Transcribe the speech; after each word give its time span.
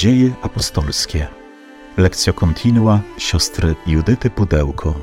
Dzieje 0.00 0.30
apostolskie. 0.42 1.26
Lekcja 1.96 2.32
kontinua 2.32 3.00
siostry 3.18 3.74
Judyty 3.86 4.30
Pudełko. 4.30 4.94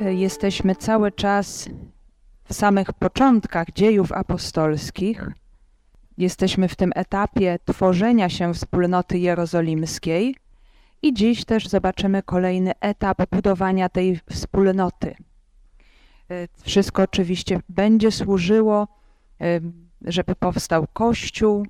Jesteśmy 0.00 0.74
cały 0.74 1.12
czas 1.12 1.68
w 2.44 2.54
samych 2.54 2.92
początkach 2.92 3.66
dziejów 3.70 4.12
apostolskich. 4.12 5.30
Jesteśmy 6.18 6.68
w 6.68 6.76
tym 6.76 6.92
etapie 6.94 7.58
tworzenia 7.64 8.28
się 8.28 8.54
wspólnoty 8.54 9.18
jerozolimskiej 9.18 10.36
i 11.02 11.14
dziś 11.14 11.44
też 11.44 11.68
zobaczymy 11.68 12.22
kolejny 12.22 12.72
etap 12.80 13.18
budowania 13.30 13.88
tej 13.88 14.20
wspólnoty. 14.30 15.14
Wszystko 16.62 17.02
oczywiście 17.02 17.60
będzie 17.68 18.10
służyło, 18.10 18.88
żeby 20.02 20.34
powstał 20.34 20.86
Kościół, 20.92 21.66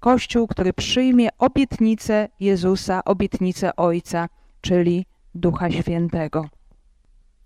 Kościół, 0.00 0.46
który 0.46 0.72
przyjmie 0.72 1.28
obietnicę 1.38 2.28
Jezusa, 2.40 3.04
obietnicę 3.04 3.76
Ojca, 3.76 4.28
czyli 4.60 5.06
Ducha 5.34 5.70
Świętego. 5.70 6.48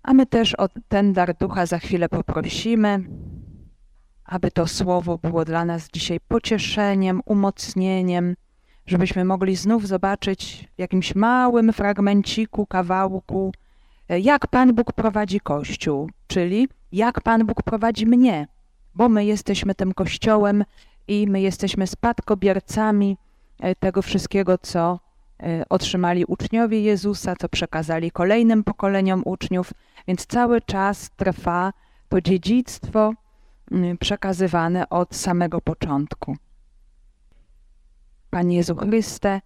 A 0.03 0.13
my 0.13 0.25
też 0.25 0.55
o 0.55 0.69
ten 0.87 1.13
dar 1.13 1.35
Ducha 1.37 1.65
za 1.65 1.79
chwilę 1.79 2.09
poprosimy, 2.09 3.03
aby 4.25 4.51
to 4.51 4.67
słowo 4.67 5.17
było 5.17 5.45
dla 5.45 5.65
nas 5.65 5.89
dzisiaj 5.89 6.19
pocieszeniem, 6.27 7.21
umocnieniem, 7.25 8.35
żebyśmy 8.85 9.25
mogli 9.25 9.55
znów 9.55 9.87
zobaczyć 9.87 10.67
w 10.75 10.79
jakimś 10.79 11.15
małym 11.15 11.73
fragmenciku, 11.73 12.65
kawałku, 12.65 13.51
jak 14.09 14.47
Pan 14.47 14.73
Bóg 14.73 14.93
prowadzi 14.93 15.39
Kościół, 15.39 16.09
czyli 16.27 16.67
jak 16.91 17.21
Pan 17.21 17.45
Bóg 17.45 17.63
prowadzi 17.63 18.05
mnie, 18.05 18.47
bo 18.95 19.09
my 19.09 19.25
jesteśmy 19.25 19.75
tym 19.75 19.93
Kościołem 19.93 20.63
i 21.07 21.27
my 21.27 21.41
jesteśmy 21.41 21.87
spadkobiercami 21.87 23.17
e, 23.59 23.75
tego 23.75 24.01
wszystkiego, 24.01 24.57
co 24.57 24.99
e, 25.43 25.63
otrzymali 25.69 26.25
uczniowie 26.25 26.81
Jezusa, 26.81 27.35
co 27.39 27.49
przekazali 27.49 28.11
kolejnym 28.11 28.63
pokoleniom 28.63 29.21
uczniów, 29.25 29.73
więc 30.07 30.25
cały 30.25 30.61
czas 30.61 31.09
trwa 31.15 31.73
to 32.09 32.21
dziedzictwo 32.21 33.13
przekazywane 33.99 34.89
od 34.89 35.15
samego 35.15 35.61
początku. 35.61 36.37
Panie 38.29 38.57
Jezu 38.57 38.75
Chryste, 38.75 39.41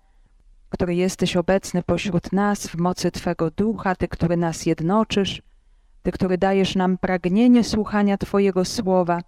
który 0.70 0.96
jesteś 0.96 1.38
obecny 1.38 1.84
pośród 1.84 2.34
nas 2.34 2.68
w 2.68 2.76
mocy 2.76 3.12
Twego 3.12 3.52
Ducha, 3.52 3.96
Ty, 3.96 4.08
który 4.08 4.38
nas 4.38 4.66
jednoczysz, 4.66 5.42
Ty, 6.04 6.12
który 6.12 6.38
dajesz 6.38 6.76
nam 6.76 6.98
pragnienie 6.98 7.64
słuchania 7.64 8.18
Twojego 8.18 8.66
słowa, 8.66 9.22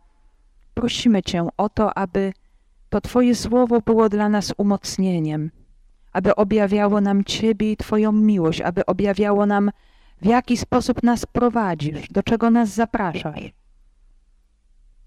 prosimy 0.73 1.23
Cię 1.23 1.47
o 1.57 1.69
to, 1.69 1.97
aby 1.97 2.33
to 2.89 3.01
Twoje 3.01 3.35
słowo 3.35 3.81
było 3.81 4.09
dla 4.09 4.29
nas 4.29 4.53
umocnieniem, 4.57 5.51
aby 6.11 6.35
objawiało 6.35 7.01
nam 7.01 7.23
Ciebie 7.23 7.71
i 7.71 7.77
Twoją 7.77 8.11
miłość, 8.11 8.61
aby 8.61 8.85
objawiało 8.85 9.45
nam, 9.45 9.71
w 10.21 10.25
jaki 10.25 10.57
sposób 10.57 11.03
nas 11.03 11.25
prowadzisz, 11.25 12.09
do 12.09 12.23
czego 12.23 12.49
nas 12.49 12.69
zapraszasz. 12.69 13.53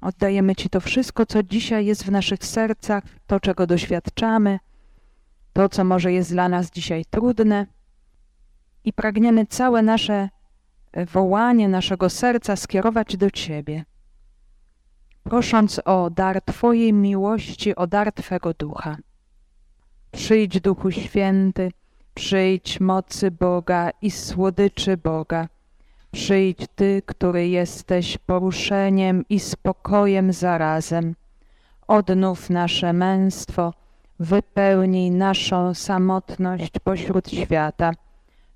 Oddajemy 0.01 0.57
Ci 0.57 0.71
to 0.71 0.81
wszystko, 0.81 1.27
co 1.27 1.43
dzisiaj 1.43 1.87
jest 1.87 2.05
w 2.05 2.11
naszych 2.11 2.45
sercach, 2.45 3.05
to, 3.27 3.41
czego 3.41 3.67
doświadczamy, 3.67 4.59
to, 5.53 5.69
co 5.69 5.85
może 5.85 6.13
jest 6.13 6.31
dla 6.31 6.49
nas 6.49 6.71
dzisiaj 6.71 7.05
trudne 7.11 7.67
i 8.85 8.93
pragniemy 8.93 9.47
całe 9.47 9.83
nasze 9.83 10.29
wołanie 11.13 11.69
naszego 11.69 12.11
serca 12.11 12.57
skierować 12.57 13.17
do 13.17 13.31
Ciebie 13.31 13.85
prosząc 15.25 15.81
o 15.85 16.11
dar 16.11 16.43
Twojej 16.43 16.93
miłości, 16.93 17.75
o 17.77 17.87
dar 17.87 18.13
Twego 18.13 18.55
Ducha. 18.55 18.97
Przyjdź, 20.13 20.61
Duchu 20.61 20.91
Święty, 20.91 21.73
przyjdź 22.15 22.81
mocy 22.81 23.31
Boga 23.31 23.91
i 24.03 24.11
słodyczy 24.11 24.97
Boga. 24.97 25.49
Przyjdź 26.13 26.59
Ty, 26.75 27.03
który 27.07 27.49
jesteś 27.49 28.19
poruszeniem 28.19 29.25
i 29.29 29.41
spokojem 29.41 30.33
zarazem. 30.33 31.15
Odnów 31.89 32.51
nasze 32.51 32.93
męstwo, 32.93 33.73
wypełnij 34.19 35.11
naszą 35.11 35.75
samotność 35.75 36.73
pośród 36.85 37.31
świata. 37.31 37.93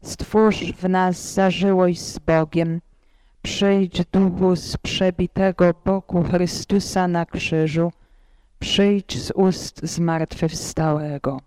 Stwórz 0.03 0.73
w 0.73 0.89
nas 0.89 1.35
zażyłość 1.35 2.01
z 2.01 2.19
Bogiem 2.19 2.81
Przyjdź 3.43 4.03
duchu 4.13 4.57
z 4.57 4.77
przebitego 4.77 5.75
boku 5.85 6.23
Chrystusa 6.23 7.09
na 7.09 7.27
krzyżu, 7.27 7.93
przyjdź 8.59 9.23
z 9.23 9.31
ust 9.31 9.81
zmartwychwstałego. 9.83 11.41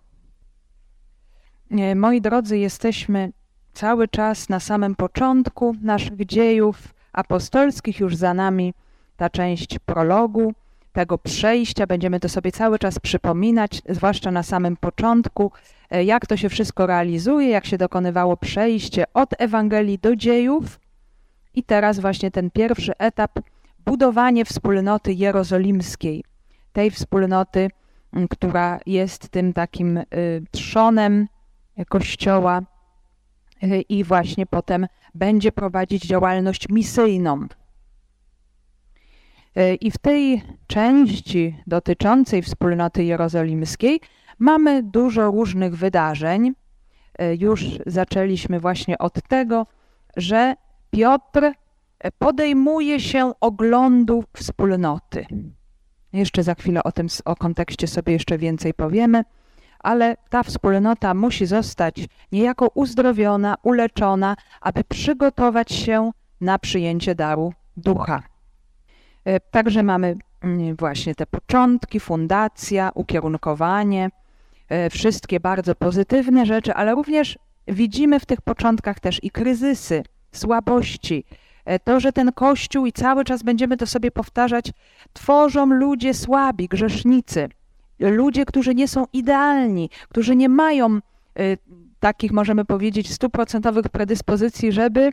Moi 1.96 2.20
drodzy, 2.20 2.58
jesteśmy 2.58 3.32
cały 3.72 4.08
czas 4.08 4.48
na 4.48 4.60
samym 4.60 4.94
początku 4.94 5.76
naszych 5.82 6.26
dziejów 6.26 6.94
apostolskich, 7.12 8.00
już 8.00 8.16
za 8.16 8.34
nami 8.34 8.74
ta 9.16 9.30
część 9.30 9.78
prologu, 9.78 10.52
tego 10.92 11.18
przejścia. 11.18 11.86
Będziemy 11.86 12.20
to 12.20 12.28
sobie 12.28 12.52
cały 12.52 12.78
czas 12.78 12.98
przypominać, 12.98 13.82
zwłaszcza 13.88 14.30
na 14.30 14.42
samym 14.42 14.76
początku, 14.76 15.52
e, 15.90 16.04
jak 16.04 16.26
to 16.26 16.36
się 16.36 16.48
wszystko 16.48 16.86
realizuje, 16.86 17.48
jak 17.48 17.66
się 17.66 17.78
dokonywało 17.78 18.36
przejście 18.36 19.04
od 19.14 19.30
Ewangelii 19.38 19.98
do 19.98 20.16
dziejów. 20.16 20.81
I 21.54 21.62
teraz 21.62 22.00
właśnie 22.00 22.30
ten 22.30 22.50
pierwszy 22.50 22.92
etap, 22.98 23.38
budowanie 23.84 24.44
wspólnoty 24.44 25.12
jerozolimskiej, 25.12 26.24
tej 26.72 26.90
wspólnoty, 26.90 27.68
która 28.30 28.80
jest 28.86 29.28
tym 29.28 29.52
takim 29.52 29.96
y, 29.96 30.04
trzonem 30.50 31.28
Kościoła 31.88 32.62
y, 33.62 33.80
i 33.80 34.04
właśnie 34.04 34.46
potem 34.46 34.86
będzie 35.14 35.52
prowadzić 35.52 36.02
działalność 36.02 36.68
misyjną. 36.68 37.46
Y, 39.58 39.74
I 39.74 39.90
w 39.90 39.98
tej 39.98 40.42
części 40.66 41.56
dotyczącej 41.66 42.42
wspólnoty 42.42 43.04
jerozolimskiej 43.04 44.00
mamy 44.38 44.82
dużo 44.82 45.30
różnych 45.30 45.76
wydarzeń. 45.76 46.54
Już 47.38 47.64
zaczęliśmy 47.86 48.60
właśnie 48.60 48.98
od 48.98 49.28
tego, 49.28 49.66
że 50.16 50.56
Piotr 50.92 51.52
podejmuje 52.18 53.00
się 53.00 53.32
oglądu 53.40 54.24
wspólnoty. 54.36 55.26
Jeszcze 56.12 56.42
za 56.42 56.54
chwilę 56.54 56.82
o 56.82 56.92
tym, 56.92 57.06
o 57.24 57.36
kontekście 57.36 57.86
sobie 57.86 58.12
jeszcze 58.12 58.38
więcej 58.38 58.74
powiemy, 58.74 59.24
ale 59.78 60.16
ta 60.30 60.42
wspólnota 60.42 61.14
musi 61.14 61.46
zostać 61.46 62.08
niejako 62.32 62.68
uzdrowiona, 62.74 63.56
uleczona, 63.62 64.36
aby 64.60 64.84
przygotować 64.84 65.72
się 65.72 66.10
na 66.40 66.58
przyjęcie 66.58 67.14
daru 67.14 67.52
ducha. 67.76 68.22
E, 69.24 69.40
także 69.40 69.82
mamy 69.82 70.16
mm, 70.40 70.76
właśnie 70.76 71.14
te 71.14 71.26
początki, 71.26 72.00
fundacja, 72.00 72.90
ukierunkowanie, 72.94 74.10
e, 74.68 74.90
wszystkie 74.90 75.40
bardzo 75.40 75.74
pozytywne 75.74 76.46
rzeczy, 76.46 76.74
ale 76.74 76.94
również 76.94 77.38
widzimy 77.68 78.20
w 78.20 78.26
tych 78.26 78.40
początkach 78.40 79.00
też 79.00 79.24
i 79.24 79.30
kryzysy, 79.30 80.02
słabości. 80.32 81.24
E, 81.64 81.78
to, 81.78 82.00
że 82.00 82.12
ten 82.12 82.32
Kościół 82.32 82.86
i 82.86 82.92
cały 82.92 83.24
czas 83.24 83.42
będziemy 83.42 83.76
to 83.76 83.86
sobie 83.86 84.10
powtarzać, 84.10 84.72
tworzą 85.12 85.66
ludzie 85.66 86.14
słabi, 86.14 86.68
grzesznicy, 86.68 87.48
ludzie, 87.98 88.44
którzy 88.44 88.74
nie 88.74 88.88
są 88.88 89.04
idealni, 89.12 89.90
którzy 90.08 90.36
nie 90.36 90.48
mają 90.48 90.96
y, 90.96 91.58
takich, 92.00 92.32
możemy 92.32 92.64
powiedzieć, 92.64 93.12
stuprocentowych 93.12 93.88
predyspozycji, 93.88 94.72
żeby 94.72 95.12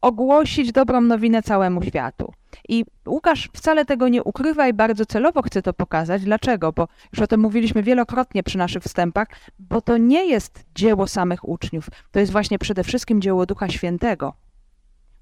ogłosić 0.00 0.72
dobrą 0.72 1.00
nowinę 1.00 1.42
całemu 1.42 1.82
światu. 1.82 2.32
I 2.68 2.84
Łukasz 3.06 3.48
wcale 3.52 3.84
tego 3.84 4.08
nie 4.08 4.22
ukrywa 4.22 4.68
i 4.68 4.72
bardzo 4.72 5.06
celowo 5.06 5.42
chce 5.42 5.62
to 5.62 5.72
pokazać. 5.72 6.22
Dlaczego? 6.22 6.72
Bo 6.72 6.88
już 7.12 7.22
o 7.22 7.26
tym 7.26 7.40
mówiliśmy 7.40 7.82
wielokrotnie 7.82 8.42
przy 8.42 8.58
naszych 8.58 8.82
wstępach, 8.82 9.28
bo 9.58 9.80
to 9.80 9.96
nie 9.96 10.26
jest 10.26 10.64
dzieło 10.74 11.06
samych 11.06 11.48
uczniów. 11.48 11.88
To 12.10 12.20
jest 12.20 12.32
właśnie 12.32 12.58
przede 12.58 12.84
wszystkim 12.84 13.22
dzieło 13.22 13.46
Ducha 13.46 13.68
Świętego. 13.68 14.32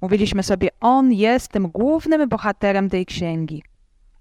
Mówiliśmy 0.01 0.43
sobie, 0.43 0.69
on 0.81 1.13
jest 1.13 1.49
tym 1.49 1.69
głównym 1.69 2.29
bohaterem 2.29 2.91
tej 2.91 3.07
księgi. 3.07 3.63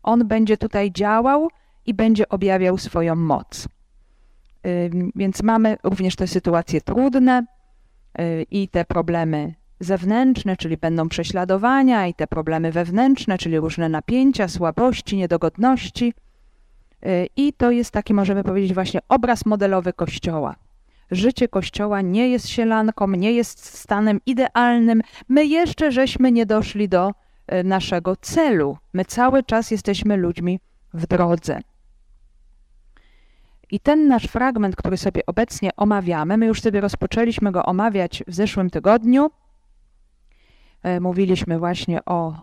On 0.03 0.27
będzie 0.27 0.57
tutaj 0.57 0.91
działał 0.91 1.49
i 1.85 1.93
będzie 1.93 2.29
objawiał 2.29 2.77
swoją 2.77 3.15
moc. 3.15 3.67
Więc 5.15 5.43
mamy 5.43 5.77
również 5.83 6.15
te 6.15 6.27
sytuacje 6.27 6.81
trudne 6.81 7.45
y, 8.19 8.45
i 8.51 8.67
te 8.67 8.85
problemy 8.85 9.53
zewnętrzne, 9.79 10.57
czyli 10.57 10.77
będą 10.77 11.09
prześladowania, 11.09 12.07
i 12.07 12.13
te 12.13 12.27
problemy 12.27 12.71
wewnętrzne, 12.71 13.37
czyli 13.37 13.59
różne 13.59 13.89
napięcia, 13.89 14.47
słabości, 14.47 15.17
niedogodności. 15.17 16.13
Y, 17.05 17.27
I 17.35 17.53
to 17.53 17.71
jest 17.71 17.91
taki, 17.91 18.13
możemy 18.13 18.43
powiedzieć, 18.43 18.73
właśnie 18.73 18.99
obraz 19.09 19.45
modelowy 19.45 19.93
Kościoła 19.93 20.55
życie 21.11 21.47
Kościoła 21.47 22.01
nie 22.01 22.29
jest 22.29 22.47
sielanką, 22.47 23.07
nie 23.07 23.31
jest 23.31 23.65
stanem 23.65 24.19
idealnym. 24.25 25.01
My 25.29 25.45
jeszcze 25.45 25.91
żeśmy 25.91 26.31
nie 26.31 26.45
doszli 26.45 26.89
do 26.89 27.11
e, 27.47 27.63
naszego 27.63 28.15
celu. 28.15 28.77
My 28.93 29.05
cały 29.05 29.43
czas 29.43 29.71
jesteśmy 29.71 30.17
ludźmi 30.17 30.59
w 30.93 31.07
drodze. 31.07 31.59
I 33.71 33.79
ten 33.79 34.07
nasz 34.07 34.23
fragment, 34.23 34.75
który 34.75 34.97
sobie 34.97 35.25
obecnie 35.25 35.69
omawiamy, 35.77 36.37
my 36.37 36.45
już 36.45 36.61
sobie 36.61 36.81
rozpoczęliśmy 36.81 37.51
go 37.51 37.65
omawiać 37.65 38.23
w 38.27 38.33
zeszłym 38.33 38.69
tygodniu. 38.69 39.31
E, 40.83 40.99
mówiliśmy 40.99 41.59
właśnie 41.59 42.05
o 42.05 42.33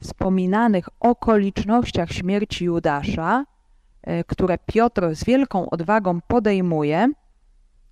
wspominanych 0.00 0.88
okolicznościach 1.00 2.12
śmierci 2.12 2.64
Judasza, 2.64 3.44
e, 4.02 4.24
które 4.24 4.58
Piotr 4.66 5.14
z 5.14 5.24
wielką 5.24 5.70
odwagą 5.70 6.20
podejmuje. 6.20 7.08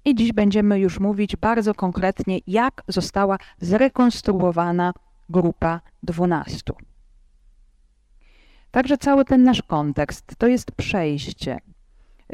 I 0.06 0.14
dziś 0.14 0.32
będziemy 0.32 0.78
już 0.78 1.00
mówić 1.00 1.36
bardzo 1.36 1.74
konkretnie, 1.74 2.38
jak 2.46 2.82
została 2.88 3.38
zrekonstruowana 3.60 4.92
grupa 5.28 5.80
dwunastu. 6.02 6.74
Także 8.70 8.98
cały 8.98 9.24
ten 9.24 9.42
nasz 9.42 9.62
kontekst 9.62 10.34
to 10.38 10.46
jest 10.46 10.72
przejście 10.72 11.58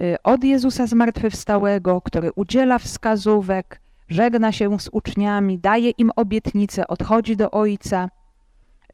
y, 0.00 0.16
od 0.22 0.44
Jezusa 0.44 0.86
zmartwychwstałego, 0.86 2.00
który 2.00 2.32
udziela 2.32 2.78
wskazówek, 2.78 3.80
żegna 4.08 4.52
się 4.52 4.80
z 4.80 4.88
uczniami, 4.92 5.58
daje 5.58 5.90
im 5.90 6.10
obietnicę, 6.16 6.86
odchodzi 6.86 7.36
do 7.36 7.50
Ojca 7.50 8.08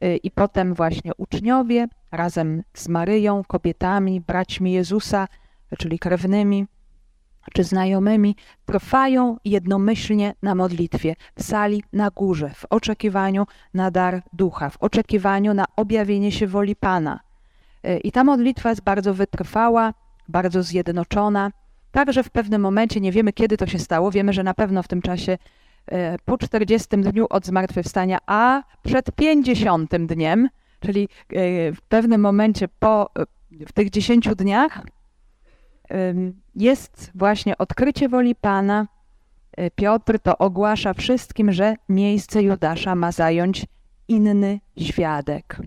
y, 0.03 0.17
i 0.17 0.31
potem 0.31 0.73
właśnie 0.73 1.11
uczniowie 1.17 1.87
razem 2.11 2.63
z 2.73 2.87
Maryją, 2.87 3.43
kobietami, 3.47 4.21
braćmi 4.21 4.71
Jezusa, 4.71 5.27
czyli 5.77 5.99
krewnymi, 5.99 6.65
czy 7.53 7.63
znajomymi 7.63 8.35
trwają 8.65 9.37
jednomyślnie 9.45 10.33
na 10.41 10.55
modlitwie 10.55 11.15
w 11.35 11.43
sali 11.43 11.83
na 11.93 12.09
górze, 12.09 12.49
w 12.49 12.65
oczekiwaniu 12.69 13.45
na 13.73 13.91
dar 13.91 14.21
ducha, 14.33 14.69
w 14.69 14.77
oczekiwaniu 14.77 15.53
na 15.53 15.65
objawienie 15.75 16.31
się 16.31 16.47
woli 16.47 16.75
Pana. 16.75 17.19
E, 17.83 17.97
I 17.97 18.11
ta 18.11 18.23
modlitwa 18.23 18.69
jest 18.69 18.83
bardzo 18.83 19.13
wytrwała, 19.13 19.93
bardzo 20.27 20.63
zjednoczona. 20.63 21.51
Także 21.91 22.23
w 22.23 22.29
pewnym 22.29 22.61
momencie, 22.61 22.99
nie 22.99 23.11
wiemy 23.11 23.33
kiedy 23.33 23.57
to 23.57 23.67
się 23.67 23.79
stało, 23.79 24.11
wiemy, 24.11 24.33
że 24.33 24.43
na 24.43 24.53
pewno 24.53 24.83
w 24.83 24.87
tym 24.87 25.01
czasie 25.01 25.37
e, 25.85 26.17
po 26.25 26.37
40 26.37 26.87
dniu 26.97 27.27
od 27.29 27.45
zmartwychwstania, 27.45 28.17
a 28.25 28.63
przed 28.83 29.11
50 29.11 29.95
dniem, 29.95 30.49
czyli 30.79 31.03
e, 31.03 31.71
w 31.71 31.81
pewnym 31.81 32.21
momencie 32.21 32.67
po 32.79 33.09
w 33.51 33.73
tych 33.73 33.89
10 33.89 34.29
dniach 34.35 34.81
jest 36.55 37.11
właśnie 37.15 37.57
odkrycie 37.57 38.09
woli 38.09 38.35
Pana. 38.35 38.87
Piotr 39.75 40.19
to 40.19 40.37
ogłasza 40.37 40.93
wszystkim, 40.93 41.51
że 41.51 41.75
miejsce 41.89 42.43
Judasza 42.43 42.95
ma 42.95 43.11
zająć 43.11 43.65
inny 44.07 44.59
świadek. 44.77 45.57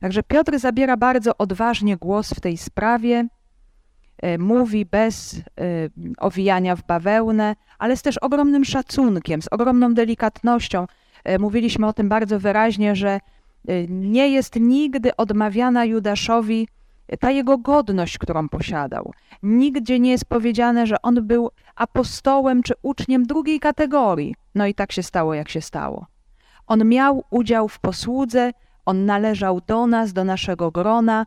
Także 0.00 0.22
Piotr 0.22 0.58
zabiera 0.58 0.96
bardzo 0.96 1.36
odważnie 1.38 1.96
głos 1.96 2.30
w 2.30 2.40
tej 2.40 2.56
sprawie, 2.56 3.28
e, 4.18 4.38
mówi 4.38 4.86
bez 4.86 5.36
e, 5.36 5.42
owijania 6.18 6.76
w 6.76 6.86
bawełnę, 6.86 7.56
ale 7.78 7.96
z 7.96 8.02
też 8.02 8.18
ogromnym 8.18 8.64
szacunkiem, 8.64 9.42
z 9.42 9.48
ogromną 9.50 9.94
delikatnością. 9.94 10.86
Mówiliśmy 11.38 11.86
o 11.86 11.92
tym 11.92 12.08
bardzo 12.08 12.40
wyraźnie, 12.40 12.96
że 12.96 13.20
nie 13.88 14.28
jest 14.28 14.56
nigdy 14.60 15.16
odmawiana 15.16 15.84
Judaszowi 15.84 16.68
ta 17.20 17.30
jego 17.30 17.58
godność, 17.58 18.18
którą 18.18 18.48
posiadał. 18.48 19.12
Nigdzie 19.42 20.00
nie 20.00 20.10
jest 20.10 20.24
powiedziane, 20.24 20.86
że 20.86 21.02
on 21.02 21.26
był 21.26 21.50
apostołem 21.76 22.62
czy 22.62 22.74
uczniem 22.82 23.26
drugiej 23.26 23.60
kategorii. 23.60 24.34
No 24.54 24.66
i 24.66 24.74
tak 24.74 24.92
się 24.92 25.02
stało, 25.02 25.34
jak 25.34 25.48
się 25.48 25.60
stało. 25.60 26.06
On 26.66 26.88
miał 26.88 27.24
udział 27.30 27.68
w 27.68 27.78
posłudze, 27.78 28.50
on 28.86 29.06
należał 29.06 29.60
do 29.60 29.86
nas, 29.86 30.12
do 30.12 30.24
naszego 30.24 30.70
grona. 30.70 31.26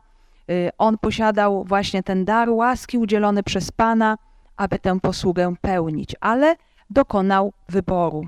Y, 0.50 0.70
on 0.78 0.98
posiadał 0.98 1.64
właśnie 1.64 2.02
ten 2.02 2.24
dar 2.24 2.50
łaski 2.50 2.98
udzielony 2.98 3.42
przez 3.42 3.72
Pana, 3.72 4.18
aby 4.56 4.78
tę 4.78 5.00
posługę 5.00 5.54
pełnić, 5.60 6.14
ale 6.20 6.56
dokonał 6.90 7.52
wyboru. 7.68 8.26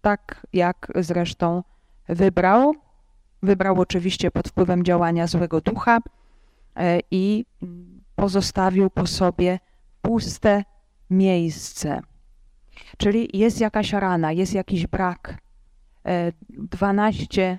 Tak 0.00 0.46
jak 0.52 0.92
zresztą 0.94 1.62
wybrał. 2.08 2.74
Wybrał 3.42 3.80
oczywiście 3.80 4.30
pod 4.30 4.48
wpływem 4.48 4.84
działania 4.84 5.26
złego 5.26 5.60
ducha 5.60 5.98
i 7.10 7.44
pozostawił 8.16 8.90
po 8.90 9.06
sobie 9.06 9.58
puste 10.02 10.64
miejsce. 11.10 12.00
Czyli 12.96 13.38
jest 13.38 13.60
jakaś 13.60 13.92
rana, 13.92 14.32
jest 14.32 14.54
jakiś 14.54 14.86
brak. 14.86 15.38
Dwanaście 16.48 17.58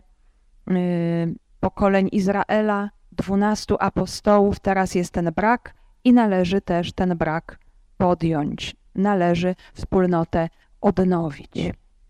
Y, 0.71 1.35
pokoleń 1.59 2.09
Izraela, 2.11 2.89
dwunastu 3.11 3.77
apostołów, 3.79 4.59
teraz 4.59 4.95
jest 4.95 5.13
ten 5.13 5.31
brak 5.35 5.73
i 6.03 6.13
należy 6.13 6.61
też 6.61 6.93
ten 6.93 7.17
brak 7.17 7.59
podjąć. 7.97 8.75
Należy 8.95 9.55
wspólnotę 9.73 10.49
odnowić. 10.81 11.51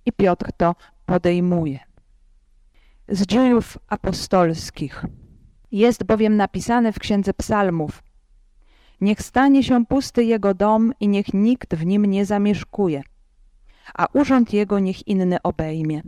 I 0.06 0.12
Piotr 0.12 0.52
to 0.58 0.76
podejmuje. 1.06 1.80
Z 3.08 3.26
dziejów 3.26 3.78
apostolskich. 3.88 5.06
Jest 5.74 6.04
bowiem 6.04 6.38
napisane 6.38 6.94
w 6.94 7.00
Księdze 7.00 7.34
Psalmów 7.34 8.04
Niech 9.02 9.22
stanie 9.22 9.64
się 9.64 9.86
pusty 9.86 10.24
jego 10.24 10.54
dom 10.54 10.94
i 11.00 11.08
niech 11.08 11.34
nikt 11.34 11.76
w 11.76 11.86
nim 11.86 12.06
nie 12.06 12.26
zamieszkuje, 12.26 13.04
a 13.94 14.08
urząd 14.14 14.54
jego 14.54 14.80
niech 14.80 15.08
inny 15.08 15.38
obejmie. 15.44 16.02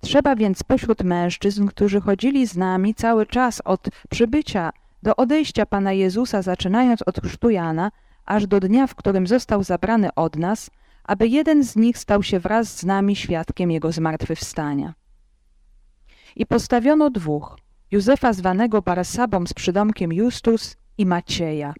Trzeba 0.00 0.36
więc 0.36 0.62
pośród 0.62 1.02
mężczyzn, 1.04 1.66
którzy 1.66 2.00
chodzili 2.00 2.46
z 2.46 2.56
nami 2.56 2.94
cały 2.94 3.26
czas 3.26 3.60
od 3.64 3.88
przybycia 4.10 4.72
do 5.02 5.16
odejścia 5.16 5.66
Pana 5.66 5.92
Jezusa, 5.92 6.42
zaczynając 6.42 7.02
od 7.02 7.20
chrztu 7.20 7.50
Jana, 7.50 7.90
aż 8.24 8.46
do 8.46 8.60
dnia, 8.60 8.86
w 8.86 8.94
którym 8.94 9.26
został 9.26 9.62
zabrany 9.62 10.14
od 10.14 10.36
nas, 10.36 10.70
aby 11.04 11.28
jeden 11.28 11.64
z 11.64 11.76
nich 11.76 11.98
stał 11.98 12.22
się 12.22 12.40
wraz 12.40 12.76
z 12.78 12.84
nami 12.84 13.16
świadkiem 13.16 13.70
Jego 13.70 13.92
zmartwychwstania. 13.92 14.94
I 16.36 16.46
postawiono 16.46 17.10
dwóch, 17.10 17.61
Józefa 17.92 18.32
zwanego 18.32 18.82
Barsabą 18.82 19.46
z 19.46 19.54
przydomkiem 19.54 20.12
Justus 20.12 20.76
i 20.98 21.06
Macieja. 21.06 21.74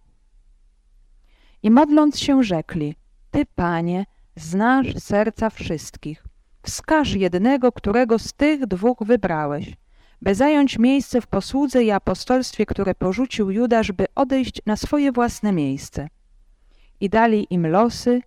I 1.63 1.71
modląc 1.71 2.19
się 2.19 2.43
rzekli, 2.43 2.95
Ty, 3.31 3.45
Panie, 3.55 4.05
znasz 4.35 4.95
serca 4.99 5.49
wszystkich, 5.49 6.23
Wskaż 6.61 7.13
jednego, 7.13 7.71
którego 7.71 8.19
z 8.19 8.33
tych 8.33 8.65
dwóch 8.65 8.97
wybrałeś, 9.01 9.73
by 10.21 10.35
zająć 10.35 10.79
miejsce 10.79 11.21
w 11.21 11.27
posłudze 11.27 11.83
i 11.83 11.91
apostolstwie, 11.91 12.65
które 12.65 12.95
porzucił 12.95 13.51
Judasz, 13.51 13.91
by 13.91 14.05
odejść 14.15 14.61
na 14.65 14.75
swoje 14.75 15.11
własne 15.11 15.51
miejsce. 15.51 16.07
I 16.99 17.09
dali 17.09 17.47
im 17.49 17.67
losy, 17.67 18.21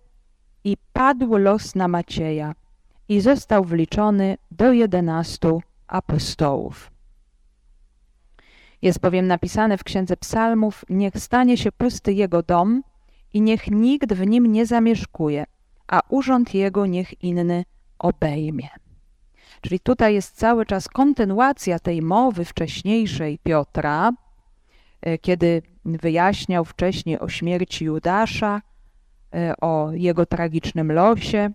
i 0.63 0.77
padł 0.93 1.37
los 1.37 1.75
na 1.75 1.87
Macieja, 1.87 2.55
i 3.09 3.21
został 3.21 3.63
wliczony 3.63 4.37
do 4.51 4.73
jedenastu 4.73 5.61
apostołów. 5.87 6.96
Jest 8.81 8.99
bowiem 8.99 9.27
napisane 9.27 9.77
w 9.77 9.83
Księdze 9.83 10.17
Psalmów, 10.17 10.85
niech 10.89 11.17
stanie 11.17 11.57
się 11.57 11.71
pusty 11.71 12.13
jego 12.13 12.43
dom 12.43 12.83
i 13.33 13.41
niech 13.41 13.71
nikt 13.71 14.13
w 14.13 14.27
nim 14.27 14.47
nie 14.47 14.65
zamieszkuje, 14.65 15.45
a 15.87 16.01
urząd 16.09 16.53
jego 16.53 16.85
niech 16.85 17.23
inny 17.23 17.65
obejmie. 17.99 18.67
Czyli 19.61 19.79
tutaj 19.79 20.13
jest 20.13 20.37
cały 20.37 20.65
czas 20.65 20.87
kontynuacja 20.87 21.79
tej 21.79 22.01
mowy 22.01 22.45
wcześniejszej 22.45 23.39
Piotra, 23.43 24.11
e, 25.01 25.17
kiedy 25.17 25.61
wyjaśniał 25.85 26.65
wcześniej 26.65 27.19
o 27.19 27.29
śmierci 27.29 27.85
Judasza, 27.85 28.61
e, 29.35 29.53
o 29.61 29.91
jego 29.93 30.25
tragicznym 30.25 30.91
losie. 30.91 31.51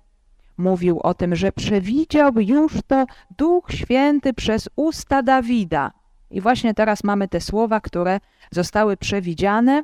Mówił 0.56 1.00
o 1.00 1.14
tym, 1.14 1.36
że 1.36 1.52
przewidział 1.52 2.32
już 2.36 2.72
to 2.86 3.06
Duch 3.38 3.70
Święty 3.70 4.34
przez 4.34 4.68
usta 4.76 5.22
Dawida. 5.22 6.01
I 6.32 6.40
właśnie 6.40 6.74
teraz 6.74 7.04
mamy 7.04 7.28
te 7.28 7.40
słowa, 7.40 7.80
które 7.80 8.20
zostały 8.50 8.96
przewidziane 8.96 9.82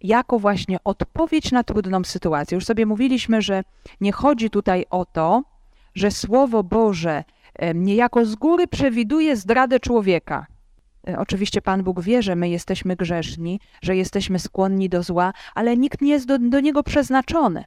jako 0.00 0.38
właśnie 0.38 0.78
odpowiedź 0.84 1.52
na 1.52 1.64
trudną 1.64 2.04
sytuację. 2.04 2.54
Już 2.54 2.64
sobie 2.64 2.86
mówiliśmy, 2.86 3.42
że 3.42 3.62
nie 4.00 4.12
chodzi 4.12 4.50
tutaj 4.50 4.84
o 4.90 5.04
to, 5.04 5.42
że 5.94 6.10
Słowo 6.10 6.62
Boże 6.62 7.24
niejako 7.74 8.24
z 8.24 8.34
góry 8.34 8.66
przewiduje 8.66 9.36
zdradę 9.36 9.80
człowieka. 9.80 10.46
E, 11.08 11.18
oczywiście 11.18 11.62
Pan 11.62 11.82
Bóg 11.82 12.00
wie, 12.00 12.22
że 12.22 12.36
my 12.36 12.48
jesteśmy 12.48 12.96
grzeszni, 12.96 13.60
że 13.82 13.96
jesteśmy 13.96 14.38
skłonni 14.38 14.88
do 14.88 15.02
zła, 15.02 15.32
ale 15.54 15.76
nikt 15.76 16.00
nie 16.00 16.12
jest 16.12 16.26
do, 16.26 16.38
do 16.38 16.60
niego 16.60 16.82
przeznaczony. 16.82 17.64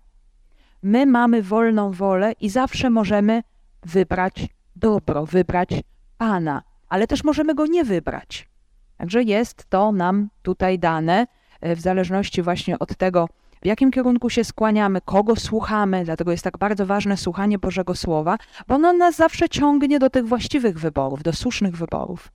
My 0.84 1.06
mamy 1.06 1.44
wolną 1.44 1.92
wolę 1.92 2.32
i 2.32 2.50
zawsze 2.50 2.90
możemy 2.90 3.44
wybrać 3.84 4.48
dobro, 4.76 5.26
wybrać 5.26 5.70
Pana, 6.18 6.64
ale 6.90 7.08
też 7.08 7.24
możemy 7.24 7.56
go 7.56 7.66
nie 7.66 7.84
wybrać. 7.84 8.50
Także 8.98 9.24
jest 9.24 9.66
to 9.70 9.92
nam 9.92 10.30
tutaj 10.42 10.80
dane 10.80 11.28
e, 11.62 11.76
w 11.76 11.82
zależności 11.82 12.42
właśnie 12.42 12.80
od 12.80 12.96
tego, 12.96 13.30
w 13.62 13.66
jakim 13.66 13.92
kierunku 13.92 14.30
się 14.30 14.44
skłaniamy, 14.44 15.02
kogo 15.02 15.36
słuchamy, 15.36 16.06
dlatego 16.06 16.32
jest 16.32 16.44
tak 16.44 16.58
bardzo 16.58 16.86
ważne 16.86 17.18
słuchanie 17.18 17.60
Bożego 17.60 17.96
Słowa, 17.96 18.38
bo 18.68 18.76
ono 18.76 18.94
nas 18.94 19.16
zawsze 19.16 19.50
ciągnie 19.50 20.00
do 20.00 20.10
tych 20.10 20.28
właściwych 20.28 20.80
wyborów, 20.80 21.24
do 21.24 21.34
słusznych 21.34 21.76
wyborów. 21.76 22.32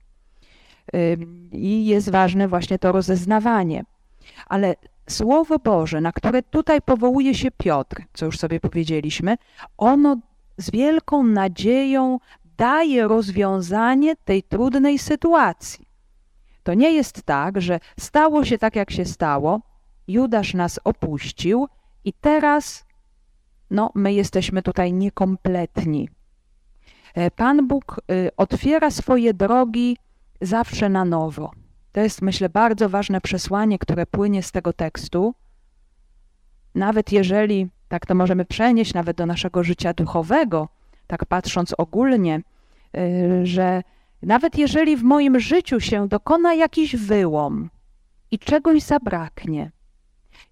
I 1.51 1.85
jest 1.85 2.11
ważne 2.11 2.47
właśnie 2.47 2.79
to 2.79 2.91
rozeznawanie. 2.91 3.83
Ale 4.47 4.75
Słowo 5.09 5.59
Boże, 5.59 6.01
na 6.01 6.11
które 6.11 6.43
tutaj 6.43 6.81
powołuje 6.81 7.35
się 7.35 7.51
Piotr, 7.51 8.01
co 8.13 8.25
już 8.25 8.39
sobie 8.39 8.59
powiedzieliśmy, 8.59 9.37
ono 9.77 10.17
z 10.57 10.71
wielką 10.71 11.23
nadzieją 11.23 12.19
daje 12.57 13.07
rozwiązanie 13.07 14.15
tej 14.15 14.43
trudnej 14.43 14.99
sytuacji. 14.99 15.87
To 16.63 16.73
nie 16.73 16.91
jest 16.91 17.23
tak, 17.23 17.61
że 17.61 17.79
stało 17.99 18.45
się 18.45 18.57
tak, 18.57 18.75
jak 18.75 18.91
się 18.91 19.05
stało, 19.05 19.61
Judasz 20.07 20.53
nas 20.53 20.79
opuścił 20.83 21.67
i 22.03 22.13
teraz 22.13 22.85
no, 23.69 23.91
my 23.95 24.13
jesteśmy 24.13 24.61
tutaj 24.61 24.93
niekompletni. 24.93 26.09
E, 27.13 27.31
Pan 27.31 27.67
Bóg 27.67 28.01
y, 28.11 28.29
otwiera 28.37 28.91
swoje 28.91 29.33
drogi 29.33 29.97
zawsze 30.41 30.89
na 30.89 31.05
nowo. 31.05 31.51
To 31.91 32.01
jest, 32.01 32.21
myślę, 32.21 32.49
bardzo 32.49 32.89
ważne 32.89 33.21
przesłanie, 33.21 33.79
które 33.79 34.05
płynie 34.05 34.43
z 34.43 34.51
tego 34.51 34.73
tekstu. 34.73 35.33
Nawet 36.75 37.11
jeżeli, 37.11 37.67
tak 37.87 38.05
to 38.05 38.15
możemy 38.15 38.45
przenieść 38.45 38.93
nawet 38.93 39.17
do 39.17 39.25
naszego 39.25 39.63
życia 39.63 39.93
duchowego, 39.93 40.69
tak 41.07 41.25
patrząc 41.25 41.73
ogólnie, 41.77 42.41
y, 42.97 43.45
że 43.45 43.83
nawet 44.21 44.57
jeżeli 44.57 44.97
w 44.97 45.03
moim 45.03 45.39
życiu 45.39 45.79
się 45.79 46.07
dokona 46.07 46.53
jakiś 46.53 46.95
wyłom 46.95 47.69
i 48.31 48.39
czegoś 48.39 48.81
zabraknie, 48.81 49.71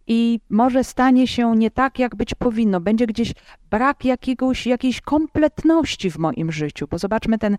i 0.07 0.39
może 0.49 0.83
stanie 0.83 1.27
się 1.27 1.55
nie 1.55 1.71
tak, 1.71 1.99
jak 1.99 2.15
być 2.15 2.35
powinno. 2.35 2.79
Będzie 2.79 3.07
gdzieś 3.07 3.33
brak 3.69 4.05
jakiegoś, 4.05 4.67
jakiejś 4.67 5.01
kompletności 5.01 6.11
w 6.11 6.17
moim 6.17 6.51
życiu. 6.51 6.87
Bo 6.91 6.97
zobaczmy 6.97 7.37
ten, 7.37 7.53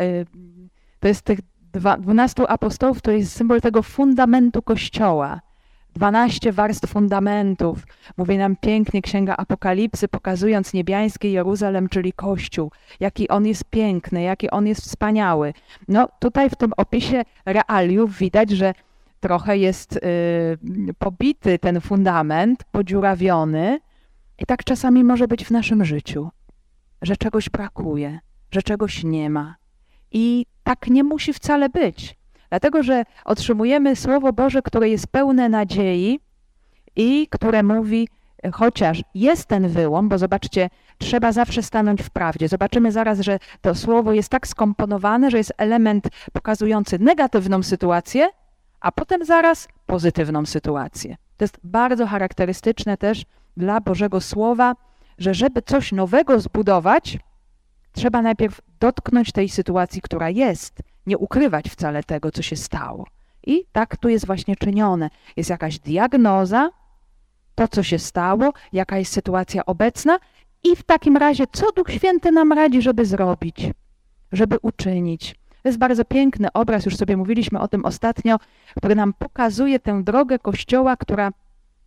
y, 0.00 0.26
to 1.00 1.08
jest 1.08 1.22
tych 1.22 1.38
dwunastu 1.98 2.44
apostołów, 2.48 3.02
to 3.02 3.10
jest 3.10 3.32
symbol 3.32 3.60
tego 3.60 3.82
fundamentu 3.82 4.62
Kościoła. 4.62 5.40
Dwanaście 5.94 6.52
warstw 6.52 6.88
fundamentów. 6.88 7.86
Mówi 8.16 8.38
nam 8.38 8.56
pięknie 8.56 9.02
Księga 9.02 9.36
Apokalipsy, 9.36 10.08
pokazując 10.08 10.72
niebiański 10.72 11.32
Jeruzalem, 11.32 11.88
czyli 11.88 12.12
Kościół. 12.12 12.70
Jaki 13.00 13.28
on 13.28 13.46
jest 13.46 13.64
piękny, 13.64 14.22
jaki 14.22 14.50
on 14.50 14.66
jest 14.66 14.80
wspaniały. 14.80 15.54
No 15.88 16.08
tutaj 16.18 16.50
w 16.50 16.56
tym 16.56 16.72
opisie 16.76 17.22
realiów 17.46 18.18
widać, 18.18 18.50
że 18.50 18.74
trochę 19.20 19.58
jest 19.58 19.96
y, 19.96 20.00
pobity 20.98 21.58
ten 21.58 21.80
fundament, 21.80 22.64
podziurawiony. 22.64 23.80
I 24.38 24.46
tak 24.46 24.64
czasami 24.64 25.04
może 25.04 25.28
być 25.28 25.44
w 25.44 25.50
naszym 25.50 25.84
życiu, 25.84 26.30
że 27.02 27.16
czegoś 27.16 27.50
brakuje, 27.50 28.18
że 28.50 28.62
czegoś 28.62 29.04
nie 29.04 29.30
ma. 29.30 29.56
I 30.12 30.46
tak 30.62 30.86
nie 30.86 31.04
musi 31.04 31.32
wcale 31.32 31.68
być, 31.68 32.16
dlatego 32.54 32.82
że 32.82 33.04
otrzymujemy 33.24 33.96
Słowo 33.96 34.32
Boże, 34.32 34.62
które 34.62 34.88
jest 34.88 35.06
pełne 35.06 35.48
nadziei 35.48 36.20
i 36.96 37.28
które 37.30 37.62
mówi, 37.62 38.08
chociaż 38.52 39.02
jest 39.14 39.46
ten 39.46 39.68
wyłom, 39.68 40.08
bo 40.08 40.18
zobaczcie, 40.18 40.70
trzeba 40.98 41.32
zawsze 41.32 41.62
stanąć 41.62 42.02
w 42.02 42.10
prawdzie. 42.10 42.48
Zobaczymy 42.48 42.92
zaraz, 42.92 43.20
że 43.20 43.38
to 43.60 43.74
słowo 43.74 44.12
jest 44.12 44.28
tak 44.28 44.46
skomponowane, 44.46 45.30
że 45.30 45.38
jest 45.38 45.52
element 45.56 46.08
pokazujący 46.32 46.98
negatywną 46.98 47.62
sytuację, 47.62 48.30
a 48.80 48.92
potem 48.92 49.24
zaraz 49.24 49.68
pozytywną 49.86 50.46
sytuację. 50.46 51.16
To 51.36 51.44
jest 51.44 51.60
bardzo 51.64 52.06
charakterystyczne 52.06 52.96
też 52.96 53.24
dla 53.56 53.80
Bożego 53.80 54.20
Słowa, 54.20 54.74
że 55.18 55.34
żeby 55.34 55.62
coś 55.62 55.92
nowego 55.92 56.40
zbudować, 56.40 57.18
trzeba 57.92 58.22
najpierw 58.22 58.60
dotknąć 58.80 59.32
tej 59.32 59.48
sytuacji, 59.48 60.02
która 60.02 60.30
jest, 60.30 60.82
nie 61.06 61.18
ukrywać 61.18 61.68
wcale 61.68 62.02
tego, 62.02 62.30
co 62.30 62.42
się 62.42 62.56
stało. 62.56 63.06
I 63.46 63.64
tak 63.72 63.96
tu 63.96 64.08
jest 64.08 64.26
właśnie 64.26 64.56
czynione. 64.56 65.10
Jest 65.36 65.50
jakaś 65.50 65.78
diagnoza, 65.78 66.70
to, 67.54 67.68
co 67.68 67.82
się 67.82 67.98
stało, 67.98 68.52
jaka 68.72 68.98
jest 68.98 69.12
sytuacja 69.12 69.66
obecna 69.66 70.18
i 70.64 70.76
w 70.76 70.82
takim 70.82 71.16
razie, 71.16 71.44
co 71.52 71.72
Duch 71.72 71.90
Święty 71.90 72.32
nam 72.32 72.52
radzi, 72.52 72.82
żeby 72.82 73.04
zrobić, 73.04 73.70
żeby 74.32 74.58
uczynić. 74.62 75.34
To 75.62 75.68
jest 75.68 75.78
bardzo 75.78 76.04
piękny 76.04 76.48
obraz, 76.52 76.84
już 76.84 76.96
sobie 76.96 77.16
mówiliśmy 77.16 77.60
o 77.60 77.68
tym 77.68 77.84
ostatnio, 77.84 78.38
który 78.76 78.94
nam 78.94 79.12
pokazuje 79.12 79.80
tę 79.80 80.02
drogę 80.02 80.38
Kościoła, 80.38 80.96
która 80.96 81.30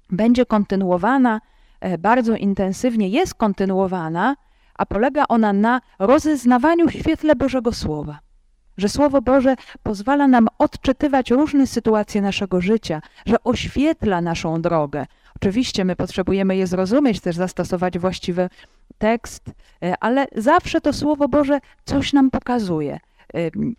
będzie 0.09 0.45
kontynuowana 0.45 1.41
e, 1.79 1.97
bardzo 1.97 2.35
intensywnie, 2.35 3.09
jest 3.09 3.33
kontynuowana, 3.33 4.35
a 4.75 4.85
polega 4.85 5.25
ona 5.29 5.53
na 5.53 5.81
rozeznawaniu 5.99 6.87
w 6.87 6.91
świetle 6.91 7.35
Bożego 7.35 7.73
Słowa. 7.73 8.19
Że 8.77 8.89
Słowo 8.89 9.21
Boże 9.21 9.55
pozwala 9.83 10.27
nam 10.27 10.47
odczytywać 10.57 11.31
różne 11.31 11.67
sytuacje 11.67 12.21
naszego 12.21 12.61
życia, 12.61 13.01
że 13.25 13.43
oświetla 13.43 14.21
naszą 14.21 14.61
drogę. 14.61 15.05
Oczywiście 15.35 15.85
my 15.85 15.95
potrzebujemy 15.95 16.55
je 16.55 16.67
zrozumieć, 16.67 17.19
też 17.19 17.35
zastosować 17.35 17.99
właściwy 17.99 18.49
tekst, 18.97 19.45
e, 19.83 19.93
ale 19.99 20.27
zawsze 20.35 20.81
to 20.81 20.93
Słowo 20.93 21.27
Boże 21.27 21.59
coś 21.85 22.13
nam 22.13 22.31
pokazuje. 22.31 22.99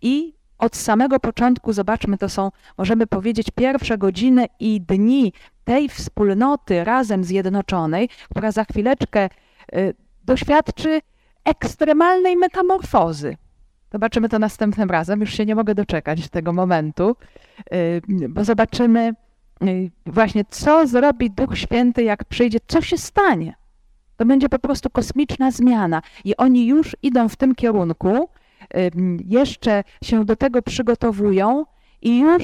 I 0.01 0.33
od 0.57 0.75
samego 0.75 1.19
początku, 1.19 1.73
zobaczmy, 1.73 2.17
to 2.17 2.29
są, 2.29 2.51
możemy 2.77 3.07
powiedzieć, 3.07 3.47
pierwsze 3.55 3.97
godziny 3.97 4.45
i 4.59 4.81
dni 4.81 5.33
tej 5.63 5.89
wspólnoty 5.89 6.83
razem 6.83 7.23
zjednoczonej, 7.23 8.09
która 8.29 8.51
za 8.51 8.63
chwileczkę 8.63 9.29
y, 9.75 9.93
doświadczy 10.25 11.01
ekstremalnej 11.45 12.37
metamorfozy. 12.37 13.37
Zobaczymy 13.91 14.29
to 14.29 14.39
następnym 14.39 14.89
razem, 14.89 15.21
już 15.21 15.33
się 15.33 15.45
nie 15.45 15.55
mogę 15.55 15.75
doczekać 15.75 16.29
tego 16.29 16.53
momentu, 16.53 17.15
y, 17.73 18.01
bo 18.29 18.43
zobaczymy 18.43 19.13
y, 19.63 19.91
właśnie, 20.05 20.45
co 20.49 20.87
zrobi 20.87 21.31
Duch 21.31 21.57
Święty, 21.57 22.03
jak 22.03 22.25
przyjdzie, 22.25 22.59
co 22.67 22.81
się 22.81 22.97
stanie. 22.97 23.55
To 24.17 24.25
będzie 24.25 24.49
po 24.49 24.59
prostu 24.59 24.89
kosmiczna 24.89 25.51
zmiana 25.51 26.01
i 26.25 26.37
oni 26.37 26.67
już 26.67 26.95
idą 27.01 27.29
w 27.29 27.35
tym 27.35 27.55
kierunku, 27.55 28.29
jeszcze 29.25 29.83
się 30.03 30.25
do 30.25 30.35
tego 30.35 30.61
przygotowują 30.61 31.65
i 32.01 32.19
już, 32.19 32.43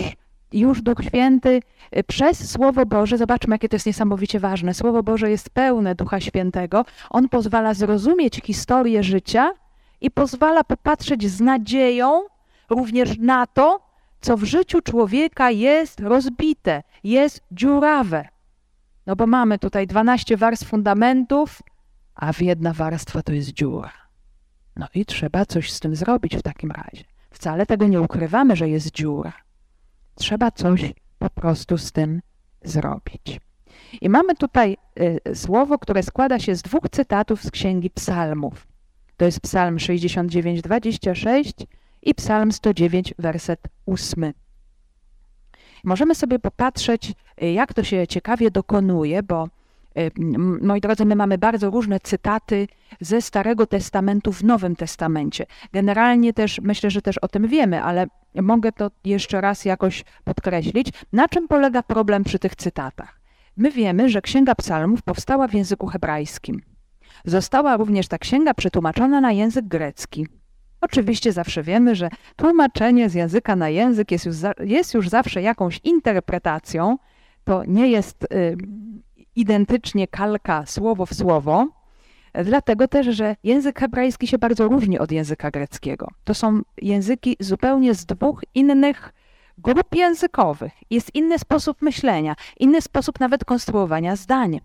już 0.54 0.82
Duch 0.82 0.98
Święty 1.04 1.62
y, 1.98 2.04
przez 2.04 2.52
Słowo 2.52 2.86
Boże, 2.86 3.18
zobaczmy 3.18 3.56
jakie 3.56 3.70
to 3.70 3.76
jest 3.76 3.86
niesamowicie 3.86 4.40
ważne, 4.40 4.74
Słowo 4.74 5.04
Boże 5.04 5.32
jest 5.32 5.50
pełne 5.50 5.96
Ducha 5.96 6.20
Świętego, 6.20 6.86
On 7.10 7.30
pozwala 7.30 7.74
zrozumieć 7.74 8.42
historię 8.44 9.04
życia 9.04 9.52
i 10.02 10.12
pozwala 10.12 10.64
popatrzeć 10.64 11.28
z 11.28 11.42
nadzieją 11.42 12.24
również 12.70 13.18
na 13.18 13.48
to, 13.48 13.80
co 14.22 14.38
w 14.38 14.44
życiu 14.44 14.82
człowieka 14.82 15.52
jest 15.52 16.00
rozbite, 16.00 16.84
jest 17.04 17.42
dziurawe. 17.52 18.28
No 19.06 19.16
bo 19.16 19.28
mamy 19.28 19.60
tutaj 19.60 19.88
12 19.88 20.38
warstw 20.38 20.68
fundamentów, 20.68 21.62
a 22.16 22.34
w 22.34 22.42
jedna 22.42 22.74
warstwa 22.74 23.22
to 23.22 23.34
jest 23.34 23.50
dziura. 23.50 23.92
No 24.76 24.88
i 24.96 25.06
trzeba 25.06 25.46
coś 25.46 25.72
z 25.72 25.80
tym 25.80 25.96
zrobić 25.96 26.36
w 26.36 26.42
takim 26.42 26.72
razie. 26.72 27.04
Wcale 27.32 27.66
tego 27.66 27.88
nie 27.88 28.02
ukrywamy, 28.02 28.56
że 28.56 28.70
jest 28.70 28.92
dziura. 28.92 29.34
Trzeba 30.16 30.52
coś 30.52 30.94
po 31.20 31.30
prostu 31.30 31.78
z 31.78 31.92
tym 31.92 32.22
zrobić. 32.64 33.40
I 34.02 34.10
mamy 34.10 34.36
tutaj 34.36 34.78
y, 35.30 35.36
słowo, 35.36 35.80
które 35.80 36.04
składa 36.04 36.40
się 36.40 36.56
z 36.56 36.62
dwóch 36.62 36.84
cytatów 36.92 37.44
z 37.44 37.52
Księgi 37.52 37.90
Psalmów. 37.90 38.68
To 39.18 39.26
jest 39.26 39.40
Psalm 39.40 39.80
69, 39.80 40.62
26 40.62 41.54
i 42.02 42.16
Psalm 42.16 42.52
109, 42.52 43.14
werset 43.20 43.60
8. 43.86 44.34
Możemy 45.84 46.16
sobie 46.16 46.40
popatrzeć, 46.40 47.14
y, 47.44 47.52
jak 47.52 47.74
to 47.74 47.84
się 47.84 48.08
ciekawie 48.08 48.52
dokonuje, 48.52 49.24
bo 49.24 49.48
Y, 49.98 50.12
moi 50.62 50.82
drodzy, 50.82 51.06
my 51.06 51.16
mamy 51.16 51.38
bardzo 51.38 51.70
różne 51.70 52.00
cytaty 52.00 52.68
ze 53.02 53.22
Starego 53.22 53.68
Testamentu 53.68 54.34
w 54.34 54.44
Nowym 54.44 54.76
Testamencie. 54.76 55.46
Generalnie 55.74 56.34
też 56.34 56.62
myślę, 56.62 56.90
że 56.90 57.02
też 57.02 57.18
o 57.18 57.28
tym 57.28 57.48
wiemy, 57.48 57.84
ale 57.84 58.08
mogę 58.36 58.72
to 58.72 58.92
jeszcze 59.06 59.42
raz 59.42 59.66
jakoś 59.66 60.04
podkreślić. 60.24 60.90
Na 61.14 61.28
czym 61.28 61.48
polega 61.48 61.84
problem 61.84 62.24
przy 62.24 62.40
tych 62.40 62.56
cytatach? 62.56 63.20
My 63.58 63.72
wiemy, 63.72 64.10
że 64.10 64.22
Księga 64.22 64.56
Psalmów 64.56 65.02
powstała 65.02 65.48
w 65.48 65.54
języku 65.54 65.88
hebrajskim. 65.88 66.62
Została 67.26 67.78
również 67.78 68.08
ta 68.08 68.18
księga 68.18 68.54
przetłumaczona 68.54 69.22
na 69.22 69.32
język 69.32 69.68
grecki. 69.68 70.28
Oczywiście 70.82 71.32
zawsze 71.32 71.64
wiemy, 71.64 71.96
że 71.96 72.10
tłumaczenie 72.36 73.10
z 73.10 73.14
języka 73.14 73.56
na 73.56 73.70
język 73.70 74.12
jest 74.12 74.26
już, 74.26 74.36
za, 74.36 74.54
jest 74.60 74.94
już 74.94 75.10
zawsze 75.10 75.42
jakąś 75.42 75.80
interpretacją. 75.84 76.98
To 77.44 77.64
nie 77.68 77.88
jest 77.88 78.24
y, 78.24 78.58
identycznie 79.36 80.08
kalka 80.08 80.66
słowo 80.66 81.06
w 81.06 81.14
słowo, 81.14 81.68
dlatego 82.44 82.88
też, 82.88 83.08
że 83.08 83.36
język 83.44 83.80
hebrajski 83.80 84.28
się 84.28 84.38
bardzo 84.38 84.68
różni 84.68 85.00
od 85.00 85.12
języka 85.12 85.52
greckiego. 85.52 86.08
To 86.24 86.34
są 86.34 86.62
języki 86.82 87.38
zupełnie 87.40 87.94
z 87.94 88.06
dwóch 88.06 88.42
innych 88.56 89.14
grup 89.58 89.96
językowych. 89.96 90.74
Jest 90.90 91.16
inny 91.16 91.40
sposób 91.40 91.82
myślenia, 91.82 92.36
inny 92.60 92.82
sposób 92.82 93.20
nawet 93.20 93.46
konstruowania 93.46 94.16
zdań, 94.16 94.60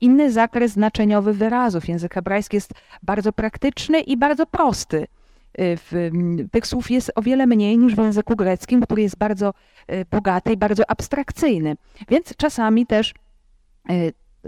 inny 0.00 0.32
zakres 0.32 0.72
znaczeniowy 0.72 1.32
wyrazów. 1.32 1.88
Język 1.88 2.14
hebrajski 2.14 2.56
jest 2.56 2.70
bardzo 3.02 3.32
praktyczny 3.32 4.00
i 4.00 4.16
bardzo 4.16 4.46
prosty. 4.46 5.06
w, 5.58 6.10
tych 6.50 6.66
słów 6.66 6.90
jest 6.90 7.12
o 7.14 7.22
wiele 7.22 7.46
mniej 7.46 7.78
niż 7.78 7.94
w 7.94 7.98
języku 7.98 8.36
greckim, 8.36 8.80
który 8.80 9.02
jest 9.02 9.18
bardzo 9.18 9.54
bogaty 10.10 10.52
i 10.52 10.56
bardzo 10.56 10.90
abstrakcyjny. 10.90 11.76
Więc 12.08 12.36
czasami 12.36 12.86
też 12.86 13.14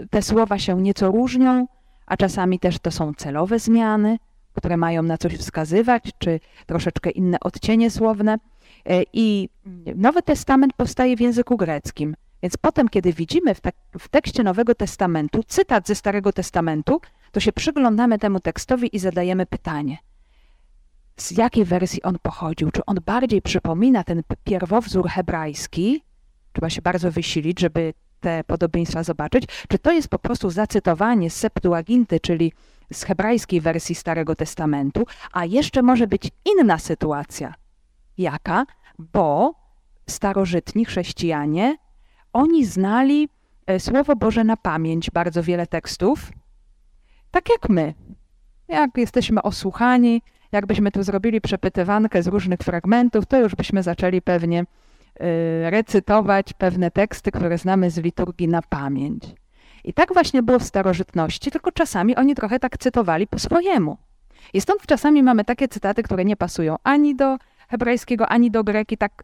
te 0.09 0.21
słowa 0.21 0.59
się 0.59 0.81
nieco 0.81 1.11
różnią, 1.11 1.67
a 2.05 2.17
czasami 2.17 2.59
też 2.59 2.79
to 2.79 2.91
są 2.91 3.13
celowe 3.13 3.59
zmiany, 3.59 4.17
które 4.53 4.77
mają 4.77 5.03
na 5.03 5.17
coś 5.17 5.37
wskazywać, 5.37 6.03
czy 6.17 6.39
troszeczkę 6.65 7.09
inne 7.09 7.39
odcienie 7.39 7.91
słowne. 7.91 8.37
E, 8.85 9.03
I 9.13 9.49
Nowy 9.95 10.21
Testament 10.21 10.73
powstaje 10.73 11.17
w 11.17 11.21
języku 11.21 11.57
greckim. 11.57 12.15
Więc 12.41 12.57
potem, 12.57 12.89
kiedy 12.89 13.13
widzimy 13.13 13.55
w, 13.55 13.61
w, 13.99 14.07
tekście 14.07 14.43
Nowego 14.43 14.75
Testamentu 14.75 15.43
cytat 15.43 15.87
ze 15.87 15.95
Starego 15.95 16.33
Testamentu, 16.33 17.01
to 17.31 17.39
się 17.39 17.51
przyglądamy 17.51 18.19
temu 18.19 18.39
tekstowi 18.39 18.95
i 18.95 18.99
zadajemy 18.99 19.45
pytanie, 19.45 19.97
z 21.17 21.31
jakiej 21.31 21.65
wersji 21.65 22.03
on 22.03 22.17
pochodził? 22.21 22.71
Czy 22.71 22.85
on 22.85 22.97
bardziej 23.05 23.41
przypomina 23.41 24.03
ten 24.03 24.23
pierwowzór 24.43 25.09
hebrajski? 25.09 26.03
Trzeba 26.53 26.69
się 26.69 26.81
bardzo 26.81 27.11
wysilić, 27.11 27.59
żeby 27.59 27.93
te 28.19 28.43
podobieństwa 28.43 29.03
zobaczyć. 29.03 29.43
Czy 29.69 29.79
to 29.79 29.91
jest 29.91 30.07
po 30.07 30.19
prostu 30.19 30.49
zacytowanie 30.49 31.29
z 31.29 31.35
Septuaginty, 31.35 32.19
czyli 32.19 32.53
z 32.93 33.03
hebrajskiej 33.03 33.61
wersji 33.61 33.95
Starego 33.95 34.35
Testamentu, 34.35 35.05
a 35.31 35.45
jeszcze 35.45 35.81
może 35.81 36.07
być 36.07 36.31
inna 36.45 36.77
sytuacja. 36.77 37.53
Jaka? 38.17 38.65
Bo 38.99 39.53
starożytni 40.07 40.85
chrześcijanie, 40.85 41.77
oni 42.33 42.65
znali 42.65 43.29
e, 43.67 43.79
Słowo 43.79 44.15
Boże 44.15 44.43
na 44.43 44.57
pamięć, 44.57 45.11
bardzo 45.11 45.43
wiele 45.43 45.67
tekstów, 45.67 46.31
tak 47.31 47.49
jak 47.49 47.69
my. 47.69 47.93
Jak 48.67 48.97
jesteśmy 48.97 49.41
osłuchani, 49.41 50.21
jakbyśmy 50.51 50.91
tu 50.91 51.03
zrobili 51.03 51.41
przepytywankę 51.41 52.23
z 52.23 52.27
różnych 52.27 52.59
fragmentów, 52.59 53.25
to 53.25 53.39
już 53.39 53.55
byśmy 53.55 53.83
zaczęli 53.83 54.21
pewnie 54.21 54.59
e, 54.59 55.69
recytować 55.69 56.53
pewne 56.53 56.91
teksty, 56.91 57.31
które 57.31 57.57
znamy 57.57 57.91
z 57.91 57.97
liturgii 57.97 58.47
na 58.47 58.61
pamięć. 58.61 59.23
I 59.83 59.93
tak 59.93 60.13
właśnie 60.13 60.43
było 60.43 60.59
w 60.59 60.63
starożytności, 60.63 61.51
tylko 61.51 61.71
czasami 61.71 62.15
oni 62.15 62.35
trochę 62.35 62.59
tak 62.59 62.77
cytowali 62.77 63.27
po 63.27 63.39
swojemu. 63.39 63.97
I 64.53 64.61
stąd 64.61 64.85
czasami 64.85 65.23
mamy 65.23 65.45
takie 65.45 65.67
cytaty, 65.67 66.03
które 66.03 66.25
nie 66.25 66.35
pasują 66.35 66.75
ani 66.83 67.15
do 67.15 67.37
hebrajskiego, 67.69 68.27
ani 68.27 68.51
do 68.51 68.63
greki, 68.63 68.97
tak 68.97 69.23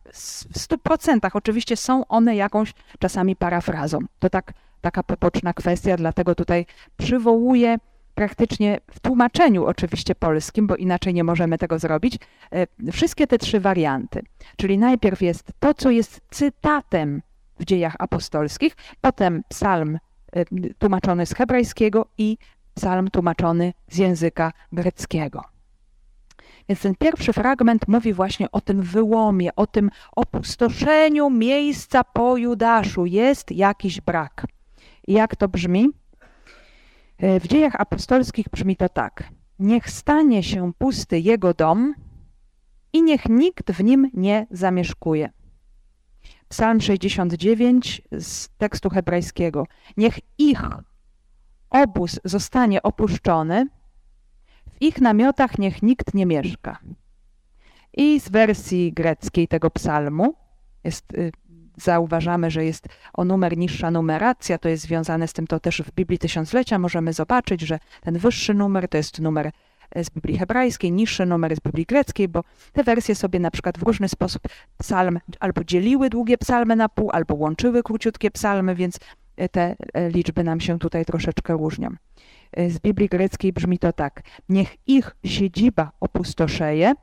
w 0.51 0.59
stu 0.59 0.77
procentach. 0.77 1.35
Oczywiście 1.35 1.77
są 1.77 2.07
one 2.07 2.35
jakąś 2.35 2.73
czasami 2.99 3.35
parafrazą. 3.35 3.99
To 4.19 4.29
tak, 4.29 4.53
taka 4.81 5.03
poboczna 5.03 5.53
kwestia, 5.53 5.97
dlatego 5.97 6.35
tutaj 6.35 6.65
przywołuję 6.97 7.77
praktycznie 8.15 8.79
w 8.91 8.99
tłumaczeniu 8.99 9.65
oczywiście 9.65 10.15
polskim, 10.15 10.67
bo 10.67 10.75
inaczej 10.75 11.13
nie 11.13 11.23
możemy 11.23 11.57
tego 11.57 11.79
zrobić, 11.79 12.17
e, 12.51 12.91
wszystkie 12.91 13.27
te 13.27 13.37
trzy 13.37 13.59
warianty. 13.59 14.21
Czyli 14.57 14.77
najpierw 14.77 15.21
jest 15.21 15.51
to, 15.59 15.73
co 15.73 15.89
jest 15.89 16.21
cytatem 16.31 17.21
w 17.59 17.65
dziejach 17.65 17.95
apostolskich, 17.99 18.75
potem 19.01 19.43
psalm 19.49 19.97
Y, 20.35 20.73
tłumaczony 20.79 21.25
z 21.25 21.33
hebrajskiego 21.33 22.07
i 22.17 22.37
psalm 22.73 23.09
tłumaczony 23.09 23.73
z 23.87 23.97
języka 23.97 24.51
greckiego. 24.71 25.54
Więc 26.69 26.81
ten 26.81 26.95
pierwszy 26.95 27.33
fragment 27.33 27.87
mówi 27.87 28.13
właśnie 28.13 28.51
o 28.51 28.61
tym 28.61 28.81
wyłomie, 28.81 29.55
o 29.55 29.67
tym 29.67 29.89
opustoszeniu 30.15 31.29
miejsca 31.29 32.03
po 32.03 32.37
Judaszu. 32.37 33.05
Jest 33.05 33.51
jakiś 33.51 34.01
brak. 34.01 34.45
I 35.07 35.13
jak 35.13 35.35
to 35.35 35.47
brzmi? 35.47 35.89
Y, 37.23 37.39
w 37.39 37.47
dziejach 37.47 37.75
apostolskich 37.75 38.49
brzmi 38.49 38.75
to 38.75 38.89
tak. 38.89 39.23
Niech 39.59 39.89
stanie 39.89 40.43
się 40.43 40.73
pusty 40.77 41.19
jego 41.19 41.53
dom 41.53 41.93
i 42.93 43.03
niech 43.03 43.29
nikt 43.29 43.71
w 43.71 43.83
nim 43.83 44.09
nie 44.13 44.47
zamieszkuje. 44.51 45.29
Psalm 46.49 46.81
69 46.81 48.01
z 48.11 48.49
tekstu 48.57 48.89
hebrajskiego. 48.89 49.67
Niech 49.97 50.19
ich 50.37 50.61
obóz 51.69 52.19
zostanie 52.23 52.83
opuszczony, 52.83 53.67
w 54.75 54.81
ich 54.81 55.01
namiotach 55.01 55.57
niech 55.57 55.83
nikt 55.83 56.13
nie 56.13 56.25
mieszka. 56.25 56.79
I 57.93 58.19
z 58.19 58.29
wersji 58.29 58.93
greckiej 58.93 59.47
tego 59.47 59.71
psalmu 59.71 60.35
jest, 60.83 61.13
y, 61.13 61.31
zauważamy, 61.77 62.51
że 62.51 62.65
jest 62.65 62.87
o 63.13 63.25
numer 63.25 63.57
niższa 63.57 63.91
numeracja, 63.91 64.57
to 64.57 64.69
jest 64.69 64.83
związane 64.83 65.27
z 65.27 65.33
tym, 65.33 65.47
to 65.47 65.59
też 65.59 65.81
w 65.81 65.91
Biblii 65.91 66.19
Tysiąclecia 66.19 66.79
możemy 66.79 67.13
zobaczyć, 67.13 67.61
że 67.61 67.79
ten 68.01 68.17
wyższy 68.17 68.53
numer 68.53 68.87
to 68.89 68.97
jest 68.97 69.19
numer 69.19 69.51
z 69.95 70.09
Biblii 70.09 70.37
hebrajskiej, 70.37 70.91
niższe 70.91 71.25
numery 71.25 71.55
z 71.55 71.59
Biblii 71.59 71.85
greckiej, 71.85 72.27
bo 72.27 72.43
te 72.73 72.83
wersje 72.83 73.15
sobie 73.15 73.39
na 73.39 73.51
przykład 73.51 73.77
w 73.77 73.83
różny 73.83 74.09
sposób 74.09 74.41
psalm 74.77 75.19
albo 75.39 75.63
dzieliły 75.63 76.09
długie 76.09 76.37
psalmy 76.37 76.75
na 76.75 76.89
pół, 76.89 77.09
albo 77.11 77.35
łączyły 77.35 77.83
króciutkie 77.83 78.31
psalmy, 78.31 78.75
więc 78.75 78.99
e, 79.37 79.49
te 79.49 79.75
liczby 80.09 80.43
nam 80.43 80.59
się 80.59 80.79
tutaj 80.79 81.05
troszeczkę 81.05 81.53
różnią. 81.53 81.89
E, 82.55 82.69
z 82.69 82.79
Biblii 82.79 83.09
greckiej 83.09 83.53
brzmi 83.53 83.79
to 83.79 83.93
tak. 83.93 84.21
Niech 84.49 84.75
ich 84.87 85.15
siedziba 85.25 85.91
opustoszeje, 85.99 86.93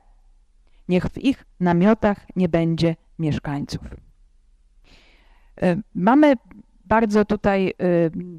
niech 0.89 1.05
w 1.05 1.17
ich 1.17 1.45
namiotach 1.59 2.25
nie 2.35 2.49
będzie 2.49 2.95
mieszkańców. 3.19 3.81
Mamy 5.95 6.33
bardzo 6.85 7.25
tutaj 7.25 7.73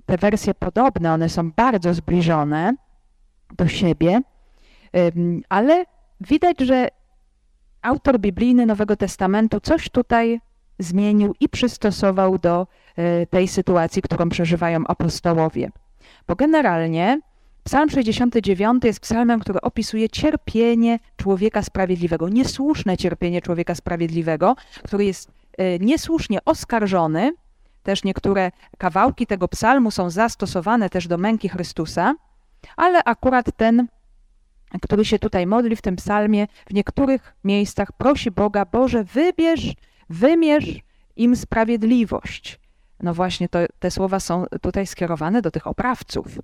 te 0.07 0.19
wersje 0.19 0.55
podobne, 0.55 1.13
one 1.13 1.29
są 1.29 1.51
bardzo 1.53 1.95
zbliżone 1.95 2.75
do 3.57 3.69
siebie 3.69 4.21
ale 5.49 5.85
widać, 6.21 6.61
że 6.61 6.89
autor 7.83 8.21
biblijny 8.21 8.67
Nowego 8.67 8.97
Testamentu 8.97 9.61
coś 9.61 9.89
tutaj 9.89 10.41
zmienił 10.79 11.35
i 11.41 11.49
przystosował 11.49 12.39
do 12.39 12.67
tej 13.31 13.49
sytuacji, 13.49 14.03
którą 14.03 14.29
przeżywają 14.29 14.87
apostołowie. 14.87 15.71
Bo 16.27 16.37
generalnie 16.37 17.21
Psalm 17.65 17.91
69 17.91 18.85
jest 18.85 19.01
psalmem, 19.01 19.41
który 19.41 19.61
opisuje 19.61 20.09
cierpienie 20.09 20.99
człowieka 21.17 21.63
sprawiedliwego, 21.63 22.29
niesłuszne 22.29 22.97
cierpienie 22.97 23.43
człowieka 23.43 23.75
sprawiedliwego, 23.75 24.57
który 24.85 25.05
jest 25.05 25.31
e, 25.59 25.79
niesłusznie 25.79 26.39
oskarżony. 26.45 27.33
Też 27.83 28.05
niektóre 28.05 28.51
kawałki 28.79 29.27
tego 29.27 29.49
psalmu 29.49 29.91
są 29.91 30.11
zastosowane 30.11 30.91
też 30.91 31.09
do 31.09 31.19
męki 31.19 31.49
Chrystusa, 31.49 32.15
ale 32.77 33.05
akurat 33.05 33.57
ten 33.57 33.87
który 34.83 35.05
się 35.05 35.19
tutaj 35.19 35.47
modli 35.47 35.77
w 35.77 35.83
tym 35.83 35.97
psalmie, 35.97 36.47
w 36.67 36.75
niektórych 36.75 37.35
miejscach 37.45 37.93
prosi 37.93 38.31
Boga, 38.31 38.65
Boże, 38.65 39.05
wybierz, 39.05 39.75
wymierz 40.11 40.81
im 41.17 41.37
sprawiedliwość. 41.37 42.61
No 43.05 43.15
właśnie, 43.15 43.49
to, 43.49 43.59
te 43.79 43.91
słowa 43.91 44.21
są 44.21 44.45
tutaj 44.61 44.87
skierowane 44.87 45.43
do 45.43 45.51
tych 45.51 45.67
oprawców. 45.67 46.39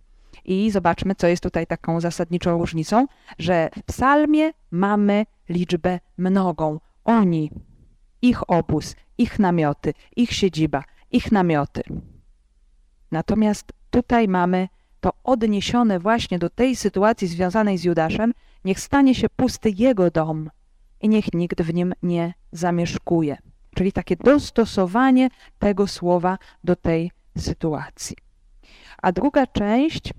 I 0.44 0.70
zobaczmy, 0.70 1.14
co 1.14 1.26
jest 1.26 1.42
tutaj 1.42 1.66
taką 1.66 2.00
zasadniczą 2.00 2.58
różnicą, 2.58 3.06
że 3.38 3.70
w 3.78 3.82
psalmie 3.82 4.52
mamy 4.70 5.26
liczbę 5.48 6.00
mnogą. 6.18 6.80
Oni, 7.04 7.50
ich 8.22 8.50
obóz, 8.50 8.96
ich 9.18 9.38
namioty, 9.38 9.94
ich 10.16 10.32
siedziba, 10.32 10.84
ich 11.10 11.32
namioty. 11.32 11.82
Natomiast 13.12 13.72
tutaj 13.90 14.28
mamy 14.28 14.68
to 15.00 15.10
odniesione 15.24 15.98
właśnie 15.98 16.38
do 16.38 16.50
tej 16.50 16.76
sytuacji 16.76 17.28
związanej 17.28 17.78
z 17.78 17.84
Judaszem, 17.84 18.32
niech 18.64 18.80
stanie 18.80 19.14
się 19.14 19.28
pusty 19.36 19.70
jego 19.70 20.10
dom 20.10 20.50
i 21.00 21.08
niech 21.08 21.34
nikt 21.34 21.62
w 21.62 21.74
nim 21.74 21.94
nie 22.02 22.34
zamieszkuje. 22.52 23.36
Czyli 23.74 23.92
takie 23.92 24.16
dostosowanie 24.16 25.28
tego 25.58 25.86
słowa 25.86 26.38
do 26.64 26.76
tej 26.76 27.10
sytuacji. 27.38 28.16
A 29.02 29.12
druga 29.12 29.46
część 29.46 30.12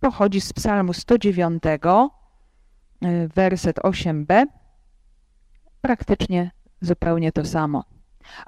pochodzi 0.00 0.40
z 0.40 0.52
Psalmu 0.52 0.92
109, 0.92 1.62
y, 3.04 3.28
werset 3.34 3.76
8b. 3.76 4.46
Praktycznie 5.80 6.50
zupełnie 6.80 7.32
to 7.32 7.44
samo. 7.44 7.84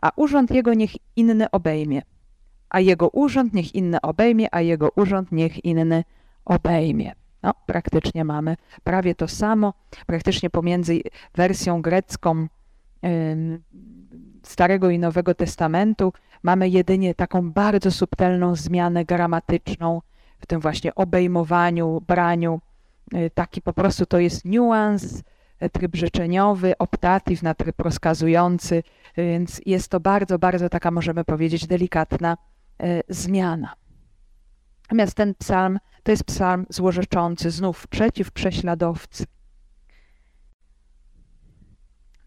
A 0.03 0.11
urząd 0.17 0.51
jego 0.51 0.75
niech 0.75 0.93
inny 1.17 1.51
obejmie 1.51 2.03
a 2.73 2.81
jego 2.81 3.09
urząd 3.09 3.55
niech 3.55 3.75
inny 3.75 4.01
obejmie, 4.01 4.49
a 4.55 4.61
jego 4.61 4.89
urząd 4.97 5.33
niech 5.33 5.65
inny 5.65 6.05
obejmie. 6.45 7.13
No, 7.43 7.55
praktycznie 7.67 8.25
mamy 8.25 8.57
prawie 8.85 9.15
to 9.15 9.29
samo, 9.29 9.75
praktycznie 10.07 10.51
pomiędzy 10.51 11.01
wersją 11.35 11.83
grecką 11.83 12.47
Starego 14.43 14.91
i 14.91 14.99
Nowego 14.99 15.35
Testamentu 15.35 16.13
mamy 16.43 16.69
jedynie 16.69 17.15
taką 17.15 17.51
bardzo 17.53 17.91
subtelną 17.91 18.57
zmianę 18.57 19.05
gramatyczną 19.05 20.03
w 20.41 20.47
tym 20.47 20.61
właśnie 20.61 20.95
obejmowaniu, 20.95 22.03
braniu. 22.07 22.61
Y, 23.15 23.31
taki 23.35 23.63
po 23.63 23.73
prostu 23.73 24.07
to 24.07 24.19
jest 24.19 24.45
niuans, 24.45 25.23
y, 25.63 25.71
tryb 25.71 25.97
życzeniowy, 25.97 26.79
optatyw 26.79 27.43
na 27.43 27.55
tryb 27.55 27.81
rozkazujący, 27.81 28.83
więc 29.17 29.61
jest 29.67 29.89
to 29.89 30.01
bardzo, 30.01 30.39
bardzo 30.39 30.69
taka, 30.69 30.91
możemy 30.91 31.25
powiedzieć, 31.25 31.67
delikatna 31.67 32.37
zmiana. 33.09 33.75
Natomiast 34.83 35.15
ten 35.15 35.35
psalm 35.35 35.79
to 36.03 36.11
jest 36.11 36.25
psalm 36.25 36.67
złorzeczący 36.69 37.51
znów 37.51 37.87
przeciw 37.87 38.31
prześladowcy. 38.31 39.25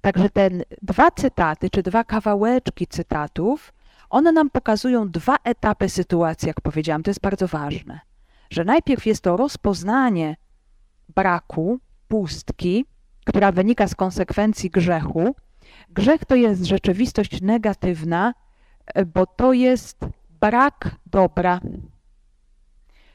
Także 0.05 0.29
te 0.29 0.49
dwa 0.81 1.11
cytaty, 1.11 1.69
czy 1.69 1.83
dwa 1.83 2.03
kawałeczki 2.03 2.87
cytatów, 2.87 3.73
one 4.09 4.31
nam 4.31 4.49
pokazują 4.49 5.09
dwa 5.09 5.35
etapy 5.43 5.89
sytuacji, 5.89 6.47
jak 6.47 6.61
powiedziałam. 6.61 7.03
To 7.03 7.09
jest 7.09 7.21
bardzo 7.21 7.47
ważne, 7.47 7.99
że 8.49 8.63
najpierw 8.63 9.05
jest 9.05 9.23
to 9.23 9.37
rozpoznanie 9.37 10.35
braku, 11.15 11.79
pustki, 12.07 12.85
która 13.25 13.51
wynika 13.51 13.87
z 13.87 13.95
konsekwencji 13.95 14.69
grzechu. 14.69 15.35
Grzech 15.89 16.25
to 16.25 16.35
jest 16.35 16.65
rzeczywistość 16.65 17.41
negatywna, 17.41 18.33
bo 19.05 19.25
to 19.25 19.53
jest 19.53 20.05
brak 20.29 20.95
dobra. 21.05 21.59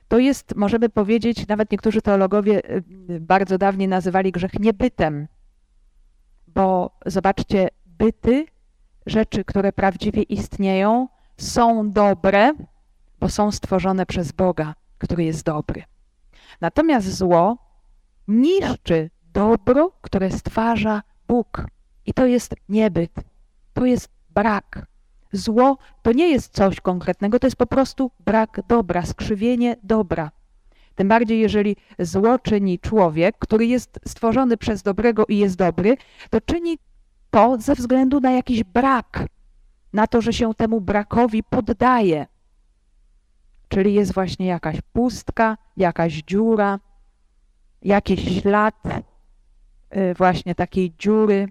To 0.09 0.18
jest, 0.18 0.57
możemy 0.57 0.88
powiedzieć, 0.88 1.48
nawet 1.48 1.72
niektórzy 1.72 2.03
teologowie 2.03 2.70
y, 3.11 3.20
bardzo 3.20 3.59
dawniej 3.59 3.88
nazywali 3.88 4.33
grzech 4.33 4.61
niebytem, 4.61 5.29
bo 6.55 6.91
zobaczcie, 7.07 7.69
byty, 7.87 8.47
rzeczy, 9.07 9.45
które 9.45 9.73
prawdziwie 9.73 10.23
istnieją, 10.23 11.09
są 11.37 11.91
dobre, 11.91 12.53
bo 13.21 13.29
są 13.29 13.53
stworzone 13.53 14.07
przez 14.07 14.33
Boga, 14.33 14.75
który 14.99 15.25
jest 15.25 15.45
dobry. 15.45 15.83
Natomiast 16.61 17.17
zło 17.17 17.59
niszczy 18.29 19.11
dobro, 19.33 19.93
które 20.01 20.31
stwarza 20.31 21.03
Bóg. 21.29 21.67
I 22.07 22.15
to 22.15 22.27
jest 22.27 22.55
niebyt, 22.69 23.13
to 23.75 23.87
jest 23.87 24.09
brak. 24.31 24.87
Zło 25.33 25.79
to 26.03 26.13
nie 26.13 26.29
jest 26.29 26.53
coś 26.53 26.81
konkretnego, 26.81 27.39
to 27.39 27.47
jest 27.47 27.57
po 27.57 27.67
prostu 27.67 28.11
brak 28.21 28.61
dobra, 28.69 29.07
skrzywienie 29.07 29.77
dobra. 29.83 30.31
Tym 31.01 31.09
bardziej, 31.09 31.41
jeżeli 31.41 31.77
zło 31.99 32.39
czyni 32.39 32.79
człowiek, 32.79 33.37
który 33.39 33.67
jest 33.67 34.01
stworzony 34.07 34.57
przez 34.57 34.83
dobrego 34.83 35.27
i 35.29 35.39
jest 35.39 35.57
dobry, 35.57 35.97
to 36.31 36.41
czyni 36.41 36.79
to 37.31 37.57
ze 37.61 37.75
względu 37.75 38.21
na 38.21 38.31
jakiś 38.31 38.65
brak, 38.65 39.27
na 39.93 40.07
to, 40.07 40.21
że 40.21 40.33
się 40.33 40.55
temu 40.55 40.81
brakowi 40.81 41.43
poddaje. 41.43 42.27
Czyli 43.69 43.95
jest 43.95 44.15
właśnie 44.15 44.47
jakaś 44.47 44.81
pustka, 44.93 45.57
jakaś 45.77 46.23
dziura, 46.23 46.79
jakiś 47.83 48.41
ślad 48.41 48.75
y, 48.87 50.15
właśnie 50.15 50.55
takiej 50.55 50.95
dziury, 50.99 51.49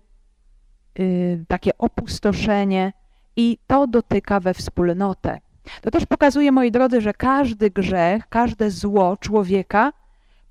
y, 1.00 1.46
takie 1.48 1.78
opustoszenie 1.78 2.94
i 3.36 3.58
to 3.68 3.88
dotyka 3.88 4.40
we 4.40 4.54
wspólnotę. 4.54 5.40
To 5.82 5.92
też 5.92 6.06
pokazuje, 6.06 6.52
moi 6.52 6.72
drodzy, 6.72 7.02
że 7.02 7.14
każdy 7.14 7.70
grzech, 7.70 8.28
każde 8.30 8.72
zło 8.72 9.18
człowieka 9.18 9.92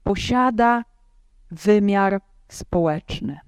posiada 0.02 0.84
wymiar 1.50 2.20
społeczny. 2.48 3.38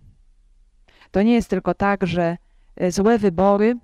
To 1.10 1.22
nie 1.22 1.34
jest 1.34 1.50
tylko 1.50 1.74
tak, 1.74 2.06
że 2.06 2.36
e, 2.76 2.92
złe 2.92 3.18
wybory 3.18 3.76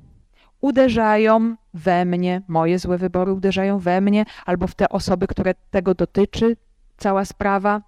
uderzają 0.61 1.57
we 1.75 2.05
mnie, 2.05 2.43
moje 2.49 2.79
złe 2.79 2.99
wybory 2.99 3.33
uderzają 3.33 3.79
we 3.79 4.01
mnie 4.01 4.25
albo 4.47 4.67
w 4.67 4.75
te 4.75 4.89
osoby, 4.89 5.27
które 5.27 5.55
tego 5.71 5.95
dotyczy, 5.95 6.57
cała 6.97 7.25
sprawa. 7.25 7.83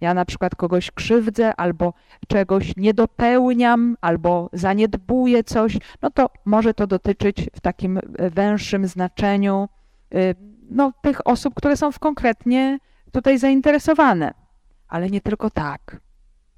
Ja 0.00 0.14
na 0.14 0.24
przykład 0.24 0.54
kogoś 0.54 0.90
krzywdzę, 0.90 1.56
albo 1.56 1.92
czegoś 2.28 2.76
nie 2.76 2.94
dopełniam, 2.94 3.96
albo 4.00 4.50
zaniedbuję 4.52 5.44
coś, 5.44 5.78
no 6.02 6.10
to 6.10 6.30
może 6.44 6.74
to 6.74 6.86
dotyczyć 6.86 7.50
w 7.54 7.60
takim 7.60 7.98
e, 7.98 8.30
węższym 8.30 8.86
znaczeniu 8.86 9.68
e, 10.14 10.34
no, 10.70 10.92
tych 11.02 11.26
osób, 11.26 11.54
które 11.54 11.76
są 11.76 11.92
w 11.92 11.98
konkretnie 11.98 12.78
tutaj 13.12 13.38
zainteresowane. 13.38 14.34
Ale 14.88 15.10
nie 15.10 15.20
tylko 15.20 15.50
tak. 15.50 16.00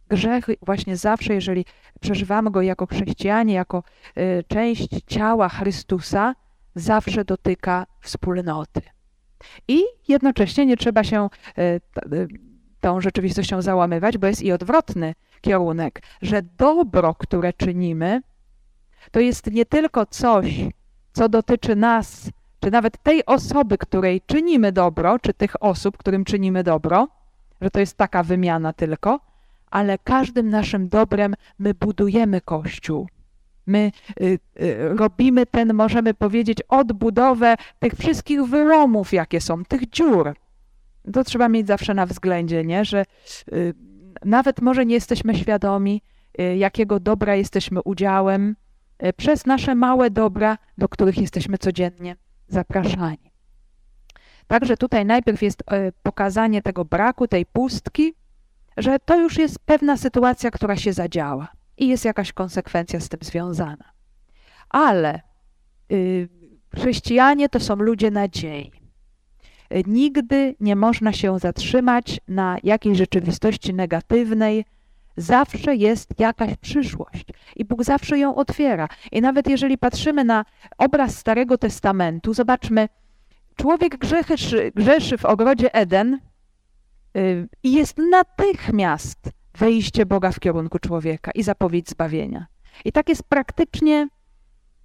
Grzech 0.08 0.46
właśnie 0.62 0.96
zawsze, 0.96 1.34
jeżeli 1.34 1.64
przeżywamy 2.00 2.50
go 2.50 2.62
jako 2.62 2.86
chrześcijanie, 2.86 3.54
jako 3.54 3.82
e, 4.16 4.42
część 4.42 4.88
ciała 5.06 5.48
Chrystusa, 5.48 6.34
zawsze 6.74 7.24
dotyka 7.24 7.86
wspólnoty. 8.00 8.80
I 9.68 9.82
jednocześnie 10.08 10.66
nie 10.66 10.76
trzeba 10.76 11.04
się 11.04 11.28
tą 12.82 13.00
rzeczywistością 13.00 13.62
załamywać, 13.62 14.18
bo 14.18 14.26
jest 14.26 14.42
i 14.42 14.52
odwrotny 14.52 15.14
kierunek, 15.40 16.02
że 16.22 16.42
dobro, 16.42 17.14
które 17.14 17.52
czynimy, 17.52 18.22
to 19.10 19.20
jest 19.20 19.50
nie 19.50 19.66
tylko 19.66 20.06
coś, 20.06 20.46
co 21.12 21.28
dotyczy 21.28 21.76
nas, 21.76 22.30
czy 22.60 22.70
nawet 22.70 23.02
tej 23.02 23.26
osoby, 23.26 23.78
której 23.78 24.20
czynimy 24.26 24.72
dobro, 24.72 25.18
czy 25.18 25.34
tych 25.34 25.62
osób, 25.62 25.96
którym 25.96 26.24
czynimy 26.24 26.62
dobro, 26.62 27.08
że 27.60 27.70
to 27.70 27.80
jest 27.80 27.96
taka 27.96 28.22
wymiana 28.22 28.72
tylko, 28.72 29.20
ale 29.70 29.98
każdym 29.98 30.48
naszym 30.50 30.88
dobrem 30.88 31.34
my 31.58 31.74
budujemy 31.74 32.40
Kościół. 32.40 33.08
My 33.66 33.92
y, 34.20 34.38
y, 34.60 34.88
robimy 34.96 35.46
ten, 35.46 35.74
możemy 35.74 36.14
powiedzieć, 36.14 36.58
odbudowę 36.68 37.54
tych 37.78 37.92
wszystkich 37.92 38.42
wyromów, 38.44 39.12
jakie 39.12 39.40
są, 39.40 39.64
tych 39.64 39.90
dziur, 39.90 40.34
to 41.12 41.24
trzeba 41.24 41.48
mieć 41.48 41.66
zawsze 41.66 41.94
na 41.94 42.06
względzie, 42.06 42.64
nie? 42.64 42.84
że 42.84 43.04
y, 43.52 43.74
nawet 44.24 44.60
może 44.60 44.86
nie 44.86 44.94
jesteśmy 44.94 45.34
świadomi, 45.34 46.02
y, 46.40 46.56
jakiego 46.56 47.00
dobra 47.00 47.34
jesteśmy 47.34 47.82
udziałem 47.82 48.56
y, 49.04 49.12
przez 49.12 49.46
nasze 49.46 49.74
małe 49.74 50.10
dobra, 50.10 50.58
do 50.78 50.88
których 50.88 51.18
jesteśmy 51.18 51.58
codziennie 51.58 52.16
zapraszani. 52.48 53.32
Także 54.46 54.76
tutaj 54.76 55.04
najpierw 55.04 55.42
jest 55.42 55.62
pokazanie 56.02 56.62
tego 56.62 56.84
braku, 56.84 57.28
tej 57.28 57.46
pustki, 57.46 58.14
że 58.76 58.98
to 58.98 59.20
już 59.20 59.38
jest 59.38 59.58
pewna 59.58 59.96
sytuacja, 59.96 60.50
która 60.50 60.76
się 60.76 60.92
zadziała 60.92 61.48
i 61.76 61.88
jest 61.88 62.04
jakaś 62.04 62.32
konsekwencja 62.32 63.00
z 63.00 63.08
tym 63.08 63.20
związana. 63.22 63.92
Ale 64.68 65.20
chrześcijanie 66.74 67.48
to 67.48 67.60
są 67.60 67.76
ludzie 67.76 68.10
nadziei. 68.10 68.81
Nigdy 69.86 70.54
nie 70.60 70.76
można 70.76 71.12
się 71.12 71.38
zatrzymać 71.38 72.20
na 72.28 72.56
jakiejś 72.62 72.98
rzeczywistości 72.98 73.74
negatywnej. 73.74 74.64
Zawsze 75.16 75.76
jest 75.76 76.20
jakaś 76.20 76.56
przyszłość 76.56 77.24
i 77.56 77.64
Bóg 77.64 77.84
zawsze 77.84 78.18
ją 78.18 78.34
otwiera. 78.34 78.88
I 79.12 79.20
nawet 79.20 79.48
jeżeli 79.48 79.78
patrzymy 79.78 80.24
na 80.24 80.44
obraz 80.78 81.16
Starego 81.16 81.58
Testamentu, 81.58 82.34
zobaczmy, 82.34 82.88
człowiek 83.56 83.98
grzeszy, 83.98 84.72
grzeszy 84.74 85.18
w 85.18 85.24
ogrodzie 85.24 85.74
Eden 85.74 86.20
y, 87.16 87.48
i 87.62 87.72
jest 87.72 87.98
natychmiast 88.10 89.30
wejście 89.58 90.06
Boga 90.06 90.32
w 90.32 90.40
kierunku 90.40 90.78
człowieka 90.78 91.30
i 91.34 91.42
zapowiedź 91.42 91.90
zbawienia. 91.90 92.46
I 92.84 92.92
tak 92.92 93.08
jest 93.08 93.22
praktycznie 93.22 94.08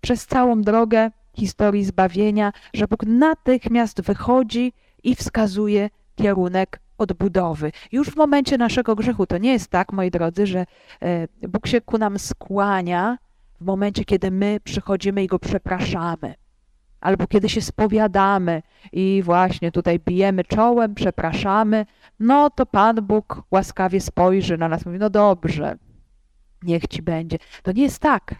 przez 0.01 0.25
całą 0.25 0.61
drogę 0.61 1.11
historii 1.37 1.85
zbawienia, 1.85 2.51
że 2.73 2.87
Bóg 2.87 3.03
natychmiast 3.05 4.01
wychodzi 4.01 4.73
i 5.03 5.15
wskazuje 5.15 5.89
kierunek 6.15 6.79
odbudowy. 6.97 7.71
Już 7.91 8.09
w 8.09 8.15
momencie 8.15 8.57
naszego 8.57 8.95
grzechu 8.95 9.25
to 9.25 9.37
nie 9.37 9.51
jest 9.51 9.69
tak, 9.69 9.93
moi 9.93 10.11
drodzy, 10.11 10.47
że 10.47 10.65
e, 11.01 11.27
Bóg 11.47 11.67
się 11.67 11.81
ku 11.81 11.97
nam 11.97 12.19
skłania 12.19 13.17
w 13.61 13.65
momencie, 13.65 14.05
kiedy 14.05 14.31
my 14.31 14.59
przychodzimy 14.63 15.23
i 15.23 15.27
go 15.27 15.39
przepraszamy. 15.39 16.35
Albo 17.01 17.27
kiedy 17.27 17.49
się 17.49 17.61
spowiadamy 17.61 18.61
i 18.91 19.21
właśnie 19.25 19.71
tutaj 19.71 19.99
bijemy 19.99 20.43
czołem, 20.43 20.95
przepraszamy, 20.95 21.85
no 22.19 22.49
to 22.49 22.65
Pan 22.65 22.95
Bóg 22.95 23.43
łaskawie 23.51 24.01
spojrzy 24.01 24.57
na 24.57 24.67
nas, 24.67 24.85
mówi, 24.85 24.99
no 24.99 25.09
dobrze, 25.09 25.77
niech 26.63 26.87
ci 26.87 27.01
będzie. 27.01 27.37
To 27.63 27.71
nie 27.71 27.83
jest 27.83 27.99
tak. 27.99 28.35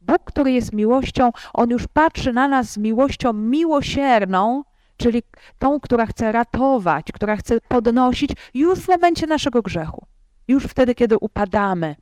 Bóg, 0.00 0.18
który 0.24 0.52
jest 0.52 0.72
miłością, 0.72 1.30
On 1.52 1.70
już 1.70 1.86
patrzy 1.86 2.32
na 2.32 2.48
nas 2.48 2.70
z 2.72 2.78
miłością 2.78 3.32
miłosierną, 3.32 4.62
czyli 4.96 5.22
tą, 5.58 5.80
która 5.80 6.06
chce 6.06 6.32
ratować, 6.32 7.06
która 7.12 7.36
chce 7.36 7.60
podnosić 7.68 8.30
już 8.54 8.78
w 8.78 8.88
momencie 8.88 9.26
naszego 9.26 9.62
grzechu. 9.62 10.06
Już 10.48 10.64
wtedy, 10.64 10.94
kiedy 10.94 11.18
upadamy, 11.18 11.96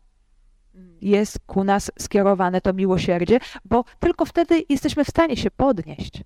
jest 1.00 1.38
ku 1.46 1.64
nas 1.64 1.90
skierowane 1.98 2.61
to 2.61 2.72
miłosierdzie, 2.72 3.38
bo 3.64 3.84
tylko 3.98 4.24
wtedy 4.24 4.64
jesteśmy 4.68 5.04
w 5.04 5.08
stanie 5.08 5.37
się 5.37 5.50
podnieść. 5.50 6.22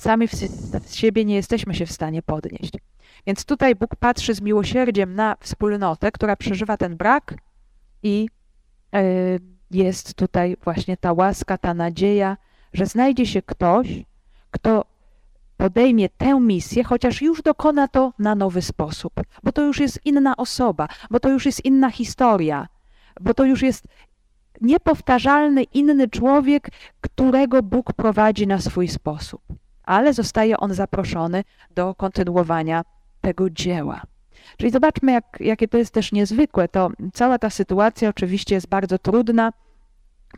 Sami 0.00 0.28
z 0.86 0.94
siebie 0.94 1.24
nie 1.24 1.34
jesteśmy 1.34 1.74
się 1.74 1.86
w 1.86 1.92
stanie 1.92 2.22
podnieść. 2.22 2.72
Więc 3.26 3.44
tutaj 3.44 3.74
Bóg 3.74 3.96
patrzy 3.96 4.34
z 4.34 4.40
miłosierdziem 4.40 5.14
na 5.14 5.36
wspólnotę, 5.40 6.12
która 6.12 6.36
przeżywa 6.36 6.76
ten 6.76 6.96
brak 6.96 7.34
i 8.02 8.28
yy, 8.92 9.00
jest 9.70 10.14
tutaj 10.14 10.56
właśnie 10.64 10.96
ta 10.96 11.12
łaska, 11.12 11.58
ta 11.58 11.74
nadzieja, 11.74 12.36
że 12.72 12.86
znajdzie 12.86 13.26
się 13.26 13.42
ktoś, 13.42 14.04
kto 14.50 14.84
podejmie 15.56 16.08
tę 16.08 16.40
misję, 16.40 16.84
chociaż 16.84 17.22
już 17.22 17.42
dokona 17.42 17.88
to 17.88 18.12
na 18.18 18.34
nowy 18.34 18.62
sposób, 18.62 19.12
bo 19.42 19.52
to 19.52 19.62
już 19.62 19.80
jest 19.80 20.00
inna 20.04 20.36
osoba, 20.36 20.88
bo 21.10 21.20
to 21.20 21.28
już 21.28 21.46
jest 21.46 21.64
inna 21.64 21.90
historia, 21.90 22.68
bo 23.20 23.34
to 23.34 23.44
już 23.44 23.62
jest 23.62 23.84
niepowtarzalny 24.60 25.62
inny 25.62 26.08
człowiek, 26.08 26.68
którego 27.00 27.62
Bóg 27.62 27.92
prowadzi 27.92 28.46
na 28.46 28.58
swój 28.60 28.88
sposób. 28.88 29.42
Ale 29.84 30.14
zostaje 30.14 30.56
on 30.56 30.74
zaproszony 30.74 31.44
do 31.74 31.94
kontynuowania 31.94 32.84
tego 33.20 33.50
dzieła. 33.50 34.02
Czyli 34.56 34.70
zobaczmy, 34.70 35.12
jak, 35.12 35.36
jakie 35.40 35.68
to 35.68 35.78
jest 35.78 35.94
też 35.94 36.12
niezwykłe. 36.12 36.68
To 36.68 36.90
cała 37.12 37.38
ta 37.38 37.50
sytuacja 37.50 38.08
oczywiście 38.08 38.54
jest 38.54 38.68
bardzo 38.68 38.98
trudna, 38.98 39.52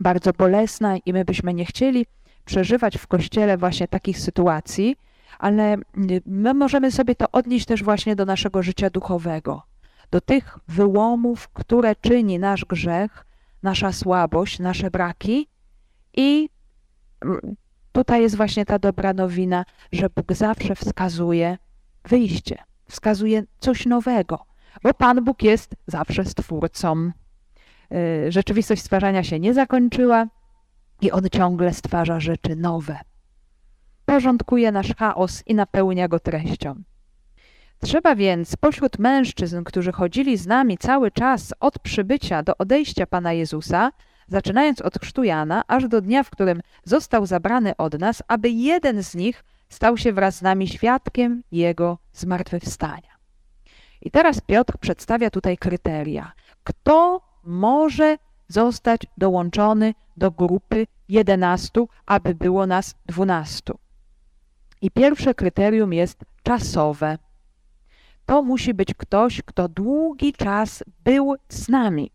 bardzo 0.01 0.33
bolesna 0.33 0.97
i 0.97 1.13
my 1.13 1.25
byśmy 1.25 1.53
nie 1.53 1.65
chcieli 1.65 2.05
przeżywać 2.45 2.97
w 2.97 3.07
kościele 3.07 3.57
właśnie 3.57 3.87
takich 3.87 4.19
sytuacji, 4.19 4.95
ale 5.39 5.77
my 6.25 6.53
możemy 6.53 6.91
sobie 6.91 7.15
to 7.15 7.31
odnieść 7.31 7.65
też 7.65 7.83
właśnie 7.83 8.15
do 8.15 8.25
naszego 8.25 8.63
życia 8.63 8.89
duchowego, 8.89 9.63
do 10.11 10.21
tych 10.21 10.57
wyłomów, 10.67 11.47
które 11.47 11.95
czyni 11.95 12.39
nasz 12.39 12.65
grzech, 12.65 13.25
nasza 13.63 13.91
słabość, 13.91 14.59
nasze 14.59 14.91
braki 14.91 15.47
i 16.13 16.49
tutaj 17.91 18.21
jest 18.21 18.37
właśnie 18.37 18.65
ta 18.65 18.79
dobra 18.79 19.13
nowina, 19.13 19.65
że 19.91 20.09
Bóg 20.09 20.33
zawsze 20.33 20.75
wskazuje 20.75 21.57
wyjście, 22.05 22.57
wskazuje 22.89 23.43
coś 23.59 23.85
nowego, 23.85 24.45
bo 24.83 24.93
Pan 24.93 25.23
Bóg 25.23 25.43
jest 25.43 25.75
zawsze 25.87 26.25
stwórcą. 26.25 27.11
Y, 28.27 28.31
rzeczywistość 28.31 28.81
stwarzania 28.81 29.23
się 29.23 29.39
nie 29.39 29.53
zakończyła 29.53 30.27
i 31.01 31.11
On 31.11 31.29
ciągle 31.31 31.73
stwarza 31.73 32.19
rzeczy 32.19 32.55
nowe. 32.55 32.99
Porządkuje 34.05 34.71
nasz 34.71 34.95
chaos 34.95 35.43
i 35.47 35.55
napełnia 35.55 36.07
go 36.07 36.19
treścią. 36.19 36.83
Trzeba 37.83 38.15
więc 38.15 38.55
pośród 38.55 38.99
mężczyzn, 38.99 39.63
którzy 39.63 39.91
chodzili 39.91 40.37
z 40.37 40.47
nami 40.47 40.77
cały 40.77 41.11
czas 41.11 41.53
od 41.59 41.79
przybycia 41.79 42.43
do 42.43 42.57
odejścia 42.57 43.07
Pana 43.07 43.33
Jezusa, 43.33 43.91
zaczynając 44.27 44.81
od 44.81 44.99
chrztu 44.99 45.23
Jana, 45.23 45.63
aż 45.67 45.87
do 45.87 46.01
dnia, 46.01 46.23
w 46.23 46.29
którym 46.29 46.61
został 46.83 47.25
zabrany 47.25 47.77
od 47.77 47.99
nas, 47.99 48.23
aby 48.27 48.49
jeden 48.49 49.03
z 49.03 49.15
nich 49.15 49.43
stał 49.73 49.97
się 49.97 50.13
wraz 50.13 50.35
z 50.35 50.41
nami 50.41 50.67
świadkiem 50.67 51.43
Jego 51.51 51.97
zmartwychwstania. 52.13 53.13
I 54.01 54.11
teraz 54.11 54.41
Piotr 54.41 54.77
przedstawia 54.77 55.29
tutaj 55.29 55.57
kryteria. 55.57 56.31
Kto 56.63 57.21
może 57.43 58.17
zostać 58.47 59.01
dołączony 59.17 59.93
do 60.17 60.31
grupy 60.31 60.87
11, 61.09 61.85
aby 62.05 62.35
było 62.35 62.67
nas 62.67 62.95
12? 63.05 63.73
I 64.81 64.91
pierwsze 64.91 65.33
kryterium 65.33 65.93
jest 65.93 66.19
czasowe. 66.43 67.17
To 68.25 68.43
musi 68.43 68.73
być 68.73 68.93
ktoś, 68.93 69.41
kto 69.45 69.67
długi 69.67 70.33
czas 70.33 70.83
był 71.03 71.35
z 71.49 71.69
nami. 71.69 72.11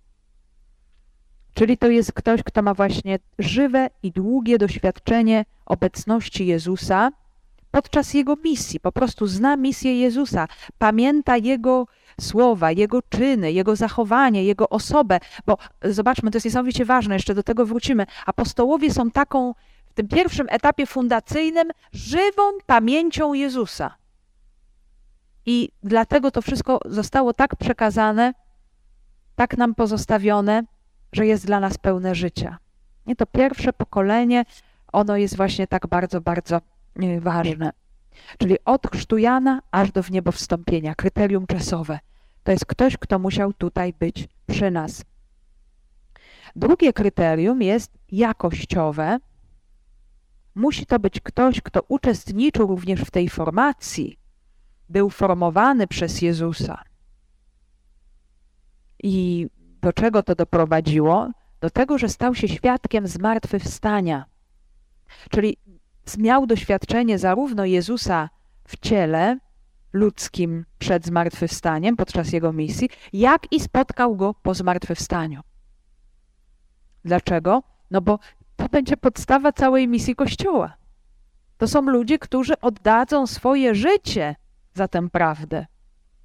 Czyli 1.55 1.79
to 1.79 1.89
jest 1.89 2.13
ktoś, 2.13 2.43
kto 2.43 2.63
ma 2.63 2.75
właśnie 2.75 3.19
żywe 3.39 3.91
i 4.03 4.13
długie 4.13 4.59
doświadczenie 4.59 5.45
obecności 5.67 6.47
Jezusa 6.47 7.11
podczas 7.71 8.15
jego 8.15 8.37
misji. 8.37 8.81
Po 8.81 8.93
prostu 8.93 9.27
zna 9.27 9.57
misję 9.57 10.01
Jezusa, 10.01 10.49
pamięta 10.79 11.37
jego 11.37 11.87
słowa, 12.21 12.73
jego 12.73 13.03
czyny, 13.03 13.53
jego 13.53 13.77
zachowanie, 13.77 14.45
jego 14.45 14.69
osobę. 14.69 15.19
Bo 15.47 15.59
zobaczmy, 15.85 16.31
to 16.31 16.37
jest 16.37 16.45
niesamowicie 16.45 16.85
ważne, 16.85 17.15
jeszcze 17.15 17.35
do 17.35 17.43
tego 17.43 17.67
wrócimy. 17.67 18.07
Apostołowie 18.27 18.93
są 18.93 19.11
taką 19.11 19.55
w 19.87 19.95
tym 19.95 20.09
pierwszym 20.09 20.47
etapie 20.51 20.87
fundacyjnym 20.87 21.71
żywą 21.93 22.43
pamięcią 22.67 23.35
Jezusa. 23.35 23.95
I 25.47 25.69
dlatego 25.83 26.31
to 26.31 26.43
wszystko 26.43 26.81
zostało 26.87 27.35
tak 27.35 27.57
przekazane, 27.57 28.35
tak 29.37 29.57
nam 29.57 29.75
pozostawione, 29.75 30.63
że 31.13 31.27
jest 31.27 31.47
dla 31.47 31.61
nas 31.61 31.79
pełne 31.79 32.15
życia. 32.15 32.59
I 33.07 33.17
to 33.17 33.27
pierwsze 33.27 33.73
pokolenie, 33.73 34.45
ono 34.93 35.17
jest 35.17 35.37
właśnie 35.37 35.67
tak 35.67 35.87
bardzo, 35.87 36.21
bardzo 36.21 36.61
ważne. 37.21 37.73
Czyli 38.39 38.57
od 38.65 38.87
chrztu 38.87 39.19
Jana 39.19 39.63
aż 39.71 39.93
do 39.93 40.03
wniebowstąpienia, 40.03 40.95
kryterium 40.95 41.47
czasowe. 41.47 41.99
To 42.43 42.53
jest 42.53 42.67
ktoś, 42.67 42.97
kto 42.97 43.19
musiał 43.19 43.53
tutaj 43.53 43.93
być 43.93 44.29
przy 44.47 44.71
nas. 44.71 45.05
Drugie 46.57 46.93
kryterium 46.93 47.63
jest 47.63 47.99
jakościowe. 48.13 49.19
Musi 50.55 50.87
to 50.87 50.99
być 50.99 51.21
ktoś, 51.21 51.61
kto 51.61 51.83
uczestniczył 51.89 52.67
również 52.67 53.01
w 53.01 53.11
tej 53.11 53.29
formacji, 53.29 54.19
był 54.89 55.11
formowany 55.11 55.87
przez 55.87 56.23
Jezusa. 56.23 56.83
I 59.03 59.47
do 59.83 59.93
czego 59.93 60.23
to 60.23 60.35
doprowadziło? 60.35 61.31
Do 61.61 61.71
tego, 61.71 61.99
że 61.99 62.09
stał 62.09 62.35
się 62.35 62.49
świadkiem 62.49 63.07
zmartwychwstania. 63.07 64.25
Czyli 65.31 65.57
miał 66.17 66.47
doświadczenie 66.47 67.19
zarówno 67.19 67.65
Jezusa 67.65 68.31
w 68.69 68.77
ciele 68.81 69.39
ludzkim 69.93 70.65
przed 70.79 71.07
zmartwychwstaniem, 71.07 71.97
podczas 71.97 72.33
jego 72.33 72.53
misji, 72.53 72.89
jak 73.13 73.53
i 73.53 73.61
spotkał 73.61 74.17
go 74.17 74.35
po 74.35 74.55
zmartwychwstaniu. 74.55 75.41
Dlaczego? 77.05 77.63
No 77.91 78.01
bo 78.01 78.19
to 78.57 78.69
będzie 78.69 78.97
podstawa 78.97 79.53
całej 79.53 79.89
misji 79.89 80.15
Kościoła. 80.15 80.77
To 81.59 81.69
są 81.69 81.83
ludzie, 81.83 82.19
którzy 82.19 82.61
oddadzą 82.61 83.27
swoje 83.27 83.75
życie 83.75 84.37
za 84.75 84.89
tę 84.89 85.09
prawdę. 85.11 85.67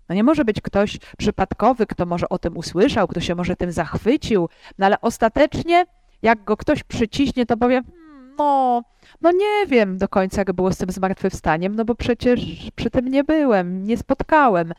No 0.09 0.15
nie 0.15 0.23
może 0.23 0.45
być 0.45 0.61
ktoś 0.61 0.97
przypadkowy, 1.17 1.85
kto 1.85 2.05
może 2.05 2.29
o 2.29 2.37
tym 2.37 2.57
usłyszał, 2.57 3.07
kto 3.07 3.19
się 3.19 3.35
może 3.35 3.55
tym 3.55 3.71
zachwycił, 3.71 4.49
no 4.77 4.85
ale 4.85 5.01
ostatecznie, 5.01 5.85
jak 6.21 6.43
go 6.43 6.57
ktoś 6.57 6.83
przyciśnie, 6.83 7.45
to 7.45 7.57
powie, 7.57 7.81
hmm, 7.83 8.02
no, 8.37 8.81
no 9.21 9.31
nie 9.31 9.67
wiem 9.67 9.97
do 9.97 10.07
końca, 10.07 10.41
jak 10.41 10.53
było 10.53 10.73
z 10.73 10.77
tym 10.77 10.91
zmartwychwstaniem, 10.91 11.75
no 11.75 11.85
bo 11.85 11.95
przecież 11.95 12.41
przy 12.75 12.89
tym 12.89 13.07
nie 13.07 13.23
byłem, 13.23 13.83
nie 13.87 13.97
spotkałem. 13.97 14.73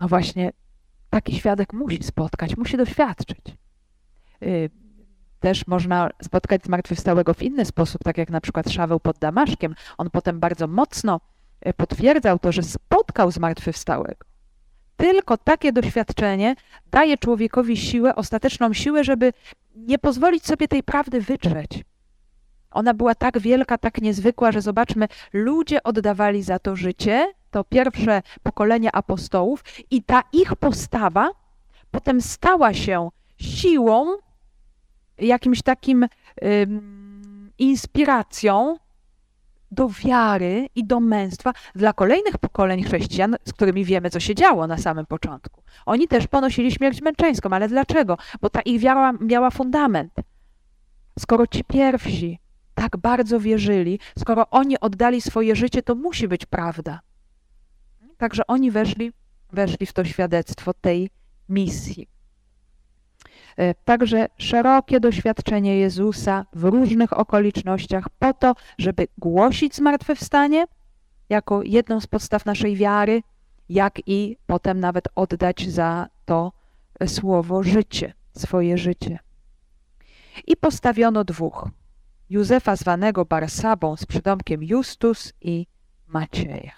No 0.00 0.08
właśnie, 0.08 0.52
taki 1.10 1.36
świadek 1.36 1.72
musi 1.72 2.02
spotkać, 2.02 2.56
musi 2.56 2.76
doświadczyć. 2.76 3.38
Y, 4.42 4.70
też 5.40 5.66
można 5.66 6.10
spotkać 6.22 6.64
zmartwychwstałego 6.64 7.34
w 7.34 7.42
inny 7.42 7.64
sposób, 7.64 8.04
tak 8.04 8.18
jak 8.18 8.30
na 8.30 8.40
przykład 8.40 8.70
Szaweł 8.70 9.00
pod 9.00 9.18
Damaszkiem. 9.18 9.74
On 9.98 10.10
potem 10.10 10.40
bardzo 10.40 10.66
mocno 10.66 11.20
y, 11.66 11.72
potwierdzał 11.72 12.38
to, 12.38 12.52
że 12.52 12.62
spotkał 12.62 13.30
zmartwychwstałego. 13.30 14.26
Tylko 14.96 15.38
takie 15.38 15.72
doświadczenie 15.72 16.56
daje 16.90 17.18
człowiekowi 17.18 17.76
siłę, 17.76 18.14
ostateczną 18.14 18.72
siłę, 18.72 19.04
żeby 19.04 19.32
nie 19.76 19.98
pozwolić 19.98 20.46
sobie 20.46 20.68
tej 20.68 20.82
prawdy 20.82 21.20
wytrzeć. 21.20 21.84
Ona 22.74 22.94
była 22.94 23.14
tak 23.14 23.38
wielka, 23.38 23.78
tak 23.78 24.00
niezwykła, 24.02 24.52
że 24.52 24.60
zobaczmy, 24.60 25.08
ludzie 25.32 25.82
oddawali 25.82 26.42
za 26.42 26.58
to 26.58 26.76
życie, 26.76 27.32
to 27.50 27.64
pierwsze 27.64 28.22
pokolenie 28.42 28.94
apostołów, 28.94 29.64
i 29.90 30.02
ta 30.02 30.22
ich 30.32 30.56
postawa 30.56 31.30
potem 31.90 32.20
stała 32.20 32.74
się 32.74 33.08
siłą, 33.36 34.06
jakimś 35.18 35.62
takim 35.62 36.06
inspiracją 37.58 38.76
do 39.70 39.88
wiary 39.88 40.68
i 40.74 40.84
do 40.84 41.00
męstwa 41.00 41.52
dla 41.74 41.92
kolejnych 41.92 42.38
pokoleń 42.38 42.82
chrześcijan, 42.82 43.36
z 43.44 43.52
którymi 43.52 43.84
wiemy, 43.84 44.10
co 44.10 44.20
się 44.20 44.34
działo 44.34 44.66
na 44.66 44.78
samym 44.78 45.06
początku. 45.06 45.62
Oni 45.86 46.08
też 46.08 46.26
ponosili 46.26 46.72
śmierć 46.72 47.02
męczeńską, 47.02 47.50
ale 47.50 47.68
dlaczego? 47.68 48.18
Bo 48.40 48.50
ta 48.50 48.60
ich 48.60 48.80
wiara 48.80 49.12
miała 49.12 49.50
fundament. 49.50 50.12
Skoro 51.18 51.46
ci 51.46 51.64
pierwsi 51.64 52.38
tak 52.74 52.96
bardzo 52.96 53.40
wierzyli, 53.40 53.98
skoro 54.18 54.50
oni 54.50 54.80
oddali 54.80 55.20
swoje 55.20 55.56
życie, 55.56 55.82
to 55.82 55.94
musi 55.94 56.28
być 56.28 56.46
prawda. 56.46 57.00
Także 58.16 58.46
oni 58.46 58.70
weszli, 58.70 59.12
weszli 59.52 59.86
w 59.86 59.92
to 59.92 60.04
świadectwo 60.04 60.74
tej 60.74 61.10
misji. 61.48 62.08
E, 63.56 63.74
także 63.74 64.26
szerokie 64.38 65.00
doświadczenie 65.00 65.76
Jezusa 65.76 66.46
w 66.52 66.64
różnych 66.64 67.18
okolicznościach 67.18 68.08
po 68.18 68.32
to, 68.32 68.54
żeby 68.78 69.08
głosić 69.18 69.76
zmartwychwstanie 69.76 70.64
jako 71.28 71.62
jedną 71.62 72.00
z 72.00 72.06
podstaw 72.06 72.46
naszej 72.46 72.76
wiary, 72.76 73.22
jak 73.68 74.00
i 74.06 74.36
potem 74.46 74.80
nawet 74.80 75.08
oddać 75.14 75.70
za 75.70 76.08
to 76.24 76.52
słowo 77.06 77.62
życie, 77.62 78.14
swoje 78.36 78.78
życie. 78.78 79.18
I 80.46 80.56
postawiono 80.56 81.24
dwóch. 81.24 81.68
Józefa 82.30 82.76
zwanego 82.76 83.24
Barsabą 83.24 83.96
z 83.96 84.06
przydomkiem 84.06 84.62
Justus 84.62 85.32
i 85.40 85.66
Macieja. 86.06 86.72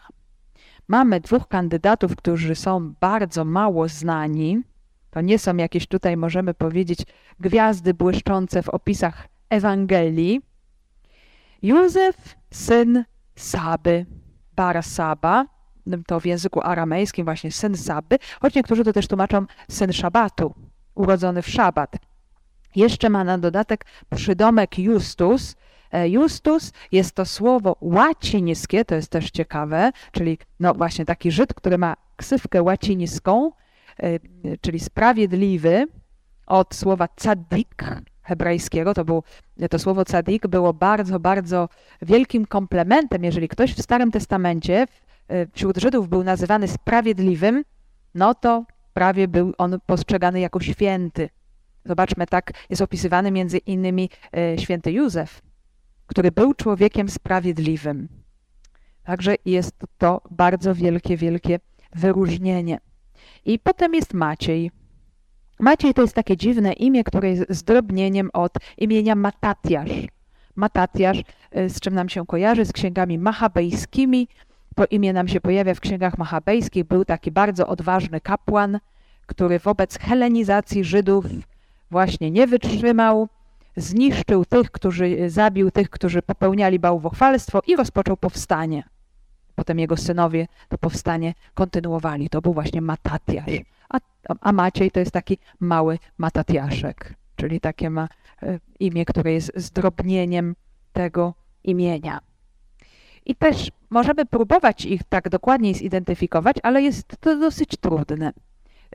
Mamy 0.88 1.20
dwóch 1.20 1.48
kandydatów, 1.48 2.16
którzy 2.16 2.54
są 2.54 2.94
bardzo 3.00 3.44
mało 3.44 3.88
znani, 3.88 4.62
to 5.10 5.20
nie 5.20 5.38
są 5.38 5.56
jakieś 5.56 5.86
tutaj, 5.86 6.16
możemy 6.16 6.54
powiedzieć, 6.54 6.98
gwiazdy 7.40 7.94
błyszczące 7.94 8.62
w 8.62 8.68
opisach 8.68 9.28
Ewangelii. 9.50 10.40
Józef, 11.62 12.34
syn 12.50 13.04
Saby, 13.36 14.06
Barsaba, 14.56 15.46
to 16.06 16.20
w 16.20 16.26
języku 16.26 16.60
aramejskim 16.62 17.24
właśnie 17.24 17.52
syn 17.52 17.76
Saby, 17.76 18.18
choć 18.40 18.54
niektórzy 18.54 18.84
to 18.84 18.92
też 18.92 19.08
tłumaczą 19.08 19.46
syn 19.70 19.92
Szabatu, 19.92 20.54
urodzony 20.94 21.42
w 21.42 21.48
Szabat. 21.48 21.96
Jeszcze 22.76 23.10
ma 23.10 23.24
na 23.24 23.38
dodatek 23.38 23.84
przydomek 24.14 24.78
Justus. 24.78 25.56
E, 25.92 26.08
Justus 26.08 26.72
jest 26.92 27.14
to 27.14 27.24
słowo 27.24 27.76
łacińskie, 27.80 28.84
to 28.84 28.94
jest 28.94 29.10
też 29.10 29.30
ciekawe, 29.30 29.92
czyli 30.12 30.38
no 30.60 30.74
właśnie 30.74 31.04
taki 31.04 31.30
Żyd, 31.30 31.54
który 31.54 31.78
ma 31.78 31.96
ksywkę 32.16 32.62
łacińską, 32.62 33.50
E, 34.02 34.18
czyli 34.60 34.80
sprawiedliwy, 34.80 35.86
od 36.46 36.74
słowa 36.74 37.08
cadik, 37.16 37.84
hebrajskiego, 38.22 38.94
to, 38.94 39.04
był, 39.04 39.22
to 39.70 39.78
słowo 39.78 40.04
cadik 40.04 40.46
było 40.46 40.72
bardzo, 40.72 41.20
bardzo 41.20 41.68
wielkim 42.02 42.46
komplementem. 42.46 43.24
Jeżeli 43.24 43.48
ktoś 43.48 43.74
w 43.74 43.82
Starym 43.82 44.10
Testamencie 44.10 44.86
wśród 45.52 45.76
Żydów 45.76 46.08
był 46.08 46.24
nazywany 46.24 46.68
sprawiedliwym, 46.68 47.64
no 48.14 48.34
to 48.34 48.64
prawie 48.94 49.28
był 49.28 49.52
on 49.58 49.78
postrzegany 49.86 50.40
jako 50.40 50.60
święty. 50.60 51.28
Zobaczmy, 51.86 52.26
tak 52.26 52.52
jest 52.70 52.82
opisywany 52.82 53.30
między 53.30 53.58
innymi 53.58 54.10
e, 54.36 54.58
święty 54.58 54.92
Józef, 54.92 55.42
który 56.06 56.32
był 56.32 56.54
człowiekiem 56.54 57.08
sprawiedliwym. 57.08 58.08
Także 59.04 59.34
jest 59.44 59.74
to 59.98 60.20
bardzo 60.30 60.74
wielkie, 60.74 61.16
wielkie 61.16 61.58
wyróżnienie. 61.92 62.78
I 63.44 63.58
potem 63.58 63.94
jest 63.94 64.14
Maciej. 64.14 64.70
Maciej 65.60 65.94
to 65.94 66.02
jest 66.02 66.14
takie 66.14 66.36
dziwne 66.36 66.72
imię, 66.72 67.04
które 67.04 67.30
jest 67.30 67.44
zdrobnieniem 67.48 68.30
od 68.32 68.52
imienia 68.78 69.14
Matatiasz. 69.14 69.90
Matatiasz, 70.56 71.22
e, 71.50 71.68
z 71.68 71.80
czym 71.80 71.94
nam 71.94 72.08
się 72.08 72.26
kojarzy, 72.26 72.64
z 72.64 72.72
księgami 72.72 73.18
machabejskimi. 73.18 74.28
Po 74.74 74.84
imię 74.84 75.12
nam 75.12 75.28
się 75.28 75.40
pojawia 75.40 75.74
w 75.74 75.80
księgach 75.80 76.18
machabejskich. 76.18 76.84
Był 76.84 77.04
taki 77.04 77.30
bardzo 77.30 77.66
odważny 77.66 78.20
kapłan, 78.20 78.78
który 79.26 79.58
wobec 79.58 79.98
helenizacji 79.98 80.84
Żydów 80.84 81.24
właśnie 81.90 82.30
nie 82.30 82.46
wytrzymał, 82.46 83.28
zniszczył 83.76 84.44
tych, 84.44 84.70
którzy 84.70 85.30
zabił 85.30 85.70
tych, 85.70 85.90
którzy 85.90 86.22
popełniali 86.22 86.78
bałwochwalstwo 86.78 87.60
i 87.66 87.76
rozpoczął 87.76 88.16
powstanie. 88.16 88.82
Potem 89.54 89.78
jego 89.78 89.96
synowie 89.96 90.46
to 90.68 90.78
powstanie 90.78 91.34
kontynuowali. 91.54 92.30
To 92.30 92.40
był 92.42 92.52
właśnie 92.52 92.80
Matatiasz. 92.82 93.50
A, 93.88 93.98
a 94.40 94.52
Maciej 94.52 94.90
to 94.90 95.00
jest 95.00 95.12
taki 95.12 95.38
mały 95.60 95.98
Matatiaszek, 96.18 97.14
czyli 97.36 97.60
takie 97.60 97.90
ma 97.90 98.08
e, 98.42 98.58
imię, 98.80 99.04
które 99.04 99.32
jest 99.32 99.52
zdrobnieniem 99.56 100.54
tego 100.92 101.34
imienia. 101.64 102.20
I 103.26 103.34
też 103.34 103.70
możemy 103.90 104.26
próbować 104.26 104.84
ich 104.84 105.04
tak 105.08 105.28
dokładniej 105.28 105.74
zidentyfikować, 105.74 106.56
ale 106.62 106.82
jest 106.82 107.16
to 107.20 107.38
dosyć 107.38 107.70
trudne. 107.80 108.32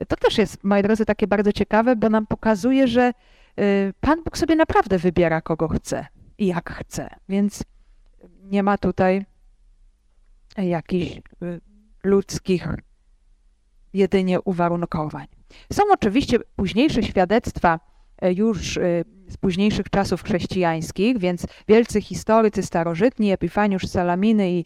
To 0.08 0.16
też 0.16 0.38
jest, 0.38 0.64
moi 0.64 0.82
drodzy, 0.82 1.04
takie 1.04 1.26
bardzo 1.26 1.52
ciekawe, 1.52 1.96
bo 1.96 2.08
nam 2.08 2.26
pokazuje, 2.26 2.88
że 2.88 3.12
y, 3.60 3.92
Pan 4.00 4.24
Bóg 4.24 4.38
sobie 4.38 4.56
naprawdę 4.56 4.98
wybiera, 4.98 5.40
kogo 5.40 5.68
chce 5.68 6.06
i 6.38 6.46
jak 6.46 6.70
chce. 6.70 7.08
Więc 7.28 7.64
nie 8.42 8.62
ma 8.62 8.78
tutaj 8.78 9.24
jakichś 10.58 11.16
y, 11.16 11.20
ludzkich 12.04 12.68
jedynie 13.92 14.40
uwarunkowań. 14.40 15.26
Są 15.72 15.82
oczywiście 15.92 16.38
późniejsze 16.56 17.02
świadectwa 17.02 17.80
y, 18.24 18.34
już 18.34 18.78
z 19.28 19.36
późniejszych 19.36 19.90
czasów 19.90 20.22
chrześcijańskich, 20.22 21.18
więc 21.18 21.46
wielcy 21.68 22.00
historycy 22.00 22.62
starożytni, 22.62 23.32
Epifaniusz 23.32 23.86
Salaminy 23.86 24.50
i 24.52 24.64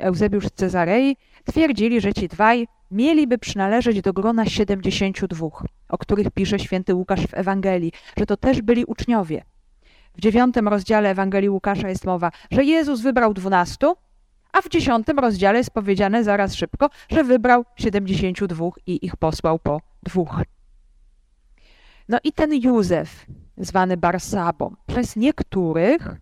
Eusebiusz 0.00 0.46
Cezarei 0.54 1.16
twierdzili, 1.44 2.00
że 2.00 2.12
ci 2.12 2.28
dwaj 2.28 2.68
mieliby 2.90 3.38
przynależeć 3.38 4.02
do 4.02 4.12
grona 4.12 4.46
72, 4.46 5.48
o 5.88 5.98
których 5.98 6.30
pisze 6.30 6.58
święty 6.58 6.94
Łukasz 6.94 7.26
w 7.26 7.34
Ewangelii, 7.34 7.92
że 8.18 8.26
to 8.26 8.36
też 8.36 8.62
byli 8.62 8.84
uczniowie. 8.84 9.44
W 10.16 10.20
dziewiątym 10.20 10.68
rozdziale 10.68 11.10
Ewangelii 11.10 11.50
Łukasza 11.50 11.88
jest 11.88 12.04
mowa, 12.04 12.30
że 12.50 12.64
Jezus 12.64 13.00
wybrał 13.00 13.34
dwunastu, 13.34 13.96
a 14.52 14.62
w 14.62 14.68
dziesiątym 14.68 15.18
rozdziale 15.18 15.58
jest 15.58 15.70
powiedziane 15.70 16.24
zaraz 16.24 16.54
szybko, 16.54 16.90
że 17.10 17.24
wybrał 17.24 17.64
72 17.76 18.70
i 18.86 19.06
ich 19.06 19.16
posłał 19.16 19.58
po 19.58 19.80
dwóch. 20.02 20.42
No 22.08 22.18
i 22.24 22.32
ten 22.32 22.54
Józef, 22.54 23.26
zwany 23.56 23.96
Barsabą, 23.96 24.74
przez 24.86 25.16
niektórych 25.16 26.16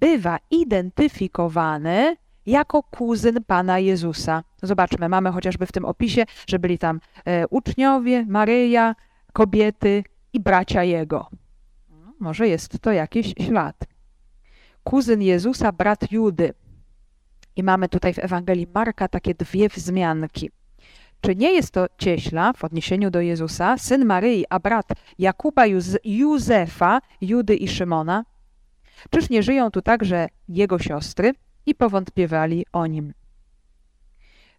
bywa 0.00 0.38
identyfikowany 0.50 2.16
jako 2.46 2.82
kuzyn 2.82 3.44
Pana 3.46 3.78
Jezusa. 3.78 4.42
Zobaczmy, 4.62 5.08
mamy 5.08 5.32
chociażby 5.32 5.66
w 5.66 5.72
tym 5.72 5.84
opisie, 5.84 6.24
że 6.46 6.58
byli 6.58 6.78
tam 6.78 7.00
e, 7.24 7.48
uczniowie, 7.48 8.24
Maryja, 8.28 8.94
kobiety 9.32 10.04
i 10.32 10.40
bracia 10.40 10.84
Jego. 10.84 11.28
No, 11.90 12.12
może 12.20 12.48
jest 12.48 12.78
to 12.80 12.92
jakiś 12.92 13.34
ślad. 13.46 13.76
Kuzyn 14.84 15.22
Jezusa, 15.22 15.72
brat 15.72 16.12
Judy. 16.12 16.54
I 17.56 17.62
mamy 17.62 17.88
tutaj 17.88 18.14
w 18.14 18.18
Ewangelii 18.18 18.66
Marka 18.74 19.08
takie 19.08 19.34
dwie 19.34 19.68
wzmianki. 19.68 20.50
Czy 21.20 21.36
nie 21.36 21.52
jest 21.52 21.70
to 21.70 21.86
cieśla 21.98 22.52
w 22.52 22.64
odniesieniu 22.64 23.10
do 23.10 23.20
Jezusa, 23.20 23.78
syn 23.78 24.04
Maryi, 24.04 24.44
a 24.50 24.58
brat 24.60 24.88
Jakuba, 25.18 25.64
Józefa, 26.04 27.00
Judy 27.20 27.56
i 27.56 27.68
Szymona? 27.68 28.24
Czyż 29.10 29.30
nie 29.30 29.42
żyją 29.42 29.70
tu 29.70 29.82
także 29.82 30.28
jego 30.48 30.78
siostry? 30.78 31.34
i 31.66 31.74
powątpiewali 31.74 32.66
o 32.72 32.86
nim. 32.86 33.12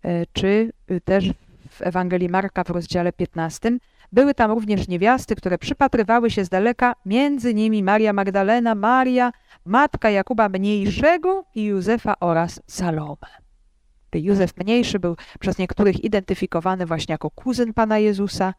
E, 0.04 0.26
czy 0.34 0.72
y, 0.92 1.02
też 1.02 1.30
w 1.70 1.82
Ewangelii 1.82 2.30
Marka 2.30 2.64
w 2.64 2.70
rozdziale 2.70 3.14
15 3.14 3.72
były 4.12 4.34
tam 4.34 4.52
również 4.52 4.88
niewiasty, 4.88 5.36
które 5.36 5.58
przypatrywały 5.58 6.32
się 6.32 6.46
z 6.46 6.50
daleka, 6.50 6.96
między 7.06 7.54
nimi 7.54 7.84
Maria 7.84 8.14
Magdalena, 8.14 8.76
Maria, 8.76 9.32
matka 9.66 10.10
Jakuba 10.10 10.50
Mniejszego 10.50 11.46
i 11.56 11.64
Józefa 11.64 12.16
oraz 12.20 12.62
Salome. 12.68 13.42
Józef 14.14 14.58
Mniejszy 14.58 15.00
był 15.00 15.16
przez 15.40 15.58
niektórych 15.58 16.04
identyfikowany 16.04 16.86
właśnie 16.86 17.12
jako 17.12 17.30
kuzyn 17.30 17.74
Pana 17.74 18.00
Jezusa 18.00 18.54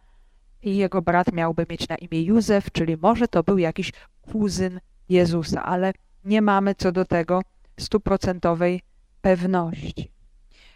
i 0.62 0.76
jego 0.76 1.02
brat 1.02 1.33
miałby 1.33 1.66
mieć 1.70 1.88
na 1.88 1.96
imię 1.96 2.22
Józef, 2.22 2.72
czyli 2.72 2.96
może 2.96 3.28
to 3.28 3.42
był 3.42 3.59
jakiś 3.59 3.92
kuzyn 4.22 4.81
Jezusa, 5.09 5.62
ale 5.62 5.92
nie 6.24 6.42
mamy 6.42 6.74
co 6.74 6.92
do 6.92 7.05
tego 7.05 7.42
stuprocentowej 7.81 8.81
pewności. 9.20 10.12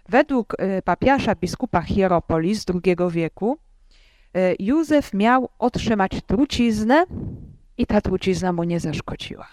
Według 0.08 0.60
y, 0.60 0.82
papiasza 0.82 1.34
biskupa 1.34 1.82
Hieropolis 1.82 2.62
z 2.62 2.66
II 2.84 2.96
wieku 3.10 3.58
y, 4.36 4.56
Józef 4.58 5.14
miał 5.14 5.48
otrzymać 5.58 6.12
truciznę 6.26 7.04
i 7.78 7.86
ta 7.86 8.00
trucizna 8.00 8.52
mu 8.52 8.64
nie 8.64 8.80
zaszkodziła. 8.80 9.46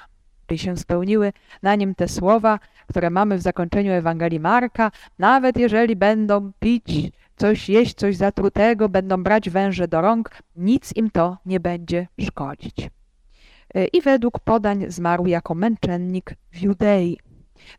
Czyli 0.47 0.57
się 0.57 0.77
spełniły 0.77 1.33
na 1.61 1.75
nim 1.75 1.95
te 1.95 2.07
słowa, 2.07 2.59
które 2.87 3.09
mamy 3.09 3.37
w 3.37 3.41
zakończeniu 3.41 3.91
Ewangelii 3.91 4.39
Marka. 4.39 4.91
Nawet 5.19 5.57
jeżeli 5.57 5.95
będą 5.95 6.51
pić 6.59 7.11
coś, 7.35 7.69
jeść 7.69 7.93
coś 7.95 8.15
zatrutego, 8.15 8.89
będą 8.89 9.23
brać 9.23 9.49
węże 9.49 9.87
do 9.87 10.01
rąk, 10.01 10.29
nic 10.55 10.95
im 10.95 11.11
to 11.11 11.37
nie 11.45 11.59
będzie 11.59 12.07
szkodzić. 12.21 12.89
Y, 13.77 13.85
I 13.93 14.01
według 14.01 14.39
podań 14.39 14.85
zmarł 14.87 15.25
jako 15.25 15.55
męczennik 15.55 16.35
w 16.51 16.61
Judei. 16.61 17.17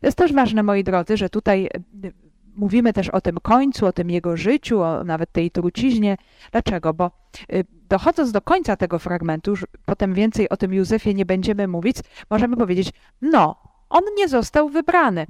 To 0.01 0.07
jest 0.07 0.17
też 0.17 0.33
ważne, 0.33 0.63
moi 0.63 0.83
drodzy, 0.83 1.17
że 1.17 1.29
tutaj 1.29 1.65
e, 1.65 2.24
mówimy 2.55 2.93
też 2.93 3.09
o 3.09 3.21
tym 3.21 3.37
końcu, 3.41 3.85
o 3.85 3.91
tym 3.91 4.09
jego 4.09 4.37
życiu, 4.37 4.81
o 4.81 5.03
nawet 5.03 5.31
tej 5.31 5.51
truciźnie. 5.51 6.17
Dlaczego? 6.51 6.93
Bo 6.93 7.05
e, 7.05 7.63
dochodząc 7.89 8.31
do 8.31 8.41
końca 8.41 8.75
tego 8.75 8.99
fragmentu, 8.99 9.51
już 9.51 9.65
potem 9.85 10.13
więcej 10.13 10.49
o 10.49 10.57
tym 10.57 10.73
Józefie 10.73 11.15
nie 11.15 11.25
będziemy 11.25 11.67
mówić, 11.67 11.97
możemy 12.29 12.57
powiedzieć, 12.57 12.89
no, 13.21 13.55
on 13.89 14.01
nie 14.17 14.27
został 14.27 14.69
wybrany. 14.69 15.25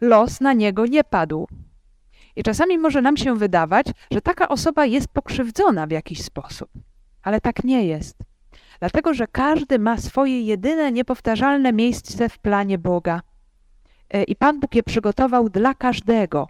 Los 0.00 0.40
na 0.40 0.52
niego 0.52 0.86
nie 0.86 1.04
padł. 1.04 1.46
I 2.36 2.42
czasami 2.42 2.78
może 2.78 3.02
nam 3.02 3.16
się 3.16 3.36
wydawać, 3.36 3.86
że 4.10 4.20
taka 4.20 4.48
osoba 4.48 4.86
jest 4.86 5.08
pokrzywdzona 5.08 5.86
w 5.86 5.90
jakiś 5.90 6.22
sposób, 6.22 6.70
ale 7.22 7.40
tak 7.40 7.64
nie 7.64 7.86
jest. 7.86 8.18
Dlatego, 8.80 9.14
że 9.14 9.26
każdy 9.26 9.78
ma 9.78 9.96
swoje 9.96 10.42
jedyne, 10.42 10.92
niepowtarzalne 10.92 11.72
miejsce 11.72 12.28
w 12.28 12.38
planie 12.38 12.78
Boga. 12.78 13.20
E, 14.10 14.22
i 14.22 14.36
Pan 14.36 14.60
Bóg 14.60 14.74
je 14.74 14.82
przygotował 14.82 15.48
dla 15.48 15.74
każdego 15.74 16.48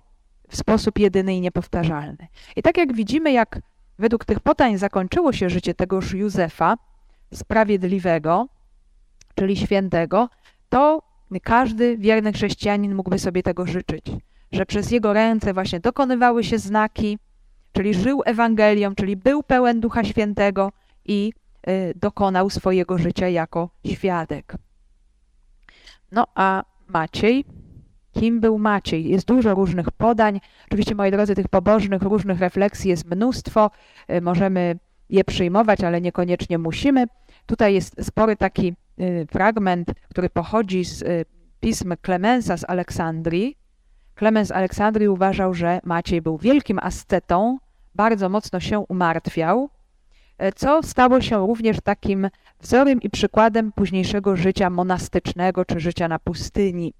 w 0.48 0.56
sposób 0.56 0.98
jedyny 0.98 1.36
i 1.36 1.40
niepowtarzalny. 1.40 2.28
I 2.56 2.62
tak 2.62 2.76
jak 2.76 2.92
widzimy, 2.92 3.32
jak 3.32 3.60
według 3.98 4.24
tych 4.24 4.40
potań 4.40 4.78
zakończyło 4.78 5.32
się 5.32 5.50
życie 5.50 5.74
tegoż 5.74 6.12
Józefa, 6.12 6.76
sprawiedliwego, 7.34 8.48
czyli 9.34 9.56
świętego, 9.56 10.28
to 10.68 11.02
każdy 11.42 11.96
wierny 11.96 12.32
chrześcijanin 12.32 12.94
mógłby 12.94 13.18
sobie 13.18 13.42
tego 13.42 13.66
życzyć, 13.66 14.06
że 14.52 14.66
przez 14.66 14.90
jego 14.90 15.12
ręce 15.12 15.54
właśnie 15.54 15.80
dokonywały 15.80 16.44
się 16.44 16.58
znaki, 16.58 17.18
czyli 17.72 17.94
żył 17.94 18.22
Ewangelią, 18.24 18.94
czyli 18.94 19.16
był 19.16 19.42
pełen 19.42 19.80
Ducha 19.80 20.04
Świętego 20.04 20.72
i 21.04 21.32
y, 21.68 21.94
dokonał 21.96 22.50
swojego 22.50 22.98
życia 22.98 23.28
jako 23.28 23.70
świadek. 23.86 24.54
No 26.12 26.26
a 26.34 26.64
Maciej. 26.88 27.44
Kim 28.12 28.40
był 28.40 28.58
Maciej? 28.58 29.08
Jest 29.08 29.26
dużo 29.26 29.54
różnych 29.54 29.90
podań. 29.90 30.40
Oczywiście, 30.66 30.94
moi 30.94 31.10
drodzy, 31.10 31.34
tych 31.34 31.48
pobożnych, 31.48 32.02
różnych 32.02 32.40
refleksji 32.40 32.90
jest 32.90 33.10
mnóstwo. 33.10 33.70
Y, 34.10 34.20
możemy 34.20 34.78
je 35.10 35.24
przyjmować, 35.24 35.84
ale 35.84 36.00
niekoniecznie 36.00 36.58
musimy. 36.58 37.06
Tutaj 37.46 37.74
jest 37.74 38.04
spory 38.04 38.36
taki 38.36 38.74
y, 39.00 39.26
fragment, 39.30 39.92
który 40.10 40.30
pochodzi 40.30 40.84
z 40.84 41.02
y, 41.02 41.24
pism 41.60 41.94
Klemensa 42.02 42.56
z 42.56 42.64
Aleksandrii. 42.64 43.58
Klemens 44.14 44.50
Aleksandrii 44.50 45.08
uważał, 45.08 45.54
że 45.54 45.80
Maciej 45.84 46.22
był 46.22 46.38
wielkim 46.38 46.78
ascetą, 46.82 47.58
bardzo 47.94 48.28
mocno 48.28 48.60
się 48.60 48.78
umartwiał 48.78 49.64
e, 49.64 49.68
co 50.56 50.82
stało 50.82 51.20
się 51.20 51.46
również 51.46 51.76
takim 51.84 52.28
wzorem 52.60 53.02
i 53.02 53.10
przykładem 53.10 53.72
późniejszego 53.72 54.36
życia 54.36 54.70
monastycznego 54.70 55.64
czy 55.64 55.80
życia 55.80 56.08
na 56.08 56.18
pustyni. 56.18 56.94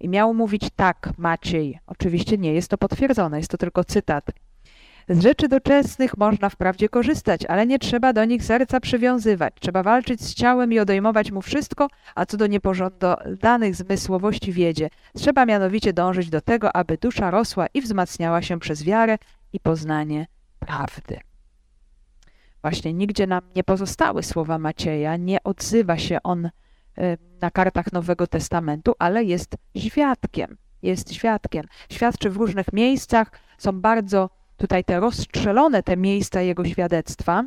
I 0.00 0.08
miał 0.08 0.34
mówić 0.34 0.62
tak 0.76 1.10
Maciej. 1.18 1.78
Oczywiście 1.86 2.38
nie 2.38 2.54
jest 2.54 2.68
to 2.68 2.78
potwierdzone, 2.78 3.38
jest 3.38 3.50
to 3.50 3.58
tylko 3.58 3.84
cytat. 3.84 4.24
Z 5.08 5.22
rzeczy 5.22 5.48
doczesnych 5.48 6.16
można 6.16 6.48
wprawdzie 6.48 6.88
korzystać, 6.88 7.44
ale 7.44 7.66
nie 7.66 7.78
trzeba 7.78 8.12
do 8.12 8.24
nich 8.24 8.44
serca 8.44 8.80
przywiązywać. 8.80 9.54
Trzeba 9.60 9.82
walczyć 9.82 10.20
z 10.20 10.34
ciałem 10.34 10.72
i 10.72 10.78
odejmować 10.78 11.32
mu 11.32 11.42
wszystko, 11.42 11.88
a 12.14 12.26
co 12.26 12.36
do 12.36 12.46
niepożądanych 12.46 13.74
zmysłowości 13.74 14.52
wiedzie. 14.52 14.90
Trzeba 15.16 15.46
mianowicie 15.46 15.92
dążyć 15.92 16.30
do 16.30 16.40
tego, 16.40 16.76
aby 16.76 16.98
dusza 16.98 17.30
rosła 17.30 17.66
i 17.74 17.80
wzmacniała 17.80 18.42
się 18.42 18.60
przez 18.60 18.84
wiarę 18.84 19.18
i 19.52 19.60
poznanie 19.60 20.26
prawdy. 20.58 21.27
Właśnie 22.62 22.92
nigdzie 22.92 23.26
nam 23.26 23.40
nie 23.56 23.64
pozostały 23.64 24.22
słowa 24.22 24.58
Macieja, 24.58 25.16
nie 25.16 25.42
odzywa 25.42 25.98
się 25.98 26.18
on 26.22 26.46
y, 26.46 26.50
na 27.40 27.50
kartach 27.50 27.92
Nowego 27.92 28.26
Testamentu, 28.26 28.94
ale 28.98 29.24
jest 29.24 29.56
świadkiem. 29.76 30.56
Jest 30.82 31.14
świadkiem. 31.14 31.66
Świadczy 31.90 32.30
w 32.30 32.36
różnych 32.36 32.72
miejscach, 32.72 33.30
są 33.58 33.80
bardzo 33.80 34.30
tutaj 34.56 34.84
te 34.84 35.00
rozstrzelone 35.00 35.82
te 35.82 35.96
miejsca 35.96 36.40
jego 36.40 36.64
świadectwa, 36.64 37.44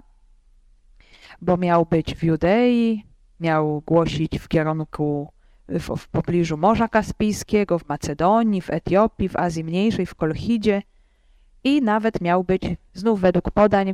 bo 1.41 1.57
miał 1.57 1.85
być 1.85 2.15
w 2.15 2.23
Judei, 2.23 3.05
miał 3.39 3.81
głosić 3.81 4.39
w 4.39 4.47
kierunku 4.47 5.31
w, 5.67 5.97
w 5.97 6.07
pobliżu 6.07 6.57
Morza 6.57 6.87
Kaspijskiego, 6.87 7.79
w 7.79 7.89
Macedonii, 7.89 8.61
w 8.61 8.69
Etiopii, 8.69 9.29
w 9.29 9.37
Azji 9.37 9.63
Mniejszej, 9.63 10.05
w 10.05 10.15
Kolchidzie 10.15 10.81
i 11.63 11.81
nawet 11.81 12.21
miał 12.21 12.43
być, 12.43 12.63
znów 12.93 13.21
według 13.21 13.51
podań, 13.51 13.93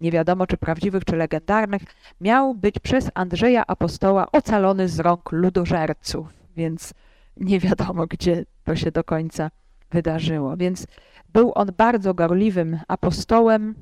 nie 0.00 0.10
wiadomo 0.10 0.46
czy 0.46 0.56
prawdziwych, 0.56 1.04
czy 1.04 1.16
legendarnych, 1.16 1.82
miał 2.20 2.54
być 2.54 2.78
przez 2.78 3.10
Andrzeja 3.14 3.66
Apostoła 3.66 4.32
ocalony 4.32 4.88
z 4.88 5.00
rąk 5.00 5.32
ludożerców, 5.32 6.28
więc 6.56 6.94
nie 7.36 7.60
wiadomo, 7.60 8.06
gdzie 8.06 8.44
to 8.64 8.76
się 8.76 8.90
do 8.90 9.04
końca 9.04 9.50
wydarzyło. 9.90 10.56
Więc 10.56 10.86
był 11.32 11.52
on 11.54 11.72
bardzo 11.76 12.14
gorliwym 12.14 12.80
apostołem, 12.88 13.74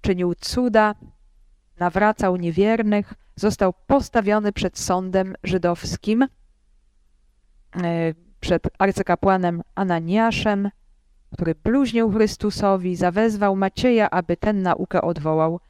czynił 0.00 0.34
cuda, 0.34 0.94
nawracał 1.78 2.36
niewiernych, 2.36 3.14
został 3.36 3.74
postawiony 3.86 4.52
przed 4.52 4.78
sądem 4.78 5.34
żydowskim, 5.44 6.22
e, 6.22 6.28
przed 8.40 8.62
arcykapłanem 8.78 9.62
Ananiaszem, 9.74 10.70
który 11.32 11.54
bluźnił 11.54 12.10
Chrystusowi, 12.10 12.96
zawezwał 12.96 13.56
Macieja, 13.56 14.10
aby 14.10 14.36
ten 14.36 14.62
naukę 14.62 15.02
odwołał. 15.02 15.60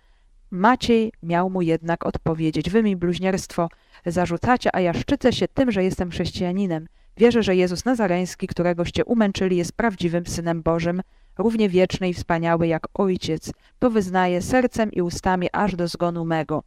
Maciej 0.51 1.13
miał 1.23 1.51
mu 1.51 1.63
jednak 1.63 2.07
odpowiedzieć: 2.07 2.71
Wy 2.71 2.83
mi 2.83 2.97
bluźnierstwo 2.97 3.69
zarzucacie, 4.07 4.77
a 4.77 4.81
ja 4.81 4.93
szczycę 4.93 5.33
się 5.33 5.49
tym, 5.49 5.71
że 5.71 5.85
jestem 5.85 6.11
chrześcijaninem. 6.11 6.87
Wierzę, 7.17 7.43
że 7.43 7.57
Jezus 7.57 7.85
Nazareński, 7.85 8.47
któregoście 8.47 9.05
umęczyli, 9.05 9.57
jest 9.57 9.73
prawdziwym 9.73 10.27
Synem 10.27 10.63
Bożym, 10.63 11.03
równie 11.39 11.69
wieczny 11.69 12.09
i 12.09 12.15
wspaniały 12.15 12.67
jak 12.67 12.87
Ojciec. 12.95 13.53
To 13.79 13.91
wyznaję 13.91 14.43
sercem 14.43 14.93
i 14.93 15.03
ustami 15.03 15.49
aż 15.53 15.77
do 15.77 15.89
zgonu 15.89 16.25
mego. 16.25 16.63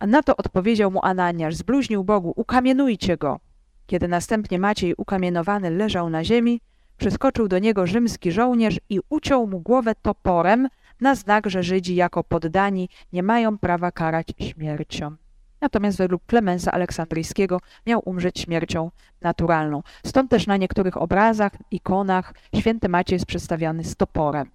A 0.00 0.06
na 0.06 0.22
to 0.22 0.36
odpowiedział 0.36 0.90
mu 0.90 1.00
Ananiasz, 1.02 1.54
zbluźnił 1.54 2.04
Bogu, 2.04 2.32
ukamienujcie 2.36 3.16
go. 3.16 3.40
Kiedy 3.86 4.08
następnie 4.08 4.58
Maciej 4.58 4.94
ukamienowany 4.96 5.70
leżał 5.70 6.10
na 6.10 6.24
ziemi, 6.24 6.60
przyskoczył 6.96 7.48
do 7.48 7.58
niego 7.58 7.86
rzymski 7.86 8.32
żołnierz 8.32 8.80
i 8.88 9.00
uciął 9.08 9.46
mu 9.46 9.60
głowę 9.60 9.94
toporem 10.02 10.68
na 11.00 11.14
znak, 11.14 11.50
że 11.50 11.62
Żydzi 11.62 11.94
jako 11.94 12.24
poddani 12.24 12.88
nie 13.12 13.22
mają 13.22 13.58
prawa 13.58 13.92
karać 13.92 14.26
śmiercią. 14.40 15.16
Natomiast 15.60 15.98
według 15.98 16.26
Klemensa 16.26 16.72
Aleksandryjskiego 16.72 17.60
miał 17.86 18.02
umrzeć 18.04 18.40
śmiercią 18.40 18.90
naturalną. 19.20 19.82
Stąd 20.06 20.30
też 20.30 20.46
na 20.46 20.56
niektórych 20.56 20.96
obrazach, 20.96 21.52
ikonach 21.70 22.34
święty 22.54 22.88
Maciej 22.88 23.14
jest 23.14 23.26
przedstawiany 23.26 23.84
z 23.84 23.96
toporem, 23.96 24.50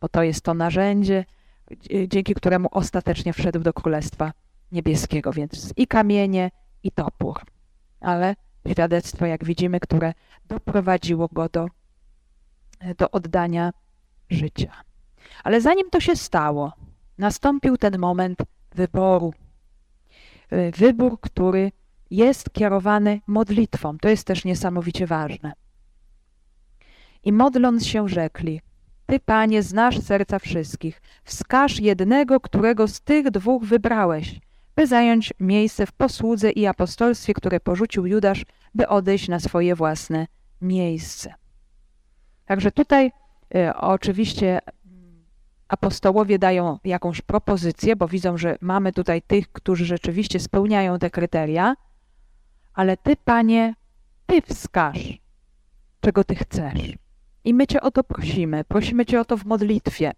bo 0.00 0.08
to 0.08 0.22
jest 0.22 0.40
to 0.40 0.54
narzędzie, 0.54 1.24
dzięki 2.08 2.34
któremu 2.34 2.68
ostatecznie 2.70 3.32
wszedł 3.32 3.60
do 3.60 3.72
Królestwa 3.72 4.32
Niebieskiego, 4.72 5.32
więc 5.32 5.72
i 5.76 5.86
kamienie, 5.86 6.50
i 6.82 6.90
topór. 6.90 7.40
Ale 8.00 8.36
świadectwo, 8.70 9.26
jak 9.26 9.44
widzimy, 9.44 9.80
które 9.80 10.14
doprowadziło 10.48 11.28
go 11.32 11.48
do, 11.48 11.66
do 12.98 13.10
oddania 13.10 13.72
życia. 14.30 14.72
Ale 15.44 15.60
zanim 15.60 15.90
to 15.90 16.00
się 16.00 16.16
stało, 16.16 16.72
nastąpił 17.18 17.76
ten 17.76 17.98
moment 17.98 18.38
wyboru 18.74 19.32
Y, 20.52 20.70
wybór, 20.76 21.20
który 21.20 21.72
jest 22.10 22.52
kierowany 22.52 23.20
modlitwą. 23.26 23.98
To 23.98 24.08
jest 24.08 24.26
też 24.26 24.44
niesamowicie 24.44 25.06
ważne. 25.06 25.52
I 27.24 27.32
modląc 27.32 27.86
się 27.86 28.08
rzekli, 28.08 28.60
Ty, 29.06 29.20
Panie, 29.20 29.62
znasz 29.62 30.00
serca 30.00 30.38
wszystkich, 30.38 31.02
wskaż 31.24 31.80
jednego, 31.80 32.40
którego 32.40 32.88
z 32.88 33.00
tych 33.00 33.30
dwóch 33.30 33.64
wybrałeś, 33.64 34.40
by 34.76 34.86
zająć 34.86 35.32
miejsce 35.40 35.86
w 35.86 35.92
posłudze 35.92 36.50
i 36.50 36.66
apostolstwie, 36.66 37.34
które 37.34 37.60
porzucił 37.60 38.06
Judasz, 38.06 38.44
by 38.74 38.88
odejść 38.88 39.28
na 39.28 39.40
swoje 39.40 39.74
własne 39.74 40.26
miejsce. 40.60 41.34
Także 42.44 42.72
tutaj 42.72 43.12
y, 43.54 43.74
oczywiście 43.74 44.60
apostołowie 45.68 46.38
dają 46.38 46.78
jakąś 46.84 47.20
propozycję, 47.20 47.96
bo 47.96 48.08
widzą, 48.08 48.36
że 48.38 48.56
mamy 48.60 48.92
tutaj 48.92 49.22
tych, 49.22 49.52
którzy 49.52 49.84
rzeczywiście 49.84 50.40
spełniają 50.40 50.98
te 50.98 51.10
kryteria, 51.10 51.74
ale 52.74 52.96
Ty, 52.96 53.16
Panie, 53.16 53.74
Ty 54.26 54.42
wskaż, 54.42 55.18
czego 56.00 56.24
Ty 56.24 56.34
chcesz. 56.34 56.92
I 57.44 57.54
my 57.54 57.66
Cię 57.66 57.80
o 57.80 57.90
to 57.90 58.04
prosimy. 58.04 58.64
Prosimy 58.64 59.06
Cię 59.06 59.20
o 59.20 59.24
to 59.24 59.36
w 59.36 59.44
modlitwie. 59.44 60.12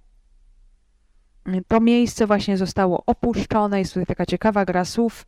To 1.69 1.81
miejsce 1.81 2.27
właśnie 2.27 2.57
zostało 2.57 3.03
opuszczone. 3.07 3.79
Jest 3.79 3.93
tutaj 3.93 4.07
taka 4.07 4.27
ciekawa 4.27 4.65
gra 4.65 4.85
słów. 4.85 5.27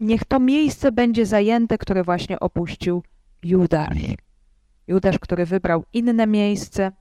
Niech 0.00 0.24
to 0.24 0.40
miejsce 0.40 0.92
będzie 0.92 1.26
zajęte, 1.26 1.78
które 1.78 2.04
właśnie 2.04 2.40
opuścił 2.40 3.02
Judasz. 3.42 3.98
Judasz, 4.86 5.18
który 5.18 5.46
wybrał 5.46 5.84
inne 5.92 6.26
miejsce, 6.26 6.92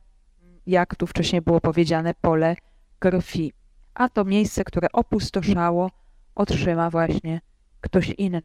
jak 0.67 0.95
tu 0.95 1.07
wcześniej 1.07 1.41
było 1.41 1.61
powiedziane, 1.61 2.13
pole 2.13 2.55
krwi. 2.99 3.53
A 3.93 4.09
to 4.09 4.25
miejsce, 4.25 4.63
które 4.63 4.91
opustoszało, 4.91 5.91
otrzyma 6.35 6.89
właśnie 6.89 7.41
ktoś 7.81 8.09
inny. 8.09 8.41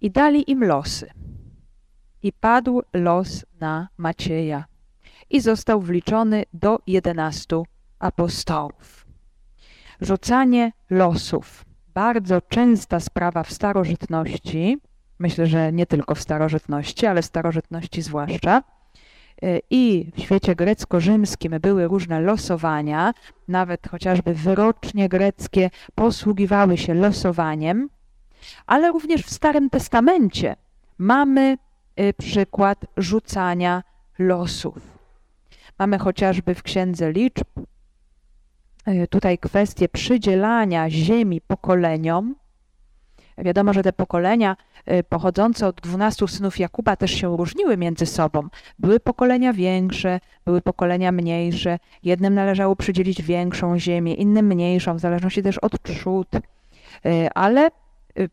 I 0.00 0.10
dali 0.10 0.50
im 0.50 0.64
losy. 0.64 1.10
I 2.22 2.32
padł 2.32 2.82
los 2.92 3.46
na 3.60 3.88
Macieja. 3.96 4.64
I 5.30 5.40
został 5.40 5.80
wliczony 5.80 6.44
do 6.52 6.78
jedenastu 6.86 7.66
apostołów. 7.98 9.06
Rzucanie 10.00 10.72
losów. 10.90 11.64
Bardzo 11.94 12.40
częsta 12.40 13.00
sprawa 13.00 13.42
w 13.42 13.52
starożytności. 13.52 14.78
Myślę, 15.18 15.46
że 15.46 15.72
nie 15.72 15.86
tylko 15.86 16.14
w 16.14 16.20
starożytności, 16.20 17.06
ale 17.06 17.22
w 17.22 17.26
starożytności 17.26 18.02
zwłaszcza 18.02 18.62
E, 19.42 19.60
i 19.70 20.10
w 20.16 20.20
świecie 20.20 20.54
grecko-rzymskim 20.54 21.52
były 21.60 21.88
różne 21.88 22.20
losowania, 22.20 23.14
nawet 23.48 23.88
chociażby 23.88 24.34
wyrocznie 24.34 25.08
greckie 25.08 25.70
posługiwały 25.94 26.78
się 26.78 26.94
losowaniem, 26.94 27.88
ale 28.66 28.88
również 28.88 29.22
w 29.22 29.30
Starym 29.30 29.70
Testamencie 29.70 30.56
mamy 30.98 31.58
e, 31.96 32.12
przykład 32.12 32.86
rzucania 32.96 33.82
losów. 34.18 34.93
Mamy 35.78 35.98
chociażby 35.98 36.54
w 36.54 36.62
Księdze 36.62 37.12
Liczb 37.12 37.48
e, 38.86 39.06
tutaj 39.06 39.38
kwestię 39.38 39.88
przydzielania 39.88 40.90
ziemi 40.90 41.40
pokoleniom, 41.40 42.34
Wiadomo, 43.38 43.72
że 43.72 43.82
te 43.82 43.92
pokolenia 43.92 44.56
y, 44.92 45.04
pochodzące 45.04 45.66
od 45.66 45.80
dwunastu 45.80 46.26
synów 46.26 46.58
Jakuba 46.58 46.96
też 46.96 47.10
się 47.10 47.36
różniły 47.36 47.76
między 47.76 48.06
sobą. 48.06 48.48
Były 48.78 49.00
pokolenia 49.00 49.52
większe, 49.52 50.20
były 50.44 50.60
pokolenia 50.60 51.12
mniejsze. 51.12 51.78
Jednym 52.02 52.34
należało 52.34 52.76
przydzielić 52.76 53.22
większą 53.22 53.78
ziemię, 53.78 54.14
innym 54.14 54.46
mniejszą, 54.46 54.94
w 54.94 55.00
zależności 55.00 55.42
też 55.42 55.58
od 55.58 55.82
trzód. 55.82 56.28
Y, 56.34 56.40
ale 57.34 57.70
y, 58.18 58.28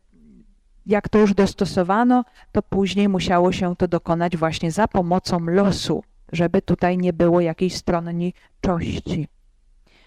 jak 0.86 1.08
to 1.08 1.18
już 1.18 1.34
dostosowano, 1.34 2.24
to 2.52 2.62
później 2.62 3.08
musiało 3.08 3.52
się 3.52 3.76
to 3.76 3.88
dokonać 3.88 4.36
właśnie 4.36 4.72
za 4.72 4.88
pomocą 4.88 5.40
losu, 5.40 6.04
żeby 6.32 6.62
tutaj 6.62 6.98
nie 6.98 7.12
było 7.12 7.40
jakiejś 7.40 7.76
stronniczości. 7.76 9.28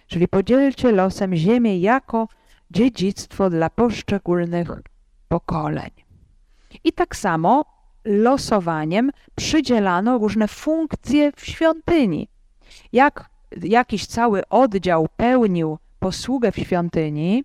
Czyli 0.08 0.28
podzielcie 0.28 0.92
losem 0.92 1.36
ziemię 1.36 1.80
jako 1.80 2.28
dziedzictwo 2.72 3.50
dla 3.50 3.70
poszczególnych 3.70 4.68
pokoleń. 5.28 5.92
I 6.84 6.94
tak 6.94 7.16
samo 7.16 7.66
losowaniem 8.06 9.12
przydzielano 9.36 10.18
różne 10.18 10.48
funkcje 10.48 11.32
w 11.36 11.46
świątyni. 11.46 12.28
Jak 12.94 13.30
jakiś 13.64 14.06
cały 14.06 14.48
oddział 14.50 15.08
pełnił 15.18 15.78
posługę 16.00 16.52
w 16.52 16.56
świątyni 16.56 17.44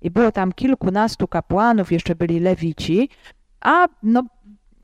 i 0.00 0.10
było 0.10 0.32
tam 0.32 0.52
kilkunastu 0.52 1.28
kapłanów, 1.28 1.92
jeszcze 1.92 2.14
byli 2.14 2.40
lewici, 2.40 3.08
a 3.60 3.88
no, 4.02 4.24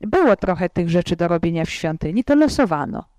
było 0.01 0.35
trochę 0.35 0.69
tych 0.69 0.89
rzeczy 0.89 1.15
do 1.15 1.27
robienia 1.27 1.65
w 1.65 1.69
świątyni, 1.69 2.23
to 2.23 2.35
losowano. 2.35 3.10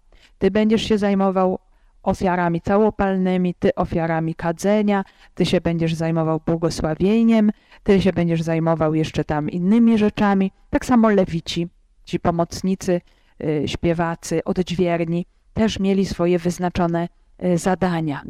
Ty 0.43 0.51
będziesz 0.51 0.83
się 0.83 0.99
zajmował 0.99 1.59
ofiarami 2.03 2.61
całopalnymi, 2.61 3.55
ty 3.55 3.75
ofiarami 3.75 4.35
kadzenia, 4.35 5.05
ty 5.35 5.47
się 5.47 5.61
będziesz 5.61 5.95
zajmował 5.95 6.41
błogosławieniem, 6.47 7.51
ty 7.83 8.03
się 8.03 8.13
będziesz 8.13 8.43
zajmował 8.43 8.95
jeszcze 8.95 9.25
tam 9.25 9.51
innymi 9.51 9.99
rzeczami. 9.99 10.53
Tak 10.71 10.87
samo 10.87 11.11
lewici, 11.11 11.69
ci 12.05 12.21
pomocnicy, 12.21 13.01
y, 13.45 13.69
śpiewacy, 13.69 14.45
odźwierni 14.45 15.27
też 15.55 15.81
mieli 15.81 16.07
swoje 16.07 16.39
wyznaczone 16.39 17.09
y, 17.45 17.59
zadania. 17.59 18.23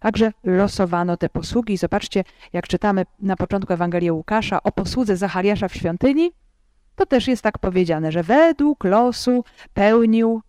Także 0.00 0.32
losowano 0.44 1.16
te 1.16 1.28
posługi. 1.28 1.76
Zobaczcie, 1.76 2.24
jak 2.52 2.68
czytamy 2.68 3.04
na 3.20 3.36
początku 3.36 3.72
Ewangelii 3.72 4.10
Łukasza 4.10 4.62
o 4.62 4.72
posłudze 4.72 5.16
Zachariasza 5.16 5.68
w 5.68 5.74
świątyni, 5.74 6.32
to 6.96 7.06
też 7.06 7.28
jest 7.28 7.42
tak 7.42 7.58
powiedziane, 7.58 8.12
że 8.12 8.22
według 8.22 8.84
losu 8.84 9.44
pełnił 9.74 10.42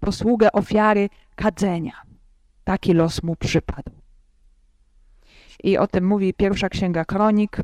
posługę 0.00 0.52
ofiary 0.52 1.08
kadzenia. 1.34 2.02
Taki 2.64 2.92
los 2.92 3.22
mu 3.22 3.36
przypadł. 3.36 3.90
I 5.62 5.78
o 5.78 5.86
tym 5.86 6.06
mówi 6.06 6.34
pierwsza 6.34 6.68
księga 6.68 7.04
kronik, 7.04 7.56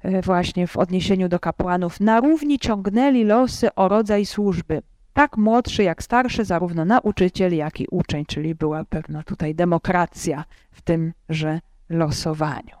e, 0.00 0.22
właśnie 0.22 0.66
w 0.66 0.76
odniesieniu 0.76 1.28
do 1.28 1.40
kapłanów. 1.40 2.00
Na 2.00 2.20
równi 2.20 2.58
ciągnęli 2.58 3.24
losy 3.24 3.74
o 3.74 3.88
rodzaj 3.88 4.26
służby. 4.26 4.82
Tak 5.12 5.36
młodszy 5.36 5.82
jak 5.82 6.02
starszy, 6.02 6.44
zarówno 6.44 6.84
nauczyciel, 6.84 7.56
jak 7.56 7.80
i 7.80 7.86
uczeń, 7.90 8.24
czyli 8.26 8.54
była 8.54 8.84
pewna 8.84 9.22
tutaj 9.22 9.54
demokracja 9.54 10.44
w 10.70 10.82
tymże 10.82 11.60
losowaniu. 11.88 12.76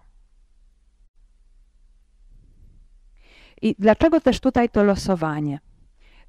I 3.62 3.74
dlaczego 3.78 4.20
też 4.20 4.40
tutaj 4.40 4.68
to 4.68 4.84
losowanie? 4.84 5.58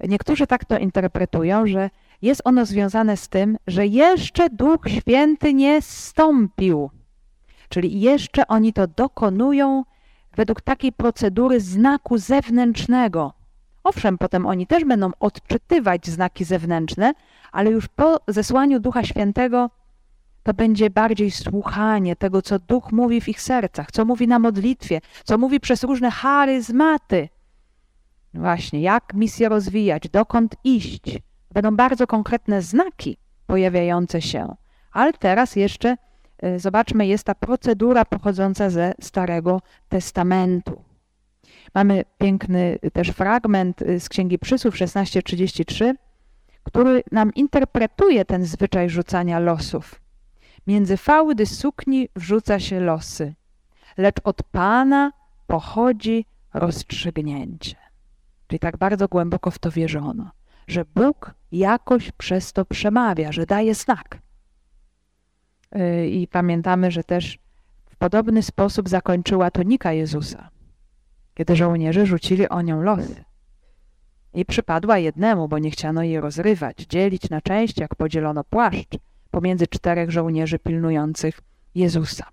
Niektórzy 0.07 0.47
tak 0.47 0.65
to 0.65 0.77
interpretują, 0.77 1.67
że 1.67 1.89
jest 2.21 2.41
ono 2.45 2.65
związane 2.65 3.17
z 3.17 3.29
tym, 3.29 3.57
że 3.67 3.87
jeszcze 3.87 4.49
Duch 4.49 4.81
Święty 4.87 5.53
nie 5.53 5.81
stąpił. 5.81 6.89
Czyli 7.69 8.01
jeszcze 8.01 8.47
oni 8.47 8.73
to 8.73 8.87
dokonują 8.87 9.83
według 10.35 10.61
takiej 10.61 10.91
procedury 10.91 11.59
znaku 11.59 12.17
zewnętrznego. 12.17 13.33
Owszem, 13.83 14.17
potem 14.17 14.45
oni 14.45 14.67
też 14.67 14.85
będą 14.85 15.11
odczytywać 15.19 16.07
znaki 16.07 16.43
zewnętrzne, 16.43 17.13
ale 17.51 17.71
już 17.71 17.87
po 17.87 18.19
zesłaniu 18.27 18.79
Ducha 18.79 19.03
Świętego 19.03 19.69
to 20.43 20.53
będzie 20.53 20.89
bardziej 20.89 21.31
słuchanie 21.31 22.15
tego, 22.15 22.41
co 22.41 22.59
Duch 22.59 22.91
mówi 22.91 23.21
w 23.21 23.27
ich 23.27 23.41
sercach, 23.41 23.91
co 23.91 24.05
mówi 24.05 24.27
na 24.27 24.39
modlitwie, 24.39 25.01
co 25.23 25.37
mówi 25.37 25.59
przez 25.59 25.83
różne 25.83 26.11
charyzmaty. 26.11 27.29
Właśnie, 28.33 28.81
jak 28.81 29.13
misję 29.13 29.49
rozwijać, 29.49 30.09
dokąd 30.09 30.55
iść. 30.63 31.19
Będą 31.51 31.75
bardzo 31.75 32.07
konkretne 32.07 32.61
znaki 32.61 33.17
pojawiające 33.47 34.21
się. 34.21 34.55
Ale 34.91 35.13
teraz 35.13 35.55
jeszcze 35.55 35.95
y, 36.43 36.59
zobaczmy, 36.59 37.07
jest 37.07 37.23
ta 37.23 37.35
procedura 37.35 38.05
pochodząca 38.05 38.69
ze 38.69 38.93
Starego 39.01 39.61
Testamentu. 39.89 40.83
Mamy 41.75 42.03
piękny 42.17 42.79
też 42.93 43.09
fragment 43.09 43.81
y, 43.81 43.99
z 43.99 44.09
Księgi 44.09 44.39
Przysłów 44.39 44.75
16:33, 44.75 45.93
który 46.63 47.03
nam 47.11 47.33
interpretuje 47.33 48.25
ten 48.25 48.45
zwyczaj 48.45 48.89
rzucania 48.89 49.39
losów. 49.39 50.01
Między 50.67 50.97
fałdy 50.97 51.45
sukni 51.45 52.09
wrzuca 52.15 52.59
się 52.59 52.79
losy, 52.79 53.33
lecz 53.97 54.17
od 54.23 54.43
Pana 54.43 55.11
pochodzi 55.47 56.25
rozstrzygnięcie. 56.53 57.88
Czyli 58.49 58.59
tak 58.59 58.77
bardzo 58.77 59.07
głęboko 59.07 59.51
w 59.51 59.59
to 59.59 59.71
wierzono, 59.71 60.31
że 60.67 60.85
Bóg 60.95 61.33
jakoś 61.51 62.11
przez 62.11 62.53
to 62.53 62.65
przemawia, 62.65 63.31
że 63.31 63.45
daje 63.45 63.75
znak. 63.75 64.19
Y, 65.75 66.07
I 66.07 66.27
pamiętamy, 66.27 66.91
że 66.91 67.03
też 67.03 67.39
w 67.89 67.95
podobny 67.95 68.43
sposób 68.43 68.89
zakończyła 68.89 69.51
tonika 69.51 69.93
Jezusa, 69.93 70.49
kiedy 71.33 71.55
żołnierze 71.55 72.05
rzucili 72.05 72.49
o 72.49 72.61
nią 72.61 72.81
losy. 72.81 73.23
I 74.33 74.45
przypadła 74.45 74.97
jednemu, 74.97 75.47
bo 75.47 75.59
nie 75.59 75.71
chciano 75.71 76.03
jej 76.03 76.19
rozrywać, 76.19 76.77
dzielić 76.77 77.29
na 77.29 77.41
części, 77.41 77.81
jak 77.81 77.95
podzielono 77.95 78.43
płaszcz 78.43 78.97
pomiędzy 79.31 79.67
czterech 79.67 80.11
żołnierzy 80.11 80.59
pilnujących 80.59 81.41
Jezusa. 81.75 82.25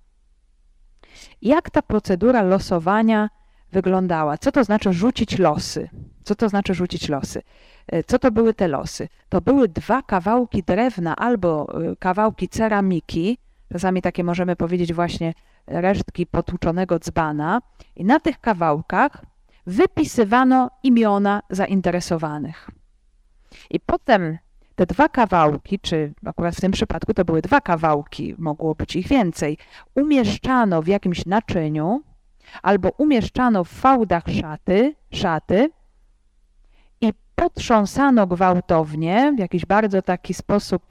Jak 1.43 1.71
ta 1.71 1.83
procedura 1.83 2.43
losowania 2.43 3.29
wyglądała? 3.77 4.39
Co 4.39 4.53
to 4.53 4.65
znaczy 4.65 4.93
rzucić 4.93 5.39
losy? 5.39 5.89
Co 6.25 6.35
to 6.35 6.49
znaczy 6.49 6.75
rzucić 6.75 7.09
losy? 7.09 7.43
E, 7.87 8.03
co 8.05 8.19
to 8.19 8.31
były 8.31 8.55
te 8.55 8.69
losy? 8.69 9.09
To 9.29 9.41
były 9.41 9.69
dwa 9.69 10.03
kawałki 10.03 10.63
drewna 10.63 11.17
albo 11.17 11.51
e, 11.91 11.97
kawałki 11.97 12.49
ceramiki, 12.49 13.39
czasami 13.73 14.03
takie 14.03 14.25
możemy 14.25 14.57
powiedzieć 14.57 14.93
właśnie 14.93 15.35
resztki 15.67 16.27
potłuczonego 16.27 16.99
dzbana 16.99 17.63
i 17.97 18.05
na 18.05 18.21
tych 18.21 18.41
kawałkach 18.41 19.25
wypisywano 19.67 20.71
imiona 20.83 21.43
zainteresowanych. 21.51 22.71
I 23.71 23.81
potem 23.81 24.39
te 24.75 24.87
dwa 24.87 25.09
kawałki, 25.09 25.79
czy 25.79 26.13
akurat 26.27 26.57
w 26.57 26.61
tym 26.61 26.73
przypadku 26.73 27.15
to 27.15 27.25
były 27.25 27.43
dwa 27.43 27.61
kawałki, 27.61 28.35
mogło 28.39 28.75
być 28.75 28.97
ich 28.97 29.09
więcej, 29.09 29.59
umieszczano 29.95 30.83
w 30.83 30.87
jakimś 30.87 31.27
naczyniu 31.27 32.03
albo 32.63 32.91
umieszczano 32.91 33.65
w 33.65 33.69
fałdach 33.69 34.25
szaty, 34.41 34.95
szaty 35.13 35.71
i 37.01 37.13
potrząsano 37.35 38.27
gwałtownie 38.27 39.33
w 39.37 39.39
jakiś 39.39 39.67
bardzo 39.67 40.03
taki 40.03 40.35
sposób 40.35 40.83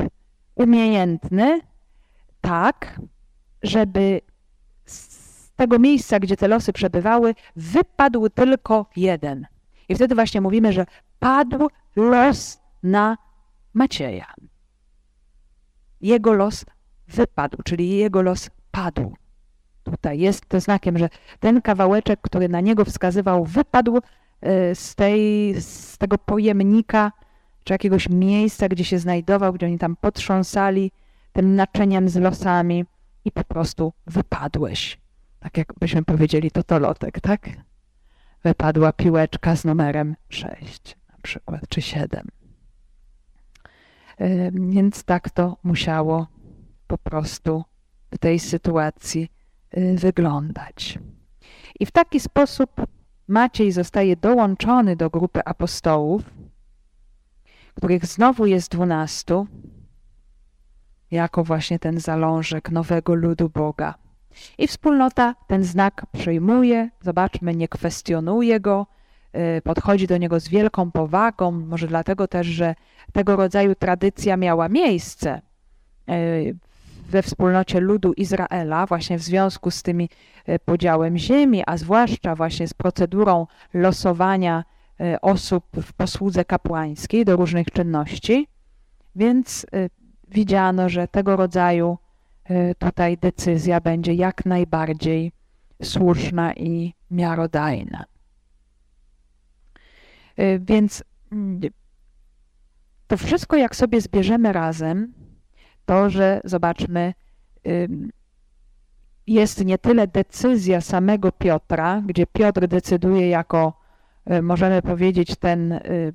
umiejętny, 0.56 1.62
tak, 2.42 3.00
żeby 3.64 4.22
z 4.86 5.52
tego 5.56 5.80
miejsca, 5.80 6.20
gdzie 6.20 6.38
te 6.38 6.48
losy 6.48 6.74
przebywały, 6.74 7.36
wypadł 7.56 8.30
tylko 8.30 8.86
jeden. 8.96 9.48
I 9.90 9.96
wtedy 9.96 10.16
właśnie 10.16 10.42
mówimy, 10.42 10.74
że 10.74 10.86
padł 11.20 11.68
los 11.96 12.60
na 12.84 13.18
Macieja. 13.74 14.34
Jego 16.02 16.34
los 16.34 16.66
wypadł, 17.08 17.58
czyli 17.64 17.90
jego 17.90 18.22
los 18.22 18.50
padł. 18.72 19.16
Tutaj 19.92 20.20
jest 20.20 20.46
to 20.46 20.60
znakiem, 20.60 20.98
że 20.98 21.10
ten 21.40 21.62
kawałeczek, 21.62 22.20
który 22.22 22.50
na 22.50 22.62
niego 22.62 22.86
wskazywał, 22.86 23.46
wypadł 23.46 23.98
e, 23.98 24.76
z, 24.76 24.96
tej, 24.96 25.54
z 25.62 25.98
tego 25.98 26.18
pojemnika, 26.18 27.12
czy 27.64 27.74
jakiegoś 27.74 28.10
miejsca, 28.10 28.68
gdzie 28.68 28.84
się 28.84 29.00
znajdował, 29.00 29.54
gdzie 29.54 29.66
oni 29.66 29.80
tam 29.80 29.96
potrząsali 29.96 30.92
tym 31.34 31.56
naczyniem 31.56 32.10
z 32.10 32.16
losami 32.16 32.86
i 33.26 33.32
po 33.32 33.44
prostu 33.44 33.94
wypadłeś. 34.08 35.00
Tak 35.40 35.58
jakbyśmy 35.58 36.04
powiedzieli, 36.04 36.52
to 36.52 36.64
to 36.64 36.80
lotek, 36.80 37.20
tak? 37.20 37.50
Wypadła 38.44 38.94
piłeczka 38.94 39.56
z 39.56 39.66
numerem 39.66 40.16
6 40.30 40.98
na 41.12 41.18
przykład, 41.22 41.62
czy 41.70 41.82
7. 41.82 42.28
Więc 44.52 45.04
tak 45.04 45.30
to 45.30 45.58
musiało 45.64 46.28
po 46.88 46.98
prostu 46.98 47.64
w 48.12 48.18
tej 48.18 48.40
sytuacji 48.40 49.30
wyglądać. 49.96 51.00
I 51.80 51.86
w 51.86 51.92
taki 51.92 52.20
sposób 52.20 52.72
Maciej 53.28 53.72
zostaje 53.72 54.16
dołączony 54.16 54.96
do 54.96 55.10
grupy 55.10 55.46
apostołów, 55.46 56.22
których 57.76 58.06
znowu 58.06 58.46
jest 58.46 58.72
dwunastu, 58.72 59.48
jako 61.12 61.44
właśnie 61.44 61.80
ten 61.80 62.00
zalążek 62.00 62.72
nowego 62.72 63.16
ludu 63.16 63.50
Boga. 63.50 63.96
I 64.58 64.68
wspólnota 64.68 65.36
ten 65.48 65.64
znak 65.64 66.06
przyjmuje, 66.12 66.90
zobaczmy, 67.02 67.56
nie 67.56 67.68
kwestionuje 67.68 68.60
go, 68.60 68.88
y, 69.58 69.62
podchodzi 69.62 70.08
do 70.08 70.18
niego 70.18 70.40
z 70.40 70.48
wielką 70.48 70.92
powagą, 70.92 71.52
może 71.52 71.88
dlatego 71.88 72.28
też, 72.28 72.48
że 72.48 72.76
tego 73.14 73.36
rodzaju 73.36 73.76
tradycja 73.76 74.38
miała 74.38 74.70
miejsce 74.70 75.42
e, 76.10 76.42
we 77.10 77.22
wspólnocie 77.22 77.80
ludu 77.80 78.14
Izraela, 78.14 78.86
właśnie 78.86 79.18
w 79.18 79.22
związku 79.22 79.72
z 79.72 79.84
tymi 79.84 80.10
e, 80.46 80.60
podziałem 80.60 81.18
ziemi, 81.18 81.64
a 81.66 81.78
zwłaszcza 81.78 82.36
właśnie 82.36 82.68
z 82.68 82.74
procedurą 82.74 83.48
losowania 83.74 84.64
e, 85.00 85.22
osób 85.22 85.66
w 85.82 85.94
posłudze 85.94 86.46
kapłańskiej 86.46 87.26
do 87.26 87.36
różnych 87.36 87.72
czynności. 87.72 88.48
Więc 89.16 89.66
widziano, 90.28 90.90
że 90.90 91.08
tego 91.08 91.36
rodzaju 91.36 91.98
tutaj 92.80 93.18
decyzja 93.18 93.82
będzie 93.82 94.14
jak 94.14 94.46
najbardziej 94.46 95.32
słuszna 95.84 96.54
i 96.54 96.94
miarodajna. 97.12 98.06
Więc 100.60 101.04
to 103.08 103.18
wszystko, 103.18 103.56
jak 103.56 103.76
sobie 103.76 104.02
zbierzemy 104.02 104.54
razem, 104.54 105.14
to, 105.86 106.10
że 106.10 106.42
zobaczmy, 106.44 107.14
jest 109.28 109.66
nie 109.66 109.78
tyle 109.78 110.08
decyzja 110.08 110.82
samego 110.82 111.32
Piotra, 111.32 112.02
gdzie 112.06 112.28
Piotr 112.28 112.68
decyduje 112.68 113.30
jako, 113.30 113.74
y, 114.32 114.42
możemy 114.42 114.82
powiedzieć, 114.82 115.36
ten 115.36 115.72
y, 115.72 116.14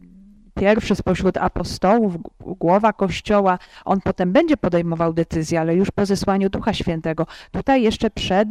pierwszy 0.54 0.94
spośród 0.94 1.36
apostołów, 1.36 2.16
głowa 2.40 2.92
Kościoła, 2.92 3.58
on 3.84 4.00
potem 4.00 4.32
będzie 4.32 4.56
podejmował 4.56 5.12
decyzję, 5.12 5.60
ale 5.60 5.74
już 5.74 5.90
po 5.90 6.06
zesłaniu 6.06 6.50
Ducha 6.50 6.74
Świętego. 6.74 7.26
Tutaj 7.50 7.82
jeszcze 7.82 8.10
przed 8.10 8.48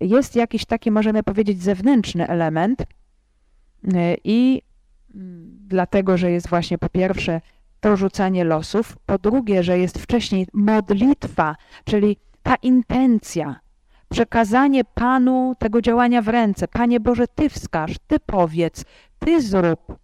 jest 0.00 0.36
jakiś 0.36 0.64
taki, 0.64 0.90
możemy 0.90 1.22
powiedzieć, 1.22 1.62
zewnętrzny 1.62 2.28
element 2.28 2.82
i 4.24 4.62
mm, 5.14 5.58
dlatego, 5.66 6.16
że 6.16 6.30
jest 6.30 6.48
właśnie 6.48 6.78
po 6.78 6.88
pierwsze 6.88 7.40
to 7.80 7.96
rzucanie 7.96 8.44
losów, 8.44 8.96
po 9.06 9.18
drugie, 9.18 9.62
że 9.62 9.78
jest 9.78 9.98
wcześniej 9.98 10.46
modlitwa, 10.52 11.56
czyli 11.84 12.16
ta 12.42 12.54
intencja, 12.54 13.60
przekazanie 14.08 14.84
Panu 14.84 15.54
tego 15.58 15.82
działania 15.82 16.22
w 16.22 16.28
ręce. 16.28 16.68
Panie 16.68 17.00
Boże, 17.00 17.28
Ty 17.28 17.48
wskaż, 17.48 17.94
Ty 18.06 18.20
powiedz, 18.20 18.84
Ty 19.18 19.42
zrób. 19.42 19.98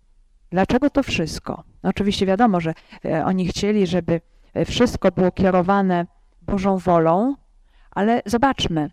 Dlaczego 0.51 0.91
to 0.91 1.03
wszystko? 1.03 1.64
No 1.83 1.91
oczywiście 1.91 2.27
wiadomo, 2.27 2.61
że 2.61 2.74
e, 3.05 3.24
oni 3.24 3.47
chcieli, 3.47 3.87
żeby 3.87 4.20
e, 4.55 4.64
wszystko 4.64 5.12
było 5.12 5.31
kierowane 5.31 6.07
Bożą 6.43 6.79
wolą, 6.79 7.35
ale 7.91 8.22
zobaczmy, 8.27 8.91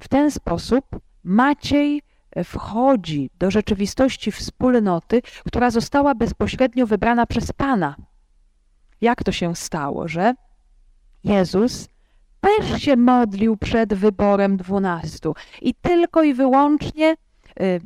w 0.00 0.08
ten 0.08 0.30
sposób 0.30 0.84
Maciej 1.24 2.02
e, 2.30 2.44
wchodzi 2.44 3.30
do 3.38 3.50
rzeczywistości 3.50 4.32
wspólnoty, 4.32 5.22
która 5.46 5.70
została 5.70 6.14
bezpośrednio 6.14 6.86
wybrana 6.86 7.26
przez 7.26 7.52
Pana. 7.52 7.96
Jak 9.02 9.24
to 9.24 9.32
się 9.32 9.56
stało, 9.56 10.08
że 10.08 10.34
Jezus 11.24 11.88
też 12.40 12.82
się 12.82 12.96
modlił 12.96 13.56
przed 13.56 13.94
wyborem 13.94 14.56
dwunastu 14.56 15.34
i 15.62 15.74
tylko 15.74 16.22
i 16.22 16.34
wyłącznie 16.34 17.12
y, 17.60 17.64
y, 17.64 17.80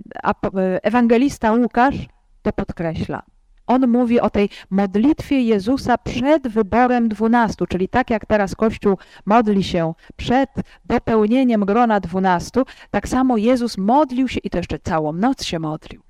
ewangelista 0.82 1.52
Łukasz 1.52 1.96
to 2.42 2.52
podkreśla. 2.52 3.22
On 3.66 3.88
mówi 3.88 4.20
o 4.20 4.30
tej 4.30 4.48
modlitwie 4.70 5.40
Jezusa 5.40 5.98
przed 5.98 6.48
wyborem 6.48 7.08
dwunastu, 7.08 7.66
czyli 7.66 7.88
tak 7.88 8.10
jak 8.10 8.26
teraz 8.26 8.54
Kościół 8.54 8.98
modli 9.26 9.64
się 9.64 9.94
przed 10.16 10.50
dopełnieniem 10.84 11.64
grona 11.64 12.00
dwunastu, 12.00 12.64
tak 12.90 13.08
samo 13.08 13.36
Jezus 13.36 13.78
modlił 13.78 14.28
się 14.28 14.40
i 14.40 14.50
to 14.50 14.58
jeszcze 14.58 14.78
całą 14.78 15.12
noc 15.12 15.44
się 15.44 15.58
modlił. 15.58 16.02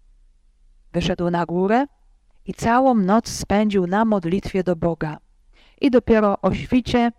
Wyszedł 0.93 1.31
na 1.31 1.47
górę 1.47 1.87
i 2.47 2.55
całą 2.55 2.95
noc 2.95 3.29
spędził 3.29 3.87
na 3.87 4.05
modlitwie 4.05 4.63
do 4.63 4.77
Boga. 4.77 5.19
I 5.81 5.91
dopiero 5.91 6.41
o 6.43 6.55
świcie 6.55 7.13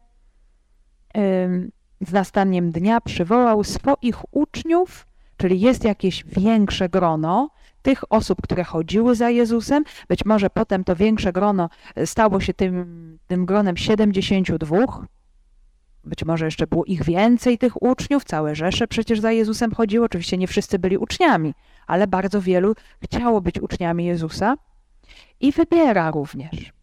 z 2.02 2.12
nastaniem 2.12 2.72
dnia 2.72 3.02
przywołał 3.02 3.64
swoich 3.64 4.36
uczniów, 4.36 5.08
czyli 5.38 5.60
jest 5.60 5.84
jakieś 5.84 6.24
większe 6.26 6.90
grono 6.90 7.50
tych 7.82 8.12
osób, 8.12 8.42
które 8.42 8.64
chodziły 8.64 9.16
za 9.16 9.30
Jezusem. 9.30 9.84
Być 10.08 10.26
może 10.26 10.50
potem 10.50 10.84
to 10.84 10.96
większe 10.96 11.34
grono 11.34 11.70
stało 12.06 12.40
się 12.40 12.54
tym, 12.54 13.20
tym 13.28 13.46
gronem 13.46 13.78
72. 13.78 14.78
Być 16.04 16.26
może 16.26 16.46
jeszcze 16.46 16.68
było 16.68 16.86
ich 16.86 17.04
więcej, 17.04 17.58
tych 17.58 17.82
uczniów, 17.82 18.24
całe 18.24 18.56
rzesze 18.56 18.88
przecież 18.88 19.20
za 19.20 19.32
Jezusem 19.32 19.72
chodziło. 19.72 20.06
Oczywiście 20.06 20.38
nie 20.38 20.48
wszyscy 20.48 20.80
byli 20.80 20.98
uczniami, 20.98 21.54
ale 21.88 22.08
bardzo 22.08 22.42
wielu 22.42 22.74
chciało 23.04 23.42
być 23.42 23.62
uczniami 23.62 24.06
Jezusa 24.06 24.56
i 25.40 25.52
wybiera 25.52 26.12
również. 26.12 26.74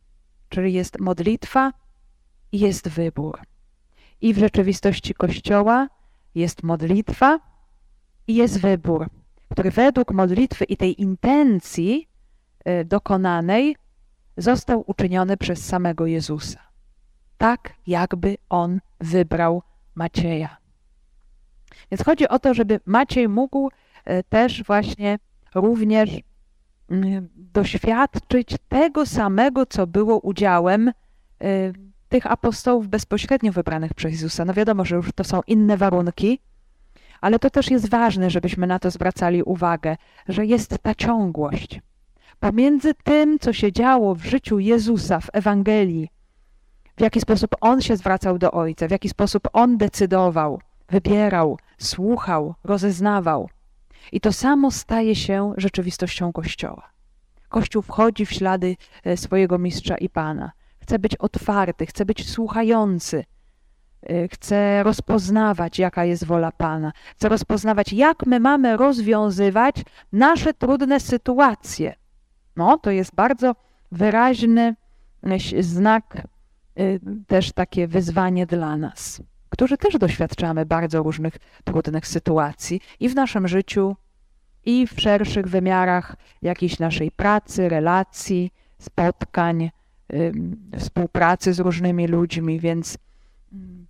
Czyli 0.48 0.72
jest 0.72 1.00
modlitwa 1.00 1.72
i 2.52 2.58
jest 2.58 2.88
wybór. 2.88 3.38
I 4.20 4.34
w 4.34 4.38
rzeczywistości 4.38 5.14
Kościoła 5.14 5.88
jest 6.34 6.62
modlitwa 6.62 7.40
i 8.26 8.34
jest 8.34 8.60
wybór, 8.60 9.08
który 9.48 9.70
według 9.70 10.12
modlitwy 10.12 10.64
i 10.64 10.76
tej 10.76 11.02
intencji 11.02 12.08
y, 12.68 12.84
dokonanej 12.84 13.76
został 14.36 14.84
uczyniony 14.86 15.36
przez 15.36 15.66
samego 15.66 16.06
Jezusa. 16.06 16.60
Tak, 17.38 17.74
jakby 17.86 18.36
on 18.48 18.80
wybrał 19.00 19.62
Macieja. 19.94 20.56
Więc 21.90 22.04
chodzi 22.04 22.28
o 22.28 22.38
to, 22.38 22.54
żeby 22.54 22.80
Maciej 22.86 23.28
mógł 23.28 23.68
y, 23.68 24.22
też 24.28 24.62
właśnie 24.64 25.18
również 25.54 26.10
doświadczyć 27.36 28.54
tego 28.68 29.06
samego, 29.06 29.66
co 29.66 29.86
było 29.86 30.18
udziałem 30.18 30.92
tych 32.08 32.26
apostołów 32.26 32.88
bezpośrednio 32.88 33.52
wybranych 33.52 33.94
przez 33.94 34.12
Jezusa. 34.12 34.44
No 34.44 34.54
wiadomo, 34.54 34.84
że 34.84 34.96
już 34.96 35.12
to 35.12 35.24
są 35.24 35.40
inne 35.46 35.76
warunki, 35.76 36.38
ale 37.20 37.38
to 37.38 37.50
też 37.50 37.70
jest 37.70 37.90
ważne, 37.90 38.30
żebyśmy 38.30 38.66
na 38.66 38.78
to 38.78 38.90
zwracali 38.90 39.42
uwagę, 39.42 39.96
że 40.28 40.46
jest 40.46 40.78
ta 40.82 40.94
ciągłość. 40.94 41.80
Pomiędzy 42.40 42.94
tym, 42.94 43.38
co 43.38 43.52
się 43.52 43.72
działo 43.72 44.14
w 44.14 44.24
życiu 44.24 44.58
Jezusa 44.58 45.20
w 45.20 45.30
Ewangelii, 45.32 46.08
w 46.96 47.00
jaki 47.00 47.20
sposób 47.20 47.50
On 47.60 47.82
się 47.82 47.96
zwracał 47.96 48.38
do 48.38 48.52
Ojca, 48.52 48.88
w 48.88 48.90
jaki 48.90 49.08
sposób 49.08 49.48
On 49.52 49.76
decydował, 49.76 50.60
wybierał, 50.88 51.58
słuchał, 51.78 52.54
rozeznawał. 52.64 53.48
I 54.12 54.20
to 54.20 54.32
samo 54.32 54.70
staje 54.70 55.16
się 55.16 55.52
rzeczywistością 55.56 56.32
Kościoła. 56.32 56.90
Kościół 57.48 57.82
wchodzi 57.82 58.26
w 58.26 58.32
ślady 58.32 58.76
e, 59.04 59.16
swojego 59.16 59.58
mistrza 59.58 59.96
i 59.96 60.08
Pana. 60.08 60.52
Chce 60.78 60.98
być 60.98 61.16
otwarty, 61.16 61.86
chce 61.86 62.04
być 62.04 62.30
słuchający, 62.30 63.24
y, 64.10 64.28
chce 64.32 64.82
rozpoznawać, 64.82 65.78
jaka 65.78 66.04
jest 66.04 66.24
wola 66.24 66.52
Pana, 66.52 66.92
chce 67.16 67.28
rozpoznawać, 67.28 67.92
jak 67.92 68.26
my 68.26 68.40
mamy 68.40 68.76
rozwiązywać 68.76 69.76
nasze 70.12 70.54
trudne 70.54 71.00
sytuacje. 71.00 71.94
No, 72.56 72.78
to 72.78 72.90
jest 72.90 73.14
bardzo 73.14 73.54
wyraźny 73.92 74.76
y, 75.52 75.62
znak, 75.62 76.26
też 77.26 77.52
takie 77.52 77.88
wyzwanie 77.88 78.46
dla 78.46 78.76
nas, 78.76 79.22
którzy 79.54 79.78
też 79.78 79.98
doświadczamy 79.98 80.66
bardzo 80.66 81.02
różnych 81.02 81.36
trudnych 81.64 82.06
sytuacji 82.06 82.80
i 83.00 83.08
w 83.08 83.14
naszym 83.14 83.48
życiu, 83.48 83.96
i 84.64 84.86
w 84.86 85.00
szerszych 85.00 85.46
wymiarach 85.48 86.16
jakiejś 86.42 86.78
naszej 86.78 87.10
pracy, 87.10 87.68
relacji, 87.68 88.52
spotkań, 88.78 89.70
współpracy 90.78 91.54
z 91.54 91.60
różnymi 91.60 92.06
ludźmi, 92.06 92.60
więc 92.60 92.98
mm, 93.52 93.86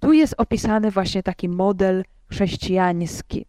tu 0.00 0.12
jest 0.12 0.34
opisany 0.38 0.90
właśnie 0.90 1.22
taki 1.22 1.48
model 1.48 2.04
chrześcijański 2.30 3.46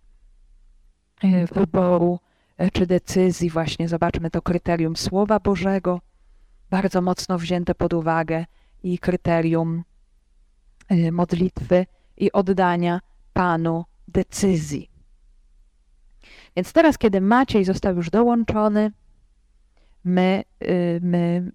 e, 1.23 1.47
wyboru 1.47 2.19
e, 2.57 2.71
czy 2.71 2.85
decyzji, 2.87 3.49
właśnie 3.49 3.87
zobaczmy 3.87 4.29
to 4.29 4.41
kryterium 4.41 4.95
Słowa 4.95 5.39
Bożego, 5.39 6.01
bardzo 6.69 7.01
mocno 7.01 7.39
wzięte 7.39 7.75
pod 7.75 7.93
uwagę 7.93 8.45
i 8.83 8.99
kryterium 8.99 9.83
modlitwy 11.11 11.85
i 12.17 12.31
oddania 12.31 12.99
Panu 13.33 13.85
decyzji. 14.07 14.89
Więc 16.55 16.73
teraz, 16.73 16.97
kiedy 16.97 17.21
Maciej 17.21 17.65
został 17.65 17.95
już 17.95 18.09
dołączony, 18.09 18.91
my, 20.03 20.43
y, 20.63 20.99
my 21.03 21.51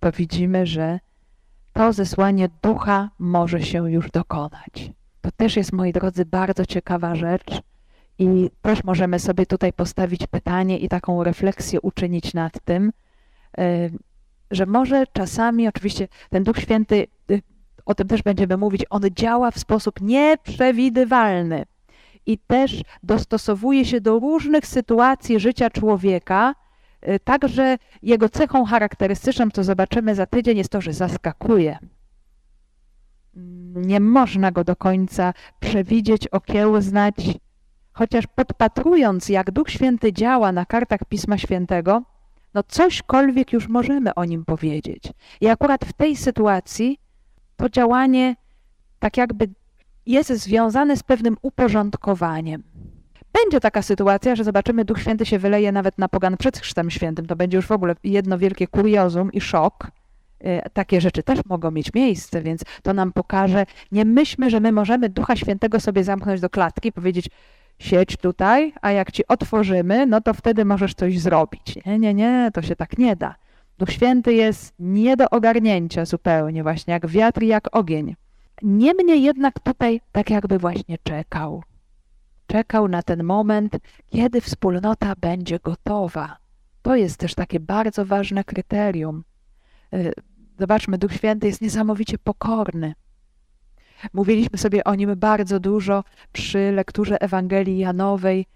to 0.00 0.12
widzimy, 0.12 0.66
że 0.66 1.00
to 1.72 1.92
zesłanie 1.92 2.48
ducha 2.62 3.10
może 3.18 3.62
się 3.62 3.90
już 3.90 4.10
dokonać. 4.10 4.90
To 5.20 5.30
też 5.30 5.56
jest, 5.56 5.72
moi 5.72 5.92
drodzy, 5.92 6.24
bardzo 6.24 6.66
ciekawa 6.66 7.14
rzecz 7.14 7.62
i 8.18 8.50
też 8.62 8.84
możemy 8.84 9.18
sobie 9.18 9.46
tutaj 9.46 9.72
postawić 9.72 10.26
pytanie 10.26 10.78
i 10.78 10.88
taką 10.88 11.24
refleksję 11.24 11.80
uczynić 11.80 12.34
nad 12.34 12.60
tym, 12.64 12.92
y, 13.58 13.90
że 14.50 14.66
może 14.66 15.04
czasami, 15.12 15.68
oczywiście 15.68 16.08
ten 16.30 16.44
Duch 16.44 16.58
Święty, 16.58 17.06
y, 17.30 17.42
o 17.86 17.94
tym 17.94 18.08
też 18.08 18.22
będziemy 18.22 18.56
mówić, 18.56 18.84
on 18.90 19.02
działa 19.10 19.50
w 19.50 19.58
sposób 19.58 20.00
nieprzewidywalny 20.00 21.64
i 22.26 22.38
też 22.38 22.82
dostosowuje 23.02 23.84
się 23.84 24.00
do 24.00 24.18
różnych 24.18 24.66
sytuacji 24.66 25.40
życia 25.40 25.70
człowieka, 25.70 26.54
Y, 27.08 27.20
także 27.20 27.78
jego 28.02 28.28
cechą 28.28 28.64
charakterystyczną, 28.64 29.50
co 29.50 29.64
zobaczymy 29.64 30.14
za 30.14 30.26
tydzień, 30.26 30.58
jest 30.58 30.70
to, 30.70 30.80
że 30.80 30.92
zaskakuje. 30.92 31.78
Nie 33.74 34.00
można 34.00 34.50
go 34.52 34.64
do 34.64 34.76
końca 34.76 35.34
przewidzieć, 35.60 36.28
okiełznać, 36.28 37.14
chociaż 37.92 38.26
podpatrując, 38.26 39.28
jak 39.28 39.50
Duch 39.50 39.70
Święty 39.70 40.12
działa 40.12 40.52
na 40.52 40.66
kartach 40.66 41.00
Pisma 41.08 41.38
Świętego, 41.38 42.02
no 42.54 42.62
cośkolwiek 42.68 43.52
już 43.52 43.68
możemy 43.68 44.14
o 44.14 44.24
nim 44.24 44.44
powiedzieć. 44.44 45.12
I 45.40 45.48
akurat 45.48 45.84
w 45.84 45.92
tej 45.92 46.16
sytuacji 46.16 46.98
to 47.62 47.68
działanie 47.68 48.36
tak 48.98 49.16
jakby 49.16 49.48
jest 50.06 50.30
związane 50.30 50.96
z 50.96 51.02
pewnym 51.02 51.36
uporządkowaniem. 51.42 52.62
Będzie 53.32 53.60
taka 53.60 53.82
sytuacja, 53.82 54.36
że 54.36 54.44
zobaczymy, 54.44 54.84
Duch 54.84 55.00
Święty 55.00 55.26
się 55.26 55.38
wyleje 55.38 55.72
nawet 55.72 55.98
na 55.98 56.08
pogan 56.08 56.36
przed 56.36 56.58
Chrztem 56.58 56.90
Świętym. 56.90 57.26
To 57.26 57.36
będzie 57.36 57.56
już 57.56 57.66
w 57.66 57.72
ogóle 57.72 57.94
jedno 58.04 58.38
wielkie 58.38 58.66
kuriozum 58.66 59.32
i 59.32 59.40
szok 59.40 59.90
y, 60.44 60.60
takie 60.72 61.00
rzeczy 61.00 61.22
też 61.22 61.38
mogą 61.46 61.70
mieć 61.70 61.94
miejsce, 61.94 62.42
więc 62.42 62.64
to 62.82 62.94
nam 62.94 63.12
pokaże, 63.12 63.66
nie 63.92 64.04
myślmy, 64.04 64.50
że 64.50 64.60
my 64.60 64.72
możemy 64.72 65.08
Ducha 65.08 65.36
Świętego 65.36 65.80
sobie 65.80 66.04
zamknąć 66.04 66.40
do 66.40 66.50
klatki 66.50 66.88
i 66.88 66.92
powiedzieć, 66.92 67.28
siedź 67.78 68.16
tutaj, 68.16 68.72
a 68.80 68.90
jak 68.92 69.12
ci 69.12 69.26
otworzymy, 69.26 70.06
no 70.06 70.20
to 70.20 70.34
wtedy 70.34 70.64
możesz 70.64 70.94
coś 70.94 71.18
zrobić. 71.18 71.78
Nie, 71.86 71.98
nie, 71.98 72.14
nie, 72.14 72.50
to 72.54 72.62
się 72.62 72.76
tak 72.76 72.98
nie 72.98 73.16
da. 73.16 73.34
Duch 73.82 73.90
Święty 73.90 74.34
jest 74.34 74.74
nie 74.78 75.16
do 75.16 75.30
ogarnięcia 75.30 76.04
zupełnie, 76.04 76.62
właśnie 76.62 76.92
jak 76.92 77.06
wiatr, 77.06 77.42
jak 77.42 77.76
ogień. 77.76 78.16
Niemniej 78.62 79.22
jednak 79.22 79.60
tutaj 79.60 80.00
tak 80.12 80.30
jakby 80.30 80.58
właśnie 80.58 80.98
czekał. 81.02 81.62
Czekał 82.46 82.88
na 82.88 83.02
ten 83.02 83.24
moment, 83.24 83.76
kiedy 84.10 84.40
wspólnota 84.40 85.14
będzie 85.20 85.58
gotowa. 85.58 86.36
To 86.82 86.96
jest 86.96 87.16
też 87.16 87.34
takie 87.34 87.60
bardzo 87.60 88.04
ważne 88.04 88.44
kryterium. 88.44 89.24
Y, 89.94 90.12
zobaczmy, 90.58 90.98
Duch 90.98 91.12
Święty 91.12 91.46
jest 91.46 91.60
niesamowicie 91.60 92.18
pokorny. 92.18 92.94
Mówiliśmy 94.12 94.58
sobie 94.58 94.84
o 94.84 94.94
nim 94.94 95.16
bardzo 95.16 95.60
dużo 95.60 96.04
przy 96.32 96.72
lekturze 96.72 97.20
Ewangelii 97.20 97.78
Janowej, 97.78 98.46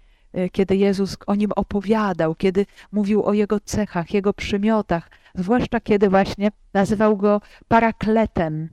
kiedy 0.51 0.75
Jezus 0.75 1.17
o 1.27 1.35
nim 1.35 1.51
opowiadał, 1.55 2.35
kiedy 2.35 2.65
mówił 2.91 3.23
o 3.23 3.33
jego 3.33 3.59
cechach, 3.59 4.13
jego 4.13 4.33
przymiotach, 4.33 5.09
zwłaszcza 5.35 5.79
kiedy 5.79 6.09
właśnie 6.09 6.51
nazywał 6.73 7.17
go 7.17 7.41
parakletem, 7.67 8.69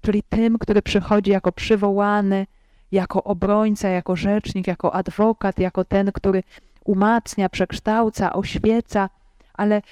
czyli 0.00 0.22
tym, 0.22 0.58
który 0.58 0.82
przychodzi 0.82 1.30
jako 1.30 1.52
przywołany, 1.52 2.46
jako 2.92 3.24
obrońca, 3.24 3.88
jako 3.88 4.16
rzecznik, 4.16 4.66
jako 4.66 4.94
adwokat, 4.94 5.58
jako 5.58 5.84
ten, 5.84 6.12
który 6.12 6.42
umacnia, 6.84 7.48
przekształca, 7.48 8.32
oświeca, 8.32 9.10
ale 9.54 9.82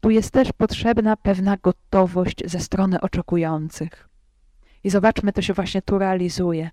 tu 0.00 0.10
jest 0.10 0.30
też 0.30 0.52
potrzebna 0.52 1.16
pewna 1.16 1.56
gotowość 1.62 2.42
ze 2.44 2.60
strony 2.60 3.00
oczekujących. 3.00 4.08
I 4.84 4.90
zobaczmy, 4.90 5.32
to 5.32 5.42
się 5.42 5.54
właśnie 5.54 5.82
tu 5.82 5.98
realizuje. 5.98 6.70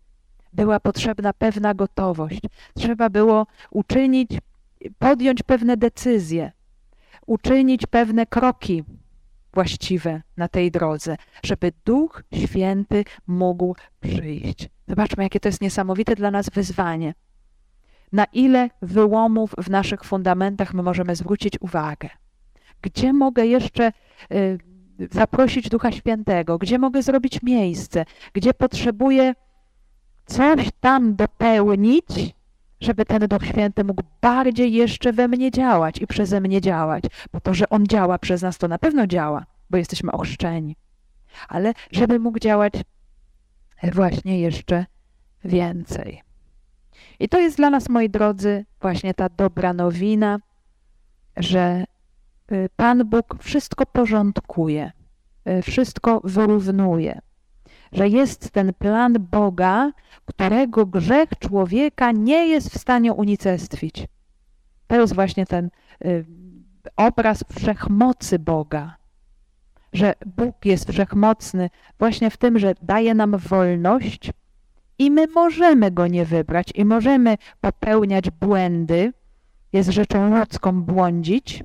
Była 0.55 0.79
potrzebna 0.79 1.33
pewna 1.33 1.73
gotowość. 1.73 2.41
Trzeba 2.73 3.09
było 3.09 3.47
uczynić, 3.71 4.29
podjąć 4.99 5.43
pewne 5.43 5.77
decyzje, 5.77 6.51
uczynić 7.25 7.85
pewne 7.85 8.25
kroki 8.25 8.83
właściwe 9.53 10.21
na 10.37 10.47
tej 10.47 10.71
drodze, 10.71 11.15
żeby 11.43 11.71
Duch 11.85 12.23
Święty 12.33 13.03
mógł 13.27 13.75
przyjść. 14.01 14.69
Zobaczmy, 14.87 15.23
jakie 15.23 15.39
to 15.39 15.49
jest 15.49 15.61
niesamowite 15.61 16.15
dla 16.15 16.31
nas 16.31 16.49
wyzwanie. 16.49 17.13
Na 18.11 18.25
ile 18.25 18.69
wyłomów 18.81 19.55
w 19.57 19.69
naszych 19.69 20.03
fundamentach 20.03 20.73
my 20.73 20.83
możemy 20.83 21.15
zwrócić 21.15 21.61
uwagę? 21.61 22.09
Gdzie 22.81 23.13
mogę 23.13 23.45
jeszcze 23.45 23.91
y, 24.31 24.57
zaprosić 25.11 25.69
Ducha 25.69 25.91
Świętego? 25.91 26.57
Gdzie 26.57 26.79
mogę 26.79 27.03
zrobić 27.03 27.43
miejsce? 27.43 28.05
Gdzie 28.33 28.53
potrzebuję 28.53 29.33
coś 30.25 30.69
tam 30.79 31.15
dopełnić, 31.15 32.35
żeby 32.81 33.05
ten 33.05 33.27
Duch 33.27 33.45
Święty 33.45 33.83
mógł 33.83 34.03
bardziej 34.21 34.73
jeszcze 34.73 35.13
we 35.13 35.27
mnie 35.27 35.51
działać 35.51 36.01
i 36.01 36.07
przeze 36.07 36.41
mnie 36.41 36.61
działać? 36.61 37.03
Bo 37.33 37.39
to, 37.39 37.53
że 37.53 37.69
On 37.69 37.87
działa 37.87 38.19
przez 38.19 38.41
nas, 38.41 38.57
to 38.57 38.67
na 38.67 38.77
pewno 38.77 39.07
działa, 39.07 39.45
bo 39.69 39.77
jesteśmy 39.77 40.11
ochrzczeni. 40.11 40.75
Ale 41.47 41.73
żeby 41.91 42.19
mógł 42.19 42.39
działać 42.39 42.73
właśnie 43.93 44.39
jeszcze 44.39 44.85
więcej. 45.45 46.21
I 47.19 47.29
to 47.29 47.39
jest 47.39 47.57
dla 47.57 47.69
nas, 47.69 47.89
moi 47.89 48.09
drodzy, 48.09 48.65
właśnie 48.81 49.13
ta 49.13 49.29
dobra 49.29 49.73
nowina, 49.73 50.39
że 51.37 51.85
y, 52.51 52.69
Pan 52.75 53.09
Bóg 53.09 53.37
wszystko 53.39 53.85
porządkuje, 53.85 54.91
y, 55.49 55.61
wszystko 55.61 56.21
wyrównuje, 56.23 57.21
że 57.95 58.09
jest 58.09 58.51
ten 58.51 58.73
plan 58.73 59.13
Boga, 59.31 59.91
którego 60.25 60.85
grzech 60.85 61.29
człowieka 61.39 62.11
nie 62.11 62.47
jest 62.47 62.69
w 62.69 62.77
stanie 62.77 63.13
unicestwić. 63.13 64.07
To 64.87 64.95
jest 64.95 65.15
właśnie 65.15 65.45
ten 65.45 65.69
y, 66.05 66.25
obraz 66.95 67.43
wszechmocy 67.59 68.39
Boga, 68.39 68.95
że 69.93 70.13
Bóg 70.25 70.65
jest 70.65 70.91
wszechmocny 70.91 71.69
właśnie 71.99 72.29
w 72.29 72.37
tym, 72.37 72.59
że 72.59 72.73
daje 72.81 73.13
nam 73.13 73.37
wolność 73.37 74.31
i 74.99 75.11
my 75.11 75.27
możemy 75.27 75.91
go 75.91 76.07
nie 76.07 76.25
wybrać 76.25 76.67
i 76.75 76.85
możemy 76.85 77.37
popełniać 77.61 78.29
błędy, 78.29 79.13
jest 79.73 79.89
rzeczą 79.89 80.39
ludzką 80.39 80.81
błądzić, 80.81 81.63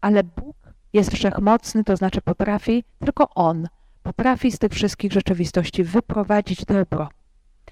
ale 0.00 0.24
Bóg 0.24 0.56
jest 0.92 1.12
wszechmocny, 1.12 1.84
to 1.84 1.96
znaczy 1.96 2.20
potrafi, 2.20 2.84
tylko 2.98 3.28
On 3.34 3.68
potrafi 4.02 4.52
z 4.52 4.58
tych 4.58 4.72
wszystkich 4.72 5.12
rzeczywistości 5.12 5.84
wyprowadzić 5.84 6.64
dobro, 6.64 7.08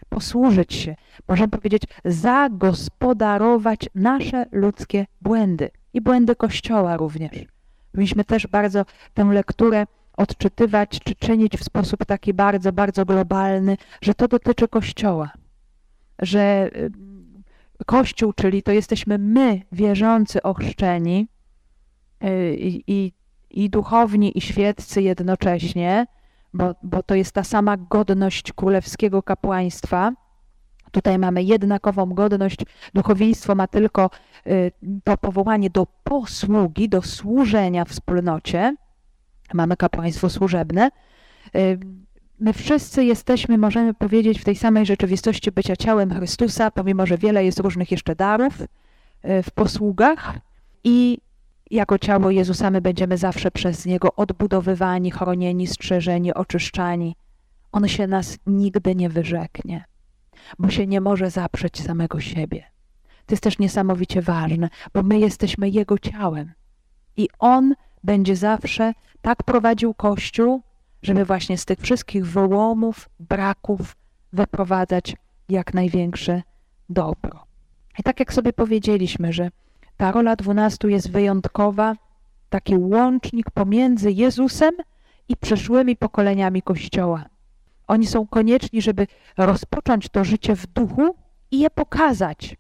posłużyć 0.09 0.75
się, 0.75 0.97
możemy 1.29 1.49
powiedzieć, 1.49 1.83
zagospodarować 2.05 3.81
nasze 3.95 4.47
ludzkie 4.53 5.07
błędy 5.21 5.71
i 5.95 6.01
błędy 6.01 6.37
Kościoła 6.37 6.97
również. 6.97 7.47
Powinniśmy 7.93 8.25
też 8.25 8.47
bardzo 8.47 8.85
tę 9.15 9.25
lekturę 9.25 9.87
odczytywać 10.17 11.01
czy 11.05 11.15
czynić 11.15 11.57
w 11.57 11.65
sposób 11.65 12.05
taki 12.05 12.35
bardzo, 12.35 12.73
bardzo 12.73 13.05
globalny, 13.05 13.77
że 14.03 14.15
to 14.15 14.29
dotyczy 14.29 14.69
Kościoła, 14.69 15.31
że 16.19 16.71
y, 16.77 16.91
Kościół, 17.87 18.33
czyli 18.33 18.63
to 18.63 18.73
jesteśmy 18.73 19.19
my, 19.19 19.63
wierzący, 19.73 20.43
ochrzczeni 20.43 21.29
y, 22.25 22.57
i, 22.57 22.83
i, 22.87 23.13
i 23.51 23.71
duchowni, 23.71 24.39
i 24.39 24.41
świeccy 24.41 25.03
jednocześnie, 25.03 26.07
bo, 26.55 26.75
bo 26.83 27.03
to 27.03 27.15
jest 27.15 27.33
ta 27.33 27.45
sama 27.45 27.77
godność 27.77 28.53
królewskiego 28.53 29.23
kapłaństwa. 29.23 30.13
Tutaj 30.91 31.19
mamy 31.19 31.43
jednakową 31.43 32.07
godność. 32.07 32.59
Duchowieństwo 32.95 33.55
ma 33.55 33.67
tylko 33.67 34.11
y, 34.47 34.73
to 35.05 35.17
powołanie 35.17 35.71
do 35.71 35.87
posługi, 36.05 36.89
do 36.89 37.03
służenia 37.03 37.85
wspólnocie 37.85 38.77
mamy 39.55 39.77
kapłaństwo 39.77 40.31
służebne. 40.31 40.91
Y, 41.57 41.79
my 42.41 42.53
wszyscy 42.53 43.05
jesteśmy, 43.05 43.59
możemy 43.59 43.95
powiedzieć, 43.95 44.41
w 44.41 44.45
tej 44.45 44.57
samej 44.57 44.87
rzeczywistości 44.87 45.53
bycia 45.53 45.77
ciałem 45.77 46.15
Chrystusa, 46.15 46.71
pomimo 46.71 47.07
że 47.07 47.19
wiele 47.19 47.45
jest 47.45 47.61
różnych 47.61 47.91
jeszcze 47.91 48.17
darów 48.17 48.61
y, 48.61 48.67
w 49.43 49.51
posługach 49.51 50.39
i 50.85 51.19
jako 51.71 51.99
ciało 51.99 52.31
Jezusa 52.31 52.71
my 52.71 52.81
będziemy 52.81 53.17
zawsze 53.17 53.51
przez 53.51 53.87
Niego 53.87 54.15
odbudowywani, 54.15 55.11
chronieni, 55.11 55.67
strzeżeni, 55.67 56.35
oczyszczani. 56.35 57.17
On 57.73 57.89
się 57.89 58.07
nas 58.07 58.39
nigdy 58.47 58.95
nie 58.95 59.09
wyrzeknie, 59.09 59.85
bo 60.59 60.71
się 60.71 60.87
nie 60.87 61.01
może 61.01 61.31
zaprzeć 61.31 61.83
samego 61.83 62.21
siebie. 62.21 62.65
To 63.27 63.33
jest 63.33 63.43
też 63.43 63.59
niesamowicie 63.59 64.23
ważne, 64.23 64.69
bo 64.95 65.03
my 65.03 65.19
jesteśmy 65.19 65.69
Jego 65.69 65.99
ciałem 65.99 66.53
i 67.17 67.29
On 67.39 67.75
będzie 68.05 68.37
zawsze 68.37 68.93
tak 69.21 69.43
prowadził 69.43 69.95
Kościół, 69.95 70.63
żeby 71.03 71.25
właśnie 71.25 71.59
z 71.59 71.65
tych 71.65 71.79
wszystkich 71.79 72.27
wyłomów, 72.27 73.09
braków 73.21 73.97
wyprowadzać 74.33 75.17
jak 75.49 75.75
największe 75.75 76.43
dobro. 76.89 77.45
I 77.99 78.03
tak 78.03 78.21
jak 78.21 78.33
sobie 78.33 78.53
powiedzieliśmy, 78.53 79.33
że 79.33 79.51
ta 80.01 80.13
rola 80.13 80.37
dwunastu 80.37 80.89
jest 80.89 81.11
wyjątkowa, 81.11 81.95
taki 82.49 82.77
łącznik 82.77 83.51
pomiędzy 83.51 84.13
Jezusem 84.13 84.75
i 85.29 85.37
przyszłymi 85.37 85.97
pokoleniami 85.97 86.63
Kościoła. 86.63 87.25
Oni 87.87 88.07
są 88.07 88.27
konieczni, 88.27 88.83
żeby 88.83 89.07
rozpocząć 89.37 90.09
to 90.09 90.25
życie 90.25 90.57
w 90.57 90.67
duchu 90.67 91.17
i 91.51 91.59
je 91.59 91.71
pokazać. 91.71 92.57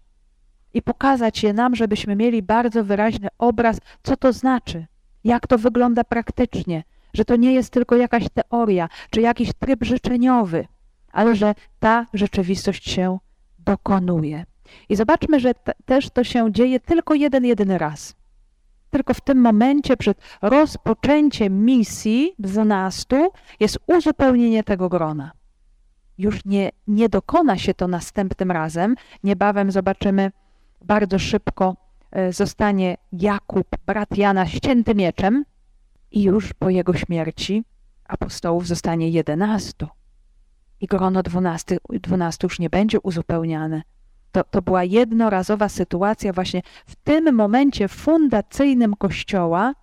I 0.74 0.82
pokazać 0.82 1.42
je 1.42 1.52
nam, 1.52 1.76
żebyśmy 1.76 2.16
mieli 2.16 2.42
bardzo 2.42 2.84
wyraźny 2.84 3.28
obraz, 3.38 3.78
co 4.02 4.16
to 4.16 4.32
znaczy 4.32 4.86
jak 5.24 5.46
to 5.46 5.58
wygląda 5.58 6.04
praktycznie, 6.04 6.84
że 7.14 7.24
to 7.24 7.36
nie 7.36 7.54
jest 7.54 7.72
tylko 7.72 7.96
jakaś 7.96 8.24
teoria 8.34 8.88
czy 9.10 9.20
jakiś 9.20 9.52
tryb 9.52 9.84
życzeniowy, 9.84 10.66
ale 11.12 11.36
że 11.36 11.54
ta 11.78 12.06
rzeczywistość 12.14 12.90
się 12.90 13.18
dokonuje. 13.58 14.49
I 14.88 14.96
zobaczmy, 14.96 15.40
że 15.40 15.52
też 15.84 16.10
to 16.10 16.24
się 16.24 16.52
dzieje 16.52 16.80
tylko 16.80 17.14
jeden, 17.14 17.44
jedyny 17.44 17.78
raz. 17.78 18.14
Tylko 18.90 19.14
w 19.14 19.20
tym 19.20 19.40
momencie 19.40 19.96
przed 19.96 20.18
rozpoczęciem 20.42 21.64
misji 21.64 22.34
dwunastu 22.38 23.32
jest 23.60 23.78
uzupełnienie 23.86 24.64
tego 24.64 24.88
grona. 24.88 25.32
Już 26.18 26.44
nie, 26.44 26.70
nie 26.86 27.08
dokona 27.08 27.58
się 27.58 27.74
to 27.74 27.88
następnym 27.88 28.50
razem. 28.50 28.94
Niebawem 29.24 29.70
zobaczymy 29.70 30.32
bardzo 30.82 31.18
szybko 31.18 31.76
E, 32.12 32.32
zostanie 32.32 32.96
Jakub, 33.12 33.66
brat 33.86 34.16
Jana, 34.16 34.46
ścięty 34.46 34.94
mieczem 34.94 35.44
i 36.10 36.22
już 36.22 36.52
po 36.52 36.70
jego 36.70 36.94
śmierci 36.94 37.64
apostołów 38.04 38.66
zostanie 38.66 39.10
jedenastu. 39.10 39.88
I 40.80 40.86
grono 40.86 41.22
dwunastu, 41.22 41.74
dwunastu 41.90 42.46
już 42.46 42.58
nie 42.58 42.70
będzie 42.70 43.00
uzupełniane. 43.00 43.82
To, 44.32 44.44
to 44.44 44.62
była 44.62 44.84
jednorazowa 44.84 45.68
sytuacja 45.68 46.32
właśnie 46.32 46.62
w 46.86 46.96
tym 46.96 47.34
momencie 47.34 47.88
fundacyjnym 47.88 48.96
Kościoła, 48.96 49.74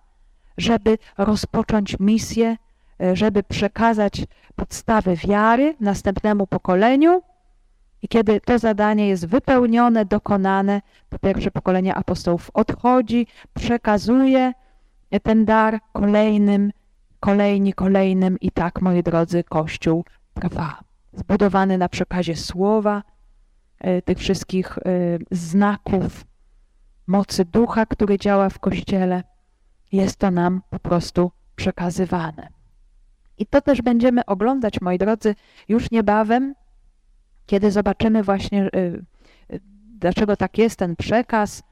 żeby 0.58 0.98
rozpocząć 1.18 1.96
misję 2.00 2.56
e, 3.00 3.16
żeby 3.16 3.42
przekazać 3.42 4.24
podstawy 4.56 5.16
wiary 5.16 5.74
następnemu 5.80 6.46
pokoleniu. 6.46 7.22
I 8.02 8.08
kiedy 8.08 8.40
to 8.40 8.58
zadanie 8.58 9.08
jest 9.08 9.26
wypełnione, 9.26 10.04
dokonane, 10.04 10.82
to 11.08 11.18
pierwsze 11.18 11.50
pokolenie 11.50 11.94
apostołów 11.94 12.50
odchodzi, 12.54 13.26
przekazuje 13.54 14.52
ten 15.22 15.44
dar 15.44 15.80
kolejnym, 15.92 16.72
kolejni, 17.20 17.72
kolejnym 17.72 18.40
i 18.40 18.50
tak, 18.50 18.82
moi 18.82 19.02
drodzy, 19.02 19.44
Kościół 19.44 20.04
trwa. 20.34 20.80
Zbudowany 21.12 21.78
na 21.78 21.88
przekazie 21.88 22.36
słowa, 22.36 22.96
e, 22.96 23.17
tych 24.04 24.18
wszystkich 24.18 24.78
e, 24.78 24.82
znaków, 25.30 26.24
mocy 27.06 27.44
ducha, 27.44 27.86
który 27.86 28.18
działa 28.18 28.48
w 28.48 28.58
Kościele, 28.58 29.22
jest 29.92 30.16
to 30.16 30.30
nam 30.30 30.62
po 30.70 30.78
prostu 30.78 31.30
przekazywane. 31.56 32.48
I 33.38 33.46
to 33.46 33.60
też 33.60 33.82
będziemy 33.82 34.26
oglądać, 34.26 34.80
moi 34.80 34.98
drodzy, 34.98 35.34
już 35.68 35.90
niebawem, 35.90 36.54
kiedy 37.46 37.70
zobaczymy 37.70 38.22
właśnie, 38.22 38.70
y, 38.76 39.04
dlaczego 39.98 40.36
tak 40.36 40.58
jest 40.58 40.78
ten 40.78 40.96
przekaz, 40.96 41.62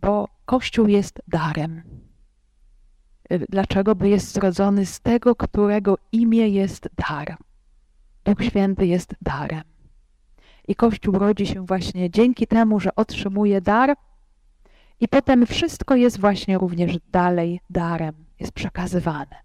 bo 0.00 0.28
Kościół 0.44 0.86
jest 0.86 1.22
darem. 1.28 1.82
Dlaczego? 3.48 3.94
Bo 3.94 4.04
jest 4.04 4.32
zrodzony 4.32 4.86
z 4.86 5.00
tego, 5.00 5.34
którego 5.34 5.98
imię 6.12 6.48
jest 6.48 6.88
dar. 6.96 7.36
Duch 8.24 8.44
Święty 8.44 8.86
jest 8.86 9.14
darem. 9.22 9.75
I 10.68 10.74
Kościół 10.74 11.18
rodzi 11.18 11.46
się 11.46 11.66
właśnie 11.66 12.10
dzięki 12.10 12.46
temu, 12.46 12.80
że 12.80 12.94
otrzymuje 12.94 13.60
dar, 13.60 13.96
i 15.00 15.08
potem 15.08 15.46
wszystko 15.46 15.96
jest 15.96 16.20
właśnie 16.20 16.58
również 16.58 16.98
dalej 17.12 17.60
darem, 17.70 18.14
jest 18.40 18.52
przekazywane. 18.52 19.36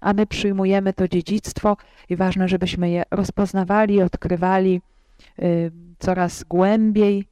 A 0.00 0.12
my 0.12 0.26
przyjmujemy 0.26 0.92
to 0.92 1.08
dziedzictwo 1.08 1.76
i 2.08 2.16
ważne, 2.16 2.48
żebyśmy 2.48 2.90
je 2.90 3.02
rozpoznawali, 3.10 4.02
odkrywali 4.02 4.80
y, 5.38 5.72
coraz 5.98 6.44
głębiej, 6.44 7.28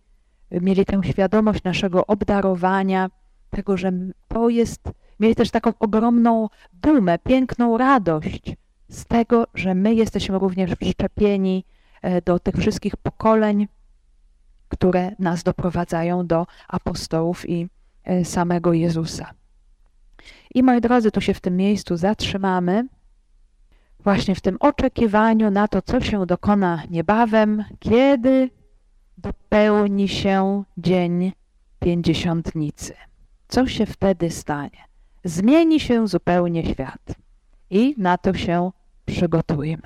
mieli 0.51 0.85
tę 0.85 1.01
świadomość 1.05 1.65
naszego 1.65 2.07
obdarowania, 2.07 3.11
tego, 3.51 3.77
że 3.77 3.93
to 4.29 4.49
jest, 4.49 4.81
mieli 5.21 5.35
też 5.35 5.51
taką 5.51 5.73
ogromną 5.79 6.49
dumę, 6.73 7.19
piękną 7.19 7.79
radość 7.79 8.57
z 8.89 9.05
tego, 9.05 9.47
że 9.55 9.75
my 9.75 9.95
jesteśmy 9.95 10.39
również 10.39 10.71
wszczepieni 10.71 11.65
do 12.25 12.39
tych 12.39 12.55
wszystkich 12.55 12.97
pokoleń, 12.97 13.69
które 14.69 15.13
nas 15.19 15.43
doprowadzają 15.43 16.27
do 16.27 16.47
apostołów 16.69 17.49
i 17.49 17.69
e, 18.05 18.25
samego 18.25 18.73
Jezusa. 18.73 19.31
I 20.55 20.63
moi 20.63 20.81
drodzy, 20.81 21.11
tu 21.11 21.21
się 21.21 21.35
w 21.35 21.41
tym 21.41 21.57
miejscu 21.57 21.97
zatrzymamy, 21.97 22.87
właśnie 24.01 24.35
w 24.35 24.41
tym 24.41 24.57
oczekiwaniu 24.61 25.51
na 25.51 25.69
to, 25.69 25.83
co 25.83 26.01
się 26.01 26.27
dokona 26.27 26.83
niebawem, 26.91 27.65
kiedy 27.79 28.51
dopełni 29.19 30.09
się 30.09 30.65
dzień 30.79 31.33
pięćdziesiątnicy. 31.81 32.95
Co 33.49 33.67
się 33.67 33.87
wtedy 33.87 34.31
stanie? 34.31 34.85
Zmieni 35.25 35.81
się 35.81 36.09
zupełnie 36.09 36.65
świat 36.65 37.15
i 37.71 37.95
na 37.99 38.19
to 38.19 38.35
się 38.35 38.71
przygotujmy. 39.07 39.83